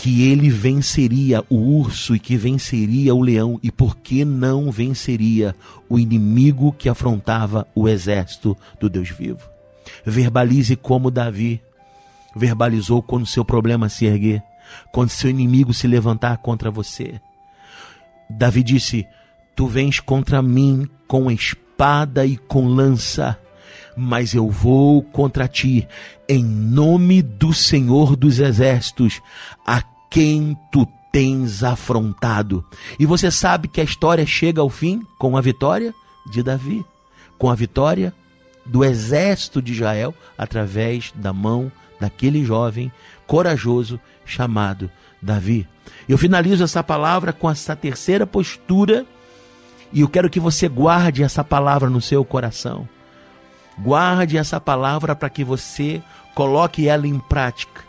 que 0.00 0.30
ele 0.30 0.48
venceria 0.48 1.44
o 1.50 1.56
urso 1.56 2.16
e 2.16 2.18
que 2.18 2.34
venceria 2.34 3.14
o 3.14 3.20
leão, 3.20 3.60
e 3.62 3.70
por 3.70 3.98
que 3.98 4.24
não 4.24 4.70
venceria 4.70 5.54
o 5.90 5.98
inimigo 5.98 6.72
que 6.72 6.88
afrontava 6.88 7.68
o 7.74 7.86
exército 7.86 8.56
do 8.80 8.88
Deus 8.88 9.10
vivo? 9.10 9.46
Verbalize 10.02 10.74
como 10.74 11.10
Davi 11.10 11.60
verbalizou 12.34 13.02
quando 13.02 13.26
seu 13.26 13.44
problema 13.44 13.90
se 13.90 14.06
erguer, 14.06 14.42
quando 14.90 15.10
seu 15.10 15.28
inimigo 15.28 15.74
se 15.74 15.86
levantar 15.86 16.38
contra 16.38 16.70
você. 16.70 17.20
Davi 18.30 18.62
disse: 18.62 19.06
Tu 19.54 19.66
vens 19.66 20.00
contra 20.00 20.40
mim 20.40 20.88
com 21.06 21.30
espada 21.30 22.24
e 22.24 22.38
com 22.38 22.66
lança, 22.68 23.38
mas 23.96 24.34
eu 24.34 24.48
vou 24.48 25.02
contra 25.02 25.48
ti 25.48 25.86
em 26.28 26.44
nome 26.44 27.22
do 27.22 27.52
Senhor 27.52 28.16
dos 28.16 28.38
Exércitos, 28.38 29.20
a 29.66 29.82
quem 30.10 30.56
tu 30.70 30.86
tens 31.12 31.62
afrontado. 31.62 32.64
E 32.98 33.06
você 33.06 33.30
sabe 33.30 33.68
que 33.68 33.80
a 33.80 33.84
história 33.84 34.24
chega 34.24 34.60
ao 34.60 34.70
fim 34.70 35.02
com 35.18 35.36
a 35.36 35.40
vitória 35.40 35.92
de 36.30 36.42
Davi, 36.42 36.84
com 37.38 37.50
a 37.50 37.54
vitória 37.54 38.14
do 38.64 38.84
exército 38.84 39.60
de 39.60 39.72
Israel 39.72 40.14
através 40.38 41.12
da 41.14 41.32
mão 41.32 41.72
daquele 41.98 42.44
jovem 42.44 42.92
corajoso 43.26 43.98
chamado 44.24 44.90
Davi. 45.20 45.66
Eu 46.08 46.16
finalizo 46.16 46.64
essa 46.64 46.82
palavra 46.82 47.32
com 47.32 47.50
essa 47.50 47.74
terceira 47.74 48.26
postura 48.26 49.04
e 49.92 50.00
eu 50.00 50.08
quero 50.08 50.30
que 50.30 50.40
você 50.40 50.68
guarde 50.68 51.22
essa 51.22 51.42
palavra 51.42 51.90
no 51.90 52.00
seu 52.00 52.24
coração. 52.24 52.88
Guarde 53.82 54.36
essa 54.36 54.60
palavra 54.60 55.14
para 55.14 55.30
que 55.30 55.42
você 55.42 56.02
coloque 56.34 56.88
ela 56.88 57.06
em 57.06 57.18
prática 57.18 57.82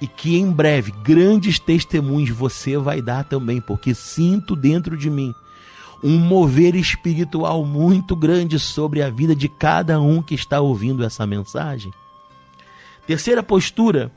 e 0.00 0.06
que 0.06 0.36
em 0.36 0.50
breve 0.50 0.90
grandes 0.90 1.58
testemunhos 1.58 2.30
você 2.30 2.76
vai 2.76 3.00
dar 3.00 3.24
também, 3.24 3.60
porque 3.60 3.94
sinto 3.94 4.56
dentro 4.56 4.96
de 4.96 5.08
mim 5.08 5.32
um 6.02 6.18
mover 6.18 6.74
espiritual 6.74 7.64
muito 7.64 8.16
grande 8.16 8.58
sobre 8.58 9.00
a 9.00 9.08
vida 9.08 9.36
de 9.36 9.48
cada 9.48 10.00
um 10.00 10.20
que 10.20 10.34
está 10.34 10.60
ouvindo 10.60 11.04
essa 11.04 11.24
mensagem. 11.24 11.92
Terceira 13.06 13.42
postura 13.42 14.10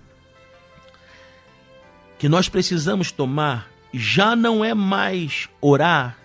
que 2.18 2.28
nós 2.28 2.50
precisamos 2.50 3.12
tomar 3.12 3.68
já 3.94 4.36
não 4.36 4.66
é 4.66 4.74
mais 4.74 5.48
orar, 5.62 6.18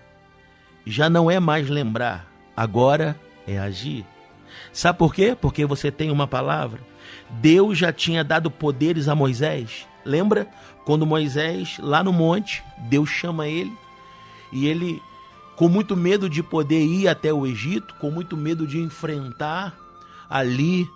já 0.87 1.11
não 1.11 1.31
é 1.31 1.39
mais 1.39 1.69
lembrar, 1.69 2.27
agora 2.57 3.19
é 3.47 3.59
agir. 3.59 4.07
Sabe 4.81 4.99
por 4.99 5.15
quê? 5.15 5.37
Porque 5.39 5.67
você 5.67 5.91
tem 5.91 6.11
uma 6.11 6.27
palavra. 6.27 6.81
Deus 7.29 7.77
já 7.77 7.93
tinha 7.93 8.25
dado 8.25 8.51
poderes 8.51 9.09
a 9.09 9.15
Moisés. 9.15 9.87
Lembra 10.07 10.49
quando 10.87 11.05
Moisés, 11.05 11.77
lá 11.81 12.03
no 12.03 12.15
monte, 12.15 12.65
Deus 12.89 13.11
chama 13.11 13.47
ele 13.47 13.77
e 14.51 14.67
ele, 14.67 15.03
com 15.55 15.69
muito 15.69 15.95
medo 15.95 16.31
de 16.31 16.43
poder 16.43 16.83
ir 16.83 17.09
até 17.09 17.31
o 17.31 17.47
Egito, 17.47 17.95
com 18.01 18.11
muito 18.11 18.39
medo 18.39 18.67
de 18.67 18.79
enfrentar 18.79 19.77
ali 20.31 20.89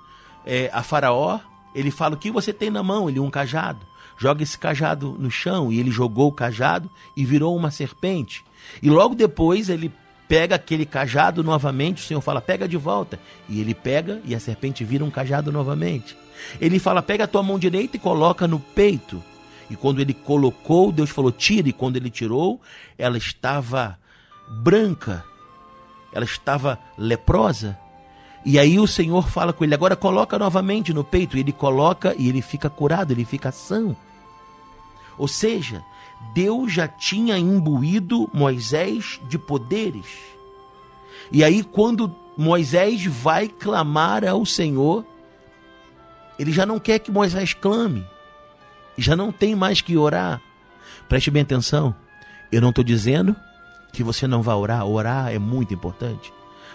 é, 0.47 0.71
a 0.73 0.83
Faraó, 0.83 1.39
ele 1.75 1.91
fala: 1.91 2.15
O 2.15 2.19
que 2.19 2.31
você 2.31 2.55
tem 2.55 2.71
na 2.71 2.83
mão? 2.83 3.11
Ele, 3.11 3.21
um 3.21 3.31
cajado. 3.31 3.81
Joga 4.17 4.43
esse 4.43 4.57
cajado 4.57 5.15
no 5.19 5.31
chão. 5.31 5.71
E 5.71 5.79
ele 5.79 5.91
jogou 5.91 6.29
o 6.29 6.35
cajado 6.35 6.91
e 7.15 7.23
virou 7.23 7.55
uma 7.55 7.71
serpente. 7.71 8.47
E 8.83 8.89
logo 8.89 9.15
depois 9.15 9.69
ele 9.69 9.93
pega 10.29 10.57
aquele 10.57 10.87
cajado 10.87 11.43
novamente. 11.43 12.03
O 12.03 12.07
Senhor 12.07 12.21
fala: 12.21 12.41
Pega 12.41 12.69
de 12.69 12.77
volta. 12.77 13.19
E 13.49 13.61
ele 13.61 13.75
pega 13.75 14.21
e 14.25 14.35
a 14.35 14.41
serpente 14.41 14.85
vira 14.85 15.05
um 15.05 15.11
cajado 15.11 15.53
novamente. 15.53 16.17
Ele 16.61 16.79
fala: 16.79 17.03
Pega 17.03 17.25
a 17.25 17.29
tua 17.29 17.43
mão 17.43 17.59
direita 17.59 17.97
e 17.97 18.01
coloca 18.01 18.47
no 18.47 18.59
peito. 18.59 19.23
E 19.71 19.77
quando 19.77 20.01
ele 20.01 20.15
colocou, 20.15 20.93
Deus 20.93 21.11
falou: 21.11 21.33
Tira. 21.33 21.69
E 21.69 21.73
quando 21.73 21.97
ele 21.97 22.11
tirou, 22.11 22.61
ela 22.99 23.19
estava 23.19 23.99
branca. 24.49 25.25
Ela 26.13 26.25
estava 26.25 26.79
leprosa. 26.97 27.79
E 28.45 28.59
aí 28.59 28.79
o 28.79 28.87
Senhor 28.87 29.29
fala 29.29 29.53
com 29.53 29.65
ele: 29.65 29.75
agora 29.75 29.97
coloca 29.97 30.39
novamente 30.39 30.93
no 30.93 31.03
peito. 31.03 31.37
E 31.37 31.41
ele 31.41 31.53
coloca 31.53 32.15
e 32.19 32.29
ele 32.29 32.43
fica 32.43 32.69
curado, 32.69 33.13
ele 33.13 33.25
fica 33.25 33.51
são. 33.51 33.97
Ou 35.17 35.29
seja, 35.29 35.83
Deus 36.33 36.73
já 36.73 36.89
tinha 36.89 37.37
imbuído 37.39 38.31
Moisés 38.33 39.21
de 39.29 39.39
poderes. 39.39 40.07
E 41.31 41.43
aí, 41.43 41.63
quando 41.63 42.15
Moisés 42.37 43.05
vai 43.05 43.49
clamar 43.49 44.25
ao 44.25 44.45
Senhor, 44.45 45.05
ele 46.39 46.53
já 46.53 46.67
não 46.67 46.79
quer 46.79 46.99
que 46.99 47.11
Moisés 47.11 47.55
clame, 47.55 48.05
já 48.97 49.15
não 49.15 49.31
tem 49.31 49.55
mais 49.55 49.81
que 49.81 49.97
orar. 49.97 50.41
Preste 51.09 51.31
bem 51.31 51.43
atenção, 51.43 51.95
eu 52.51 52.61
não 52.61 52.71
estou 52.71 52.85
dizendo 52.85 53.35
que 53.93 54.03
você 54.03 54.27
não 54.27 54.43
vai 54.43 54.55
orar, 54.55 54.85
orar 54.87 55.33
é 55.33 55.39
muito 55.39 55.73
importante. 55.73 56.33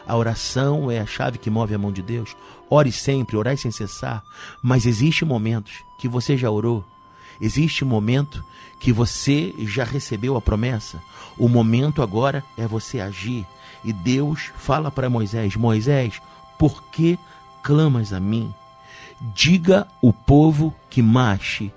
A 0.10 0.16
oração 0.16 0.90
é 0.90 1.00
a 1.00 1.06
chave 1.06 1.38
que 1.38 1.52
move 1.52 1.76
a 1.76 1.78
mão 1.78 1.92
de 1.92 2.02
Deus. 2.02 2.36
Ore 2.68 2.92
sempre, 2.92 3.38
orai 3.38 3.56
sem 3.56 3.70
cessar. 3.70 4.24
Mas 4.60 4.88
existe 4.88 5.24
momentos 5.24 5.72
que 6.00 6.08
você 6.08 6.36
já 6.36 6.50
orou. 6.50 6.84
Existe 7.42 7.86
momento 7.86 8.44
que 8.80 8.92
você 8.92 9.54
já 9.60 9.84
recebeu 9.84 10.36
a 10.36 10.42
promessa. 10.42 11.02
O 11.38 11.48
momento 11.48 12.02
agora 12.02 12.44
é 12.58 12.68
você 12.68 13.00
agir. 13.00 13.46
E 13.84 13.94
Deus 13.94 14.52
fala 14.58 14.92
para 14.92 15.10
Moisés: 15.10 15.56
Moisés, 15.56 16.22
por 16.58 16.84
que 16.92 17.18
clamas 17.64 18.14
a 18.14 18.20
mim? 18.20 18.54
Diga 19.34 19.88
o 20.02 20.12
povo 20.12 20.74
que 20.90 21.02
marche. 21.02 21.72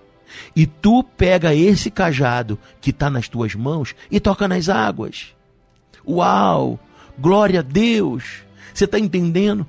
E 0.57 0.67
tu 0.67 1.05
pega 1.05 1.55
esse 1.55 1.91
cajado 1.91 2.59
que 2.81 2.91
está 2.91 3.11
nas 3.11 3.29
tuas 3.29 3.55
mãos 3.55 3.95
e 4.11 4.19
toca 4.19 4.49
nas 4.49 4.69
águas. 4.69 5.35
Uau! 6.07 6.81
Glória 7.19 7.61
a 7.61 7.63
Deus! 7.63 8.43
Você 8.73 8.85
está 8.85 8.99
entendendo? 8.99 9.67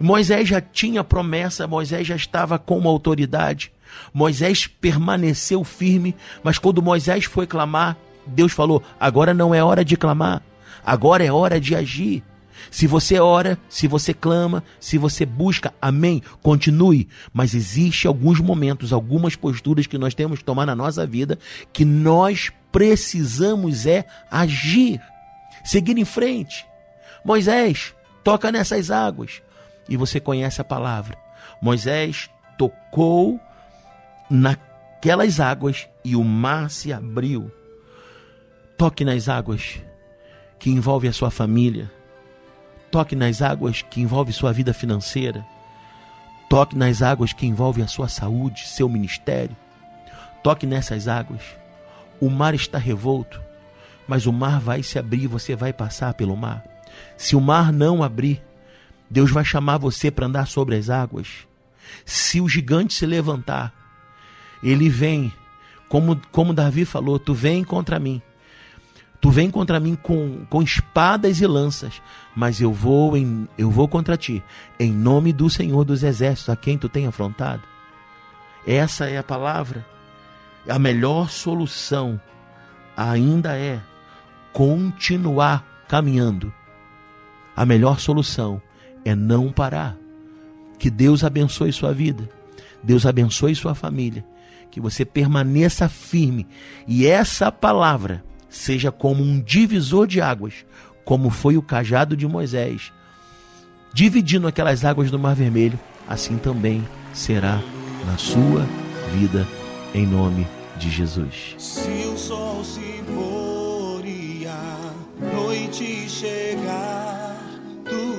Moisés 0.00 0.48
já 0.48 0.60
tinha 0.60 1.02
promessa, 1.02 1.66
Moisés 1.66 2.06
já 2.06 2.16
estava 2.16 2.58
com 2.58 2.78
uma 2.78 2.90
autoridade. 2.90 3.72
Moisés 4.12 4.66
permaneceu 4.66 5.64
firme, 5.64 6.14
mas 6.42 6.58
quando 6.58 6.82
Moisés 6.82 7.24
foi 7.24 7.46
clamar, 7.46 7.96
Deus 8.26 8.52
falou: 8.52 8.82
agora 8.98 9.34
não 9.34 9.54
é 9.54 9.62
hora 9.62 9.84
de 9.84 9.96
clamar, 9.96 10.42
agora 10.84 11.24
é 11.24 11.32
hora 11.32 11.60
de 11.60 11.74
agir. 11.74 12.22
Se 12.70 12.86
você 12.86 13.20
ora, 13.20 13.58
se 13.68 13.86
você 13.86 14.14
clama, 14.14 14.64
se 14.80 14.96
você 14.96 15.26
busca, 15.26 15.74
amém, 15.82 16.22
continue. 16.42 17.08
Mas 17.32 17.54
existe 17.54 18.06
alguns 18.06 18.40
momentos, 18.40 18.92
algumas 18.92 19.36
posturas 19.36 19.86
que 19.86 19.98
nós 19.98 20.14
temos 20.14 20.38
que 20.38 20.44
tomar 20.44 20.64
na 20.64 20.74
nossa 20.74 21.06
vida 21.06 21.38
que 21.72 21.84
nós 21.84 22.50
precisamos 22.72 23.86
é 23.86 24.06
agir 24.30 25.00
seguir 25.64 25.96
em 25.98 26.04
frente. 26.04 26.66
Moisés, 27.24 27.94
toca 28.22 28.52
nessas 28.52 28.90
águas. 28.90 29.42
E 29.88 29.96
você 29.96 30.20
conhece 30.20 30.60
a 30.60 30.64
palavra. 30.64 31.16
Moisés 31.60 32.30
tocou 32.56 33.40
naquelas 34.30 35.40
águas 35.40 35.88
e 36.04 36.16
o 36.16 36.24
mar 36.24 36.70
se 36.70 36.92
abriu. 36.92 37.50
Toque 38.76 39.04
nas 39.04 39.28
águas 39.28 39.80
que 40.58 40.70
envolve 40.70 41.08
a 41.08 41.12
sua 41.12 41.30
família. 41.30 41.90
Toque 42.90 43.16
nas 43.16 43.42
águas 43.42 43.82
que 43.82 44.00
envolve 44.00 44.32
sua 44.32 44.52
vida 44.52 44.72
financeira. 44.72 45.44
Toque 46.48 46.76
nas 46.76 47.02
águas 47.02 47.32
que 47.32 47.46
envolve 47.46 47.82
a 47.82 47.86
sua 47.86 48.08
saúde, 48.08 48.68
seu 48.68 48.88
ministério. 48.88 49.56
Toque 50.42 50.66
nessas 50.66 51.08
águas. 51.08 51.42
O 52.20 52.30
mar 52.30 52.54
está 52.54 52.78
revolto 52.78 53.40
mas 54.06 54.26
o 54.26 54.32
mar 54.32 54.60
vai 54.60 54.82
se 54.82 54.98
abrir, 54.98 55.26
você 55.26 55.56
vai 55.56 55.72
passar 55.72 56.14
pelo 56.14 56.36
mar. 56.36 56.64
Se 57.16 57.34
o 57.34 57.40
mar 57.40 57.72
não 57.72 58.02
abrir, 58.02 58.42
Deus 59.10 59.30
vai 59.30 59.44
chamar 59.44 59.78
você 59.78 60.10
para 60.10 60.26
andar 60.26 60.46
sobre 60.46 60.76
as 60.76 60.90
águas. 60.90 61.46
Se 62.04 62.40
o 62.40 62.48
gigante 62.48 62.94
se 62.94 63.06
levantar, 63.06 63.72
ele 64.64 64.88
vem, 64.88 65.32
como, 65.88 66.20
como 66.32 66.54
Davi 66.54 66.84
falou: 66.84 67.18
Tu 67.18 67.34
vem 67.34 67.62
contra 67.62 67.98
mim. 67.98 68.20
Tu 69.20 69.30
vem 69.30 69.50
contra 69.50 69.80
mim 69.80 69.94
com, 69.94 70.44
com 70.50 70.62
espadas 70.62 71.40
e 71.40 71.46
lanças, 71.46 72.02
mas 72.36 72.60
eu 72.60 72.72
vou 72.72 73.16
em, 73.16 73.48
eu 73.56 73.70
vou 73.70 73.88
contra 73.88 74.18
ti, 74.18 74.42
em 74.78 74.92
nome 74.92 75.32
do 75.32 75.48
Senhor 75.48 75.82
dos 75.82 76.02
Exércitos, 76.02 76.50
a 76.50 76.56
quem 76.56 76.76
tu 76.76 76.88
tem 76.90 77.06
afrontado. 77.06 77.62
Essa 78.66 79.08
é 79.08 79.16
a 79.16 79.22
palavra. 79.22 79.86
A 80.68 80.78
melhor 80.78 81.30
solução 81.30 82.20
ainda 82.96 83.56
é 83.56 83.80
continuar 84.52 85.84
caminhando. 85.88 86.52
A 87.56 87.64
melhor 87.64 88.00
solução 88.00 88.60
é 89.04 89.14
não 89.14 89.52
parar. 89.52 89.96
Que 90.78 90.90
Deus 90.90 91.24
abençoe 91.24 91.72
sua 91.72 91.92
vida. 91.92 92.28
Deus 92.82 93.06
abençoe 93.06 93.54
sua 93.54 93.74
família. 93.74 94.24
Que 94.74 94.80
você 94.80 95.04
permaneça 95.04 95.88
firme 95.88 96.48
e 96.84 97.06
essa 97.06 97.52
palavra 97.52 98.24
seja 98.48 98.90
como 98.90 99.22
um 99.22 99.40
divisor 99.40 100.04
de 100.04 100.20
águas, 100.20 100.66
como 101.04 101.30
foi 101.30 101.56
o 101.56 101.62
cajado 101.62 102.16
de 102.16 102.26
Moisés, 102.26 102.92
dividindo 103.92 104.48
aquelas 104.48 104.84
águas 104.84 105.12
do 105.12 105.18
Mar 105.18 105.36
Vermelho, 105.36 105.78
assim 106.08 106.38
também 106.38 106.84
será 107.12 107.62
na 108.04 108.18
sua 108.18 108.66
vida, 109.12 109.46
em 109.94 110.04
nome 110.04 110.44
de 110.76 110.90
Jesus. 110.90 111.54
Se 111.56 112.08
o 112.12 112.18
sol 112.18 112.64
se 112.64 113.00
pôr 113.14 114.04
e 114.04 114.44
a 114.44 114.92
noite 115.32 116.10
chegar, 116.10 117.36
tu 117.84 118.16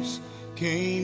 és 0.00 0.20
quem 0.56 1.01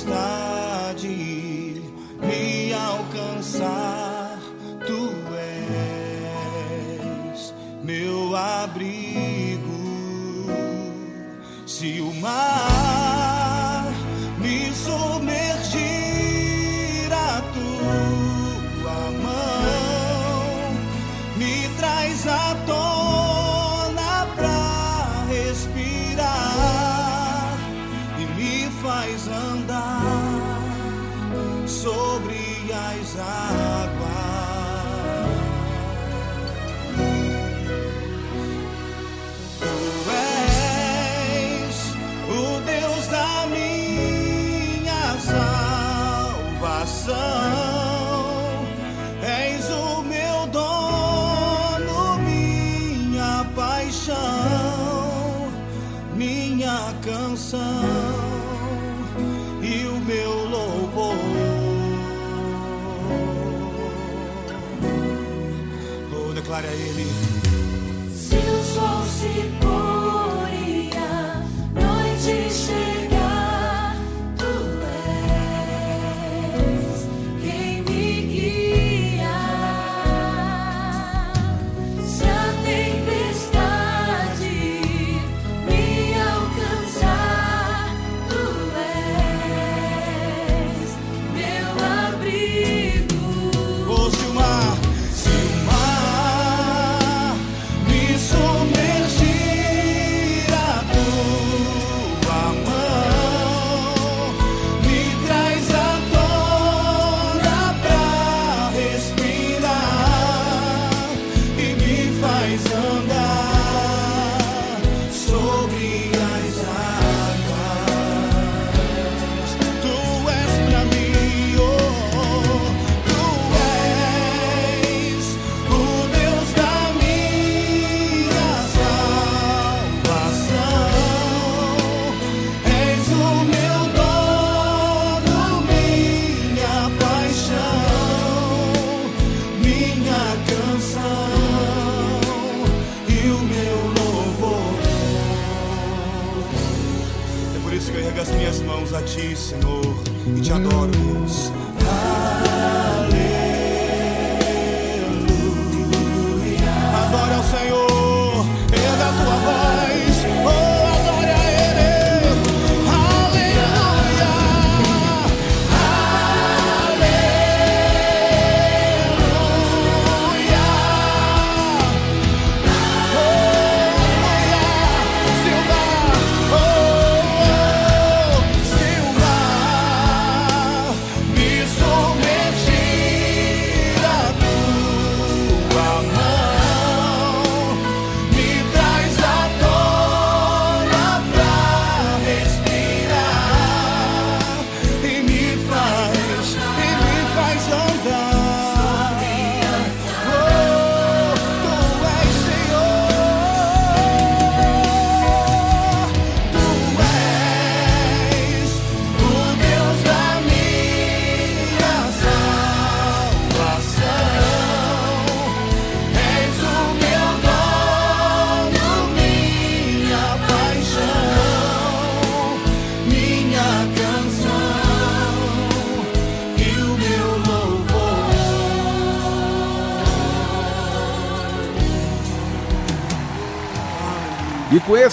tempestade 0.00 1.82
me 2.20 2.72
alcançar, 2.72 4.38
tu 4.86 5.10
és 7.34 7.54
meu 7.82 8.34
abrigo. 8.36 9.70
Se 11.66 12.00
o 12.00 12.14
mar 12.14 12.89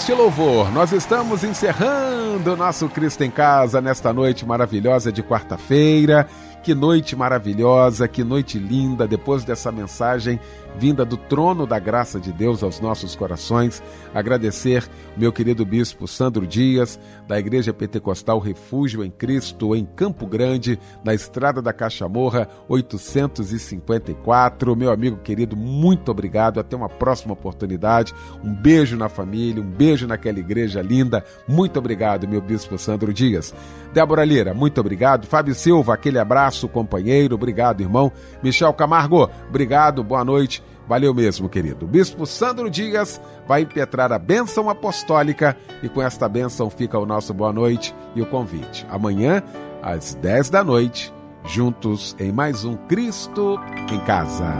este 0.08 0.16
louvor, 0.16 0.72
nós 0.72 0.90
estamos 0.90 1.44
encerrando 1.44 2.54
o 2.54 2.56
nosso 2.56 2.88
Cristo 2.88 3.24
em 3.24 3.30
Casa 3.30 3.78
nesta 3.78 4.10
noite 4.10 4.46
maravilhosa 4.46 5.12
de 5.12 5.22
quarta-feira. 5.22 6.26
Que 6.62 6.74
noite 6.74 7.14
maravilhosa, 7.14 8.08
que 8.08 8.24
noite 8.24 8.58
linda, 8.58 9.06
depois 9.06 9.44
dessa 9.44 9.70
mensagem 9.70 10.40
vinda 10.78 11.04
do 11.04 11.18
trono 11.18 11.66
da 11.66 11.78
graça 11.78 12.18
de 12.18 12.32
Deus 12.32 12.62
aos 12.62 12.80
nossos 12.80 13.14
corações. 13.14 13.82
Agradecer 14.14 14.88
meu 15.14 15.30
querido 15.30 15.64
bispo 15.66 16.08
Sandro 16.08 16.46
Dias, 16.46 16.98
da 17.28 17.38
Igreja 17.38 17.72
Pentecostal 17.74 18.38
Refúgio 18.38 19.04
em 19.04 19.10
Cristo, 19.10 19.76
em 19.76 19.84
Campo 19.84 20.26
Grande, 20.26 20.80
na 21.04 21.12
Estrada 21.12 21.60
da 21.60 21.74
Cachamorra, 21.74 22.48
854. 22.68 24.74
Meu 24.74 24.90
amigo 24.90 25.18
querido, 25.18 25.54
muito 25.54 26.10
obrigado. 26.10 26.58
Até 26.58 26.74
uma 26.74 26.88
próxima 26.88 27.34
oportunidade. 27.34 28.14
Um 28.42 28.54
beijo 28.54 28.96
na 28.96 29.10
família, 29.10 29.62
um 29.62 29.70
beijo 29.70 30.06
naquela 30.06 30.38
igreja 30.38 30.80
linda. 30.80 31.22
Muito 31.46 31.78
obrigado, 31.78 32.26
meu 32.26 32.40
bispo 32.40 32.78
Sandro 32.78 33.12
Dias. 33.12 33.54
Débora 33.92 34.24
Lira, 34.24 34.54
muito 34.54 34.80
obrigado. 34.80 35.26
Fábio 35.26 35.54
Silva, 35.54 35.92
aquele 35.92 36.18
abraço, 36.18 36.66
companheiro. 36.66 37.34
Obrigado, 37.34 37.82
irmão. 37.82 38.10
Michel 38.42 38.72
Camargo, 38.72 39.28
obrigado. 39.48 40.02
Boa 40.02 40.24
noite. 40.24 40.62
Valeu 40.88 41.12
mesmo, 41.12 41.50
querido. 41.50 41.84
O 41.84 41.88
bispo 41.88 42.24
Sandro 42.24 42.70
Dias 42.70 43.20
vai 43.46 43.60
impetrar 43.60 44.10
a 44.10 44.18
bênção 44.18 44.70
apostólica 44.70 45.54
e 45.82 45.88
com 45.88 46.00
esta 46.00 46.26
bênção 46.26 46.70
fica 46.70 46.98
o 46.98 47.04
nosso 47.04 47.34
boa 47.34 47.52
noite 47.52 47.94
e 48.14 48.22
o 48.22 48.26
convite. 48.26 48.86
Amanhã, 48.88 49.42
às 49.82 50.14
10 50.14 50.48
da 50.48 50.64
noite, 50.64 51.12
juntos 51.44 52.16
em 52.18 52.32
mais 52.32 52.64
um 52.64 52.74
Cristo 52.74 53.60
em 53.92 54.00
Casa. 54.00 54.54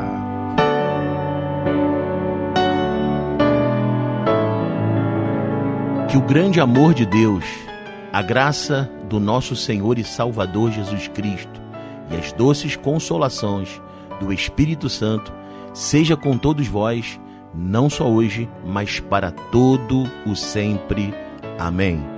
Que 6.11 6.19
o 6.19 6.23
grande 6.23 6.61
amor 6.61 6.93
de 6.93 7.07
Deus, 7.07 7.45
a 8.13 8.21
graça 8.21 8.91
do 9.09 9.19
nosso 9.19 9.57
Senhor 9.57 9.99
e 9.99 10.05
Salvador 10.05 10.71
Jesus 10.73 11.09
Cristo 11.09 11.59
e 12.11 12.17
as 12.17 12.33
doces 12.33 12.77
consolações 12.77 13.81
do 14.21 14.31
Espírito 14.31 14.91
Santo 14.91 15.33
seja 15.79 16.17
com 16.17 16.37
todos 16.37 16.67
vós, 16.67 17.21
não 17.55 17.89
só 17.89 18.11
hoje, 18.11 18.49
mas 18.67 18.99
para 18.99 19.31
todo 19.31 20.11
o 20.27 20.35
sempre. 20.35 21.15
Amém. 21.57 22.18